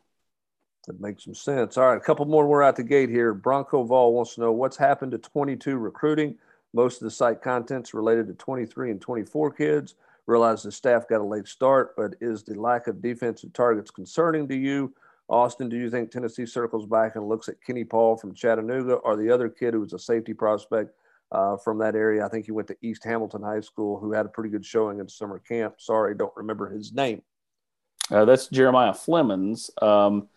That 0.88 1.02
makes 1.02 1.26
some 1.26 1.36
sense. 1.36 1.78
All 1.78 1.90
right, 1.90 1.98
a 1.98 2.02
couple 2.02 2.26
more. 2.26 2.48
We're 2.48 2.64
out 2.64 2.78
the 2.78 2.84
gate 2.84 3.10
here. 3.10 3.34
Bronco 3.34 3.84
Vol 3.84 4.14
wants 4.14 4.36
to 4.36 4.42
know 4.42 4.54
what's 4.54 4.78
happened 4.78 5.12
to 5.12 5.18
22 5.18 5.78
recruiting. 5.78 6.36
Most 6.74 7.02
of 7.02 7.06
the 7.06 7.12
site 7.12 7.42
content's 7.42 7.94
related 7.94 8.28
to 8.28 8.34
23 8.36 8.92
and 8.92 9.02
24 9.02 9.52
kids. 9.52 9.96
Realize 10.28 10.64
the 10.64 10.72
staff 10.72 11.08
got 11.08 11.22
a 11.22 11.24
late 11.24 11.48
start, 11.48 11.94
but 11.98 12.16
is 12.22 12.44
the 12.44 12.60
lack 12.60 12.88
of 12.88 13.02
defensive 13.02 13.52
targets 13.54 13.92
concerning 13.92 14.48
to 14.48 14.56
you? 14.56 14.94
Austin, 15.30 15.68
do 15.68 15.76
you 15.76 15.90
think 15.90 16.10
Tennessee 16.10 16.46
circles 16.46 16.86
back 16.86 17.16
and 17.16 17.28
looks 17.28 17.50
at 17.50 17.62
Kenny 17.62 17.84
Paul 17.84 18.16
from 18.16 18.34
Chattanooga 18.34 18.94
or 18.96 19.18
the 19.18 19.30
other 19.30 19.50
kid 19.50 19.74
who 19.74 19.82
was 19.82 19.92
a 19.92 20.00
safety 20.00 20.34
prospect 20.34 20.92
uh, 21.34 21.58
from 21.58 21.78
that 21.80 21.96
area? 21.96 22.26
I 22.26 22.30
think 22.30 22.46
he 22.46 22.52
went 22.52 22.70
to 22.70 22.78
East 22.82 23.04
Hamilton 23.04 23.42
High 23.42 23.60
School, 23.60 24.00
who 24.00 24.14
had 24.14 24.26
a 24.26 24.30
pretty 24.30 24.50
good 24.50 24.66
showing 24.66 25.00
in 25.00 25.10
summer 25.10 25.40
camp. 25.40 25.76
Sorry, 25.80 26.16
don't 26.16 26.36
remember 26.38 26.70
his 26.70 26.94
name. 26.94 27.22
Uh, 28.10 28.24
that's 28.24 28.48
Jeremiah 28.48 28.94
Flemings. 28.94 29.70
Um, 29.82 30.30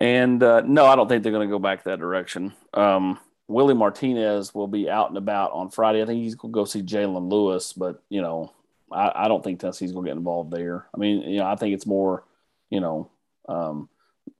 and 0.00 0.42
uh, 0.42 0.62
no, 0.62 0.86
I 0.86 0.96
don't 0.96 1.08
think 1.08 1.22
they're 1.22 1.32
going 1.32 1.48
to 1.48 1.52
go 1.52 1.58
back 1.58 1.84
that 1.84 1.98
direction. 1.98 2.54
Um, 2.74 3.18
Willie 3.48 3.74
Martinez 3.74 4.54
will 4.54 4.68
be 4.68 4.88
out 4.88 5.08
and 5.08 5.18
about 5.18 5.52
on 5.52 5.70
Friday. 5.70 6.02
I 6.02 6.06
think 6.06 6.22
he's 6.22 6.36
going 6.36 6.52
to 6.52 6.54
go 6.54 6.64
see 6.64 6.82
Jalen 6.82 7.30
Lewis, 7.30 7.72
but 7.72 8.02
you 8.08 8.22
know, 8.22 8.52
I, 8.90 9.12
I 9.14 9.28
don't 9.28 9.42
think 9.42 9.60
Tennessee's 9.60 9.92
going 9.92 10.04
to 10.04 10.10
get 10.10 10.16
involved 10.16 10.52
there. 10.52 10.86
I 10.94 10.98
mean, 10.98 11.22
you 11.22 11.38
know, 11.38 11.46
I 11.46 11.56
think 11.56 11.74
it's 11.74 11.86
more, 11.86 12.24
you 12.70 12.80
know, 12.80 13.10
um, 13.48 13.88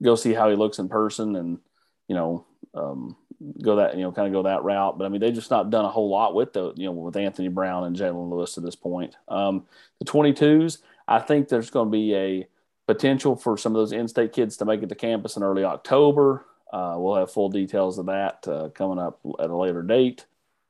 go 0.01 0.15
see 0.15 0.33
how 0.33 0.49
he 0.49 0.55
looks 0.55 0.79
in 0.79 0.89
person 0.89 1.35
and 1.35 1.59
you 2.07 2.15
know 2.15 2.45
um, 2.73 3.15
go 3.61 3.77
that 3.77 3.95
you 3.95 4.03
know 4.03 4.11
kind 4.11 4.27
of 4.27 4.33
go 4.33 4.43
that 4.43 4.63
route. 4.63 4.97
But 4.97 5.05
I 5.05 5.09
mean, 5.09 5.21
they've 5.21 5.33
just 5.33 5.51
not 5.51 5.69
done 5.69 5.85
a 5.85 5.89
whole 5.89 6.09
lot 6.09 6.33
with 6.33 6.53
the 6.53 6.73
you 6.75 6.85
know 6.85 6.91
with 6.91 7.17
Anthony 7.17 7.49
Brown 7.49 7.83
and 7.83 7.95
Jalen 7.95 8.29
Lewis 8.29 8.53
to 8.55 8.61
this 8.61 8.75
point. 8.75 9.15
Um, 9.27 9.65
the 9.99 10.05
22s, 10.05 10.79
I 11.07 11.19
think 11.19 11.47
there's 11.47 11.69
going 11.69 11.87
to 11.87 11.91
be 11.91 12.15
a 12.15 12.47
potential 12.93 13.35
for 13.35 13.57
some 13.57 13.73
of 13.73 13.79
those 13.79 13.93
in-state 13.93 14.33
kids 14.33 14.57
to 14.57 14.65
make 14.65 14.83
it 14.83 14.89
to 14.89 14.95
campus 14.95 15.37
in 15.37 15.43
early 15.43 15.63
October. 15.63 16.45
Uh, 16.73 16.95
we'll 16.97 17.15
have 17.15 17.31
full 17.31 17.49
details 17.49 17.97
of 17.97 18.07
that 18.07 18.45
uh, 18.47 18.69
coming 18.69 18.99
up 18.99 19.19
at 19.39 19.49
a 19.49 19.55
later 19.55 19.81
date. 19.81 20.25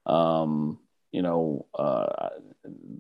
Um, 0.06 0.80
you 1.12 1.22
know, 1.22 1.66
uh, 1.78 2.30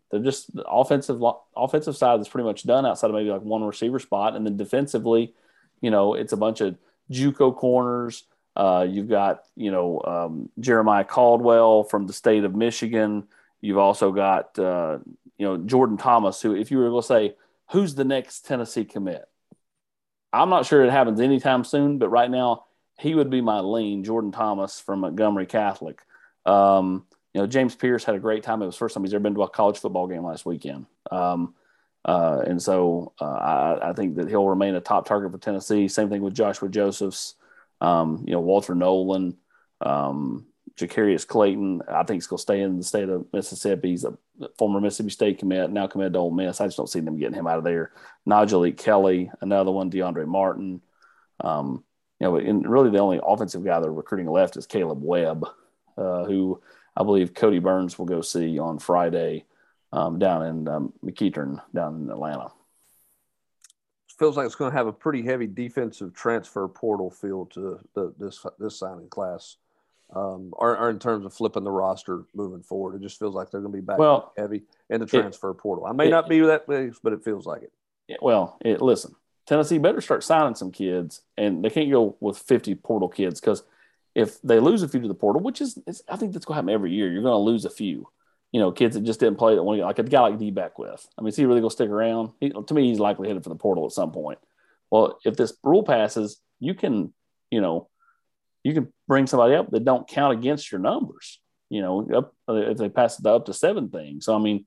they're 0.09 0.21
just 0.21 0.53
the 0.55 0.63
offensive 0.63 1.21
offensive 1.55 1.95
side 1.95 2.19
is 2.19 2.27
pretty 2.27 2.45
much 2.45 2.63
done 2.63 2.85
outside 2.85 3.07
of 3.07 3.15
maybe 3.15 3.29
like 3.29 3.41
one 3.41 3.63
receiver 3.63 3.99
spot, 3.99 4.35
and 4.35 4.45
then 4.45 4.57
defensively, 4.57 5.33
you 5.81 5.91
know, 5.91 6.13
it's 6.13 6.33
a 6.33 6.37
bunch 6.37 6.61
of 6.61 6.77
JUCO 7.11 7.55
corners. 7.55 8.23
Uh, 8.55 8.85
you've 8.89 9.07
got 9.07 9.43
you 9.55 9.71
know 9.71 10.01
um, 10.05 10.49
Jeremiah 10.59 11.05
Caldwell 11.05 11.83
from 11.83 12.07
the 12.07 12.13
state 12.13 12.43
of 12.43 12.55
Michigan. 12.55 13.27
You've 13.61 13.77
also 13.77 14.11
got 14.11 14.57
uh, 14.59 14.97
you 15.37 15.45
know 15.45 15.57
Jordan 15.57 15.97
Thomas, 15.97 16.41
who 16.41 16.55
if 16.55 16.69
you 16.69 16.79
were 16.79 16.89
to 16.89 17.07
say 17.07 17.35
who's 17.71 17.95
the 17.95 18.03
next 18.03 18.45
Tennessee 18.45 18.85
commit, 18.85 19.25
I'm 20.33 20.49
not 20.49 20.65
sure 20.65 20.83
it 20.83 20.91
happens 20.91 21.19
anytime 21.19 21.63
soon, 21.63 21.97
but 21.97 22.09
right 22.09 22.29
now 22.29 22.65
he 22.99 23.15
would 23.15 23.29
be 23.29 23.41
my 23.41 23.59
lean. 23.59 24.03
Jordan 24.03 24.31
Thomas 24.31 24.79
from 24.79 24.99
Montgomery 24.99 25.45
Catholic. 25.45 26.01
Um, 26.45 27.05
you 27.33 27.41
know, 27.41 27.47
James 27.47 27.75
Pearce 27.75 28.03
had 28.03 28.15
a 28.15 28.19
great 28.19 28.43
time. 28.43 28.61
It 28.61 28.65
was 28.65 28.75
the 28.75 28.79
first 28.79 28.93
time 28.93 29.03
he's 29.03 29.13
ever 29.13 29.23
been 29.23 29.35
to 29.35 29.43
a 29.43 29.49
college 29.49 29.79
football 29.79 30.07
game 30.07 30.23
last 30.23 30.45
weekend. 30.45 30.85
Um, 31.11 31.55
uh, 32.03 32.43
and 32.45 32.61
so 32.61 33.13
uh, 33.21 33.25
I, 33.25 33.89
I, 33.89 33.93
think 33.93 34.15
that 34.15 34.27
he'll 34.27 34.47
remain 34.47 34.73
a 34.73 34.81
top 34.81 35.05
target 35.05 35.31
for 35.31 35.37
Tennessee. 35.37 35.87
Same 35.87 36.09
thing 36.09 36.23
with 36.23 36.33
Joshua 36.33 36.67
Josephs, 36.67 37.35
um, 37.79 38.23
you 38.25 38.33
know, 38.33 38.39
Walter 38.39 38.73
Nolan, 38.73 39.37
um, 39.81 40.47
Jacarius 40.81 41.27
Clayton. 41.27 41.81
I 41.87 42.03
think 42.03 42.17
he's 42.17 42.27
going 42.27 42.37
to 42.37 42.41
stay 42.41 42.61
in 42.61 42.77
the 42.77 42.83
state 42.83 43.09
of 43.09 43.25
Mississippi. 43.31 43.89
He's 43.89 44.05
a 44.05 44.17
former 44.57 44.81
Mississippi 44.81 45.11
State 45.11 45.39
commit, 45.39 45.71
now 45.71 45.87
committed 45.87 46.13
to 46.13 46.19
Ole 46.19 46.31
Miss. 46.31 46.59
I 46.59 46.67
just 46.67 46.77
don't 46.77 46.89
see 46.89 46.99
them 46.99 47.17
getting 47.17 47.37
him 47.37 47.47
out 47.47 47.57
of 47.57 47.63
there. 47.63 47.91
Najee 48.27 48.77
Kelly, 48.77 49.31
another 49.41 49.71
one, 49.71 49.91
DeAndre 49.91 50.27
Martin. 50.27 50.81
Um, 51.39 51.83
you 52.19 52.27
know, 52.27 52.35
and 52.35 52.67
really 52.67 52.89
the 52.89 52.99
only 52.99 53.19
offensive 53.23 53.63
guy 53.63 53.79
they're 53.79 53.91
recruiting 53.91 54.29
left 54.29 54.57
is 54.57 54.65
Caleb 54.65 55.01
Webb, 55.01 55.45
uh, 55.97 56.25
who– 56.25 56.61
I 56.95 57.03
believe 57.03 57.33
Kodi 57.33 57.61
Burns 57.61 57.97
will 57.97 58.05
go 58.05 58.21
see 58.21 58.59
on 58.59 58.77
Friday 58.77 59.45
um, 59.93 60.19
down 60.19 60.45
in 60.45 60.67
um, 60.67 60.93
down 61.73 61.95
in 61.95 62.09
Atlanta. 62.09 62.51
Feels 64.19 64.37
like 64.37 64.45
it's 64.45 64.55
going 64.55 64.71
to 64.71 64.77
have 64.77 64.87
a 64.87 64.93
pretty 64.93 65.21
heavy 65.21 65.47
defensive 65.47 66.13
transfer 66.13 66.67
portal 66.67 67.09
feel 67.09 67.45
to 67.47 67.79
the, 67.95 68.13
this 68.19 68.45
this 68.59 68.77
signing 68.77 69.07
class, 69.07 69.55
um, 70.15 70.49
or, 70.53 70.77
or, 70.77 70.89
in 70.89 70.99
terms 70.99 71.25
of 71.25 71.33
flipping 71.33 71.63
the 71.63 71.71
roster 71.71 72.25
moving 72.33 72.63
forward. 72.63 72.95
It 72.95 73.01
just 73.01 73.17
feels 73.17 73.33
like 73.33 73.49
they're 73.49 73.61
going 73.61 73.71
to 73.71 73.77
be 73.77 73.85
back 73.85 73.97
well, 73.97 74.33
heavy 74.37 74.63
in 74.89 74.99
the 74.99 75.05
transfer 75.05 75.51
it, 75.51 75.55
portal. 75.55 75.85
I 75.85 75.93
may 75.93 76.07
it, 76.07 76.11
not 76.11 76.27
be 76.27 76.39
that 76.41 76.67
big, 76.67 76.95
but 77.01 77.13
it 77.13 77.23
feels 77.23 77.45
like 77.45 77.63
it. 77.63 77.71
it 78.07 78.19
well, 78.21 78.57
listen, 78.63 79.15
Tennessee 79.45 79.77
better 79.77 80.01
start 80.01 80.23
signing 80.23 80.55
some 80.55 80.71
kids, 80.71 81.21
and 81.37 81.63
they 81.63 81.69
can't 81.69 81.89
go 81.89 82.17
with 82.19 82.37
50 82.37 82.75
portal 82.75 83.09
kids 83.09 83.39
because– 83.39 83.63
if 84.15 84.41
they 84.41 84.59
lose 84.59 84.83
a 84.83 84.87
few 84.87 85.01
to 85.01 85.07
the 85.07 85.13
portal, 85.13 85.41
which 85.41 85.61
is, 85.61 85.77
I 86.09 86.15
think 86.17 86.33
that's 86.33 86.45
going 86.45 86.55
to 86.55 86.61
happen 86.61 86.69
every 86.69 86.91
year. 86.91 87.11
You're 87.11 87.23
going 87.23 87.31
to 87.31 87.37
lose 87.37 87.65
a 87.65 87.69
few, 87.69 88.07
you 88.51 88.59
know, 88.59 88.71
kids 88.71 88.95
that 88.95 89.03
just 89.03 89.19
didn't 89.19 89.37
play 89.37 89.55
that 89.55 89.61
to 89.61 89.63
like 89.63 89.99
a 89.99 90.03
guy 90.03 90.21
like 90.21 90.37
Dee 90.37 90.51
Beckwith. 90.51 91.07
I 91.17 91.21
mean, 91.21 91.29
is 91.29 91.35
he 91.35 91.45
really 91.45 91.61
going 91.61 91.69
to 91.69 91.75
stick 91.75 91.89
around? 91.89 92.31
He, 92.39 92.49
to 92.49 92.73
me, 92.73 92.89
he's 92.89 92.99
likely 92.99 93.27
headed 93.27 93.43
for 93.43 93.49
the 93.49 93.55
portal 93.55 93.85
at 93.85 93.91
some 93.91 94.11
point. 94.11 94.39
Well, 94.89 95.19
if 95.23 95.37
this 95.37 95.53
rule 95.63 95.83
passes, 95.83 96.41
you 96.59 96.73
can, 96.73 97.13
you 97.49 97.61
know, 97.61 97.87
you 98.63 98.73
can 98.73 98.91
bring 99.07 99.27
somebody 99.27 99.55
up 99.55 99.71
that 99.71 99.85
don't 99.85 100.07
count 100.07 100.33
against 100.33 100.71
your 100.71 100.79
numbers. 100.79 101.39
You 101.69 101.81
know, 101.81 102.07
up, 102.13 102.33
uh, 102.49 102.55
if 102.55 102.77
they 102.77 102.89
pass 102.89 103.19
it 103.19 103.25
up 103.25 103.45
to 103.45 103.53
seven 103.53 103.89
things. 103.89 104.25
So 104.25 104.35
I 104.35 104.39
mean, 104.39 104.65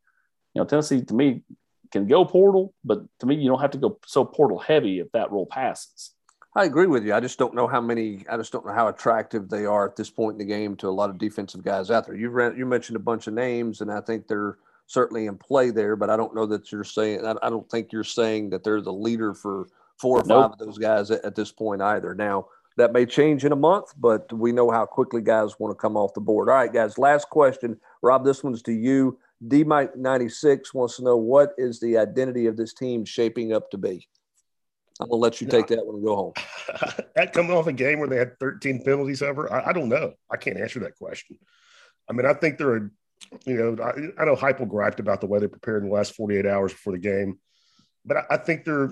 you 0.55 0.61
know, 0.61 0.65
Tennessee 0.65 1.03
to 1.03 1.15
me 1.15 1.43
can 1.93 2.07
go 2.07 2.25
portal, 2.25 2.75
but 2.85 3.03
to 3.21 3.27
me, 3.27 3.37
you 3.37 3.49
don't 3.49 3.61
have 3.61 3.73
to 3.73 3.79
go 3.79 3.99
so 4.07 4.25
portal 4.25 4.59
heavy 4.59 5.01
if 5.01 5.13
that 5.13 5.31
rule 5.31 5.47
passes. 5.47 6.15
I 6.57 6.65
agree 6.65 6.87
with 6.87 7.05
you. 7.05 7.15
I 7.15 7.21
just 7.21 7.39
don't 7.39 7.55
know 7.55 7.67
how 7.67 7.81
many. 7.81 8.25
I 8.31 8.37
just 8.37 8.53
don't 8.53 8.65
know 8.65 8.73
how 8.73 8.89
attractive 8.89 9.49
they 9.49 9.67
are 9.67 9.89
at 9.89 9.97
this 9.97 10.11
point 10.11 10.35
in 10.35 10.39
the 10.39 10.45
game 10.45 10.77
to 10.77 10.89
a 10.89 10.91
lot 10.91 11.11
of 11.11 11.19
defensive 11.19 11.65
guys 11.65 11.91
out 11.91 12.07
there. 12.07 12.15
You 12.15 12.31
ran, 12.31 12.57
you 12.57 12.65
mentioned 12.65 12.97
a 12.97 13.01
bunch 13.01 13.27
of 13.27 13.35
names, 13.35 13.81
and 13.81 13.91
I 13.91 14.01
think 14.01 14.29
they're 14.29 14.59
certainly 14.87 15.27
in 15.27 15.37
play 15.37 15.71
there. 15.71 15.97
But 15.97 16.11
I 16.11 16.17
don't 16.17 16.35
know 16.35 16.47
that 16.47 16.71
you're 16.71 16.85
saying. 16.85 17.27
I, 17.27 17.35
I 17.43 17.51
don't 17.51 17.69
think 17.69 17.93
you're 17.93 18.05
saying 18.05 18.51
that 18.51 18.63
they're 18.63 18.81
the 18.81 18.93
leader 18.93 19.35
for 19.35 19.67
four 19.99 20.21
or 20.21 20.25
nope. 20.27 20.43
five 20.43 20.53
of 20.53 20.59
those 20.59 20.79
guys 20.79 21.11
at, 21.11 21.25
at, 21.25 21.35
this 21.35 21.51
point 21.51 21.83
either. 21.83 22.15
Now 22.15 22.47
that 22.77 22.93
may 22.93 23.07
change 23.07 23.45
in 23.45 23.53
a 23.53 23.57
month, 23.57 23.93
but 23.97 24.33
we 24.33 24.53
know 24.53 24.71
how 24.71 24.85
quickly 24.85 25.23
guys 25.23 25.59
want 25.59 25.71
to 25.71 25.81
come 25.81 25.97
off 25.97 26.15
the 26.15 26.21
board. 26.21 26.49
All 26.49 26.57
right, 26.57 26.73
guys. 26.73 26.99
Last 26.99 27.29
question, 27.31 27.79
Rob. 28.03 28.25
This 28.25 28.43
one's 28.43 28.63
to 28.63 28.73
you. 28.73 29.19
D 29.47 29.63
Mike 29.65 29.97
ninety 29.97 30.29
six 30.29 30.73
wants 30.73 30.97
to 30.97 31.05
know 31.05 31.17
what 31.17 31.53
is 31.59 31.81
the 31.81 31.99
identity 31.99 32.47
of 32.47 32.57
this 32.57 32.73
team 32.73 33.05
shaping 33.05 33.53
up 33.53 33.71
to 33.71 33.79
be. 33.79 34.09
I'm 35.01 35.09
gonna 35.09 35.21
let 35.21 35.41
you 35.41 35.49
take 35.49 35.67
that 35.69 35.85
one 35.85 35.97
and 35.97 36.05
go 36.05 36.17
home. 36.17 36.33
that 37.17 37.33
coming 37.33 37.53
off 37.53 37.67
a 37.67 37.73
game 37.73 37.99
where 37.99 38.09
they 38.09 38.17
had 38.17 38.39
13 38.39 38.85
penalties 38.85 39.23
ever, 39.23 39.53
I, 39.53 39.71
I, 39.71 39.73
don't 39.73 39.89
know. 39.89 40.15
I 40.31 40.37
can't 40.37 40.59
answer 40.59 40.79
that 40.81 40.97
question. 40.97 41.37
I 42.09 42.13
mean, 42.13 42.27
I 42.27 42.33
think 42.33 42.59
they're 42.59 42.77
a, 42.77 42.91
you 43.45 43.55
know, 43.55 43.83
I, 43.83 44.23
I 44.23 44.25
know 44.25 44.37
Heupel 44.37 44.69
griped 44.69 45.01
about 45.01 45.21
the 45.21 45.27
way 45.27 45.41
they 45.41 45.49
prepared 45.49 45.83
in 45.83 45.89
the 45.89 45.95
last 45.95 46.15
48 46.15 46.47
hours 46.47 46.73
before 46.73 46.93
the 46.93 47.01
game, 47.01 47.41
but 48.05 48.19
I, 48.19 48.25
I 48.31 48.37
think 48.37 48.65
they're. 48.65 48.91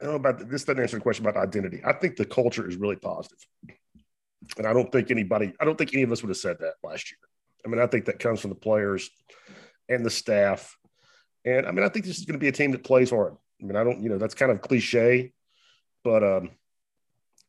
I 0.00 0.04
don't 0.04 0.12
know 0.12 0.16
about 0.16 0.48
this. 0.48 0.64
Doesn't 0.64 0.80
answer 0.80 0.96
the 0.96 1.02
question 1.02 1.26
about 1.26 1.42
identity. 1.42 1.82
I 1.84 1.92
think 1.92 2.16
the 2.16 2.24
culture 2.24 2.68
is 2.68 2.76
really 2.76 2.96
positive, 2.96 3.38
and 4.56 4.66
I 4.66 4.72
don't 4.72 4.90
think 4.90 5.10
anybody. 5.10 5.52
I 5.60 5.64
don't 5.64 5.76
think 5.76 5.92
any 5.92 6.02
of 6.02 6.12
us 6.12 6.22
would 6.22 6.30
have 6.30 6.36
said 6.36 6.58
that 6.60 6.74
last 6.82 7.10
year. 7.10 7.18
I 7.64 7.68
mean, 7.68 7.80
I 7.80 7.86
think 7.86 8.06
that 8.06 8.18
comes 8.18 8.40
from 8.40 8.50
the 8.50 8.56
players 8.56 9.10
and 9.88 10.04
the 10.04 10.10
staff, 10.10 10.76
and 11.44 11.66
I 11.66 11.72
mean, 11.72 11.84
I 11.84 11.88
think 11.88 12.06
this 12.06 12.18
is 12.18 12.24
going 12.24 12.38
to 12.38 12.42
be 12.42 12.48
a 12.48 12.52
team 12.52 12.72
that 12.72 12.84
plays 12.84 13.10
hard. 13.10 13.34
I 13.60 13.66
mean, 13.66 13.76
I 13.76 13.84
don't, 13.84 14.02
you 14.02 14.08
know, 14.08 14.18
that's 14.18 14.34
kind 14.34 14.50
of 14.50 14.62
cliche, 14.62 15.32
but 16.02 16.24
um, 16.24 16.50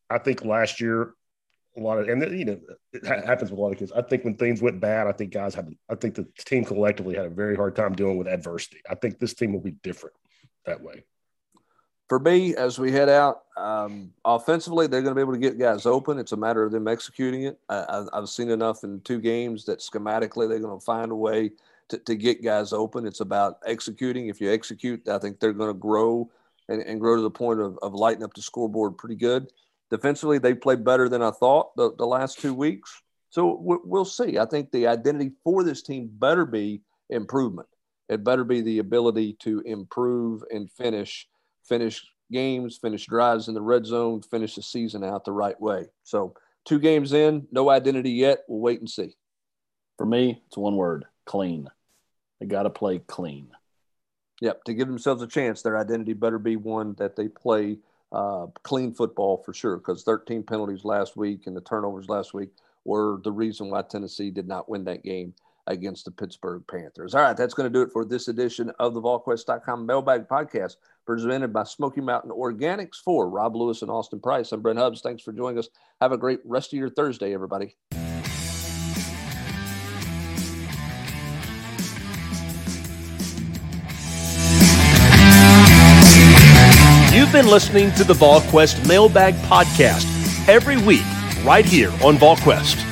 I 0.10 0.18
think 0.18 0.44
last 0.44 0.82
year 0.82 1.14
a 1.78 1.80
lot 1.80 2.00
of, 2.00 2.10
and 2.10 2.38
you 2.38 2.46
know, 2.46 2.60
it 2.92 3.06
happens 3.06 3.50
with 3.50 3.60
a 3.60 3.62
lot 3.62 3.72
of 3.72 3.78
kids. 3.78 3.92
I 3.94 4.02
think 4.02 4.26
when 4.26 4.36
things 4.36 4.62
went 4.62 4.82
bad, 4.82 5.08
I 5.08 5.14
think 5.14 5.32
guys 5.32 5.56
had, 5.56 5.74
I 5.90 5.96
think 5.96 6.16
the 6.16 6.28
team 6.40 6.66
collectively 6.66 7.16
had 7.16 7.26
a 7.26 7.30
very 7.30 7.56
hard 7.56 7.76
time 7.76 7.94
dealing 7.94 8.18
with 8.18 8.28
adversity. 8.28 8.82
I 8.90 8.96
think 8.96 9.20
this 9.20 9.34
team 9.34 9.54
will 9.54 9.62
be 9.62 9.72
different 9.72 10.16
that 10.66 10.82
way. 10.82 11.06
For 12.12 12.20
me, 12.20 12.54
as 12.58 12.78
we 12.78 12.92
head 12.92 13.08
out, 13.08 13.44
um, 13.56 14.12
offensively, 14.26 14.86
they're 14.86 15.02
going 15.02 15.12
to 15.12 15.16
be 15.16 15.22
able 15.22 15.32
to 15.32 15.40
get 15.40 15.58
guys 15.58 15.86
open. 15.86 16.20
It's 16.20 16.34
a 16.34 16.36
matter 16.36 16.62
of 16.62 16.74
them 16.74 16.90
executing 16.90 17.44
it. 17.44 17.58
I, 17.70 18.04
I've 18.12 18.28
seen 18.28 18.50
enough 18.50 18.84
in 18.84 19.00
two 19.00 19.22
games 19.22 19.64
that 19.64 19.80
schematically 19.80 20.50
they're 20.50 20.60
going 20.60 20.78
to 20.78 20.86
find 20.86 21.14
a 21.14 21.16
way 21.16 21.52
to, 21.88 21.98
to 22.00 22.16
get 22.16 22.44
guys 22.44 22.74
open. 22.74 23.08
It's 23.08 23.22
about 23.22 23.60
executing. 23.66 24.28
If 24.28 24.42
you 24.42 24.52
execute, 24.52 25.08
I 25.08 25.20
think 25.20 25.40
they're 25.40 25.54
going 25.54 25.70
to 25.70 25.80
grow 25.80 26.30
and, 26.68 26.82
and 26.82 27.00
grow 27.00 27.16
to 27.16 27.22
the 27.22 27.32
point 27.32 27.62
of, 27.62 27.80
of 27.82 27.94
lighting 27.94 28.26
up 28.26 28.34
the 28.34 28.42
scoreboard 28.42 28.98
pretty 28.98 29.16
good. 29.16 29.48
Defensively, 29.90 30.38
they 30.38 30.54
played 30.54 30.84
better 30.84 31.08
than 31.08 31.22
I 31.22 31.32
thought 31.32 31.74
the, 31.78 31.96
the 31.98 32.06
last 32.06 32.42
two 32.42 32.54
weeks. 32.54 33.04
So 33.30 33.58
we'll 33.62 34.04
see. 34.04 34.38
I 34.38 34.46
think 34.48 34.72
the 34.72 34.88
identity 34.88 35.32
for 35.46 35.64
this 35.64 35.82
team 35.82 36.10
better 36.12 36.46
be 36.46 36.82
improvement. 37.10 37.70
It 38.10 38.26
better 38.26 38.44
be 38.44 38.60
the 38.60 38.80
ability 38.80 39.38
to 39.44 39.62
improve 39.62 40.44
and 40.52 40.70
finish, 40.70 41.30
finish 41.64 42.06
games, 42.32 42.78
finish 42.78 43.06
drives 43.06 43.48
in 43.48 43.54
the 43.54 43.62
red 43.62 43.86
zone, 43.86 44.22
finish 44.22 44.56
the 44.56 44.62
season 44.62 45.04
out 45.04 45.26
the 45.26 45.32
right 45.32 45.60
way. 45.60 45.88
So 46.04 46.36
two 46.66 46.80
games 46.80 47.14
in, 47.14 47.48
no 47.52 47.70
identity 47.70 48.12
yet. 48.12 48.40
We'll 48.48 48.62
wait 48.62 48.80
and 48.80 48.90
see. 48.90 49.16
For 49.98 50.06
me, 50.06 50.42
it's 50.48 50.58
one 50.58 50.76
word: 50.76 51.06
clean. 51.26 51.70
They 52.40 52.48
got 52.48 52.64
to 52.64 52.70
play 52.70 53.00
clean. 53.00 53.50
Yep, 54.42 54.64
to 54.64 54.74
give 54.74 54.88
themselves 54.88 55.22
a 55.22 55.28
chance, 55.28 55.62
their 55.62 55.78
identity 55.78 56.14
better 56.14 56.40
be 56.40 56.56
one 56.56 56.96
that 56.96 57.16
they 57.16 57.28
play 57.28 57.78
uh, 58.12 58.48
clean 58.64 58.94
football 58.94 59.44
for 59.46 59.54
sure. 59.54 59.78
Because 59.78 60.04
13 60.04 60.44
penalties 60.44 60.84
last 60.84 61.16
week 61.16 61.46
and 61.46 61.56
the 61.56 61.62
turnovers 61.62 62.10
last 62.10 62.34
week 62.34 62.50
were 62.84 63.20
the 63.24 63.32
reason 63.32 63.70
why 63.70 63.84
Tennessee 63.84 64.32
did 64.32 64.48
not 64.48 64.68
win 64.68 64.84
that 64.86 65.04
game 65.04 65.36
against 65.68 66.06
the 66.06 66.12
Pittsburgh 66.12 66.64
Panthers. 66.70 67.14
All 67.14 67.22
right, 67.22 67.38
that's 67.38 67.54
going 67.54 67.72
to 67.72 67.74
do 67.74 67.84
it 67.84 67.92
for 67.92 68.04
this 68.04 68.28
edition 68.28 68.72
of 68.80 68.94
the 68.94 69.02
VolQuest.com 69.02 69.86
Mailbag 69.86 70.28
Podcast, 70.28 70.78
presented 71.06 71.54
by 71.54 71.64
Smoky 71.64 72.02
Mountain 72.02 72.32
Organics 72.32 72.98
for 73.04 73.30
Rob 73.30 73.56
Lewis 73.56 73.82
and 73.82 73.92
Austin 73.92 74.20
Price. 74.20 74.52
I'm 74.52 74.62
Brent 74.62 74.80
Hubbs. 74.80 75.02
Thanks 75.02 75.24
for 75.24 75.32
joining 75.32 75.60
us. 75.60 75.70
Have 76.00 76.12
a 76.12 76.18
great 76.18 76.40
rest 76.46 76.74
of 76.74 76.80
your 76.80 76.90
Thursday, 76.90 77.34
everybody. 77.34 77.76
You've 87.14 87.32
been 87.32 87.48
listening 87.48 87.92
to 87.94 88.04
the 88.04 88.14
VolQuest 88.14 88.88
Mailbag 88.88 89.34
Podcast 89.46 90.06
every 90.48 90.78
week 90.78 91.04
right 91.44 91.66
here 91.66 91.92
on 92.04 92.18
VolQuest. 92.18 92.91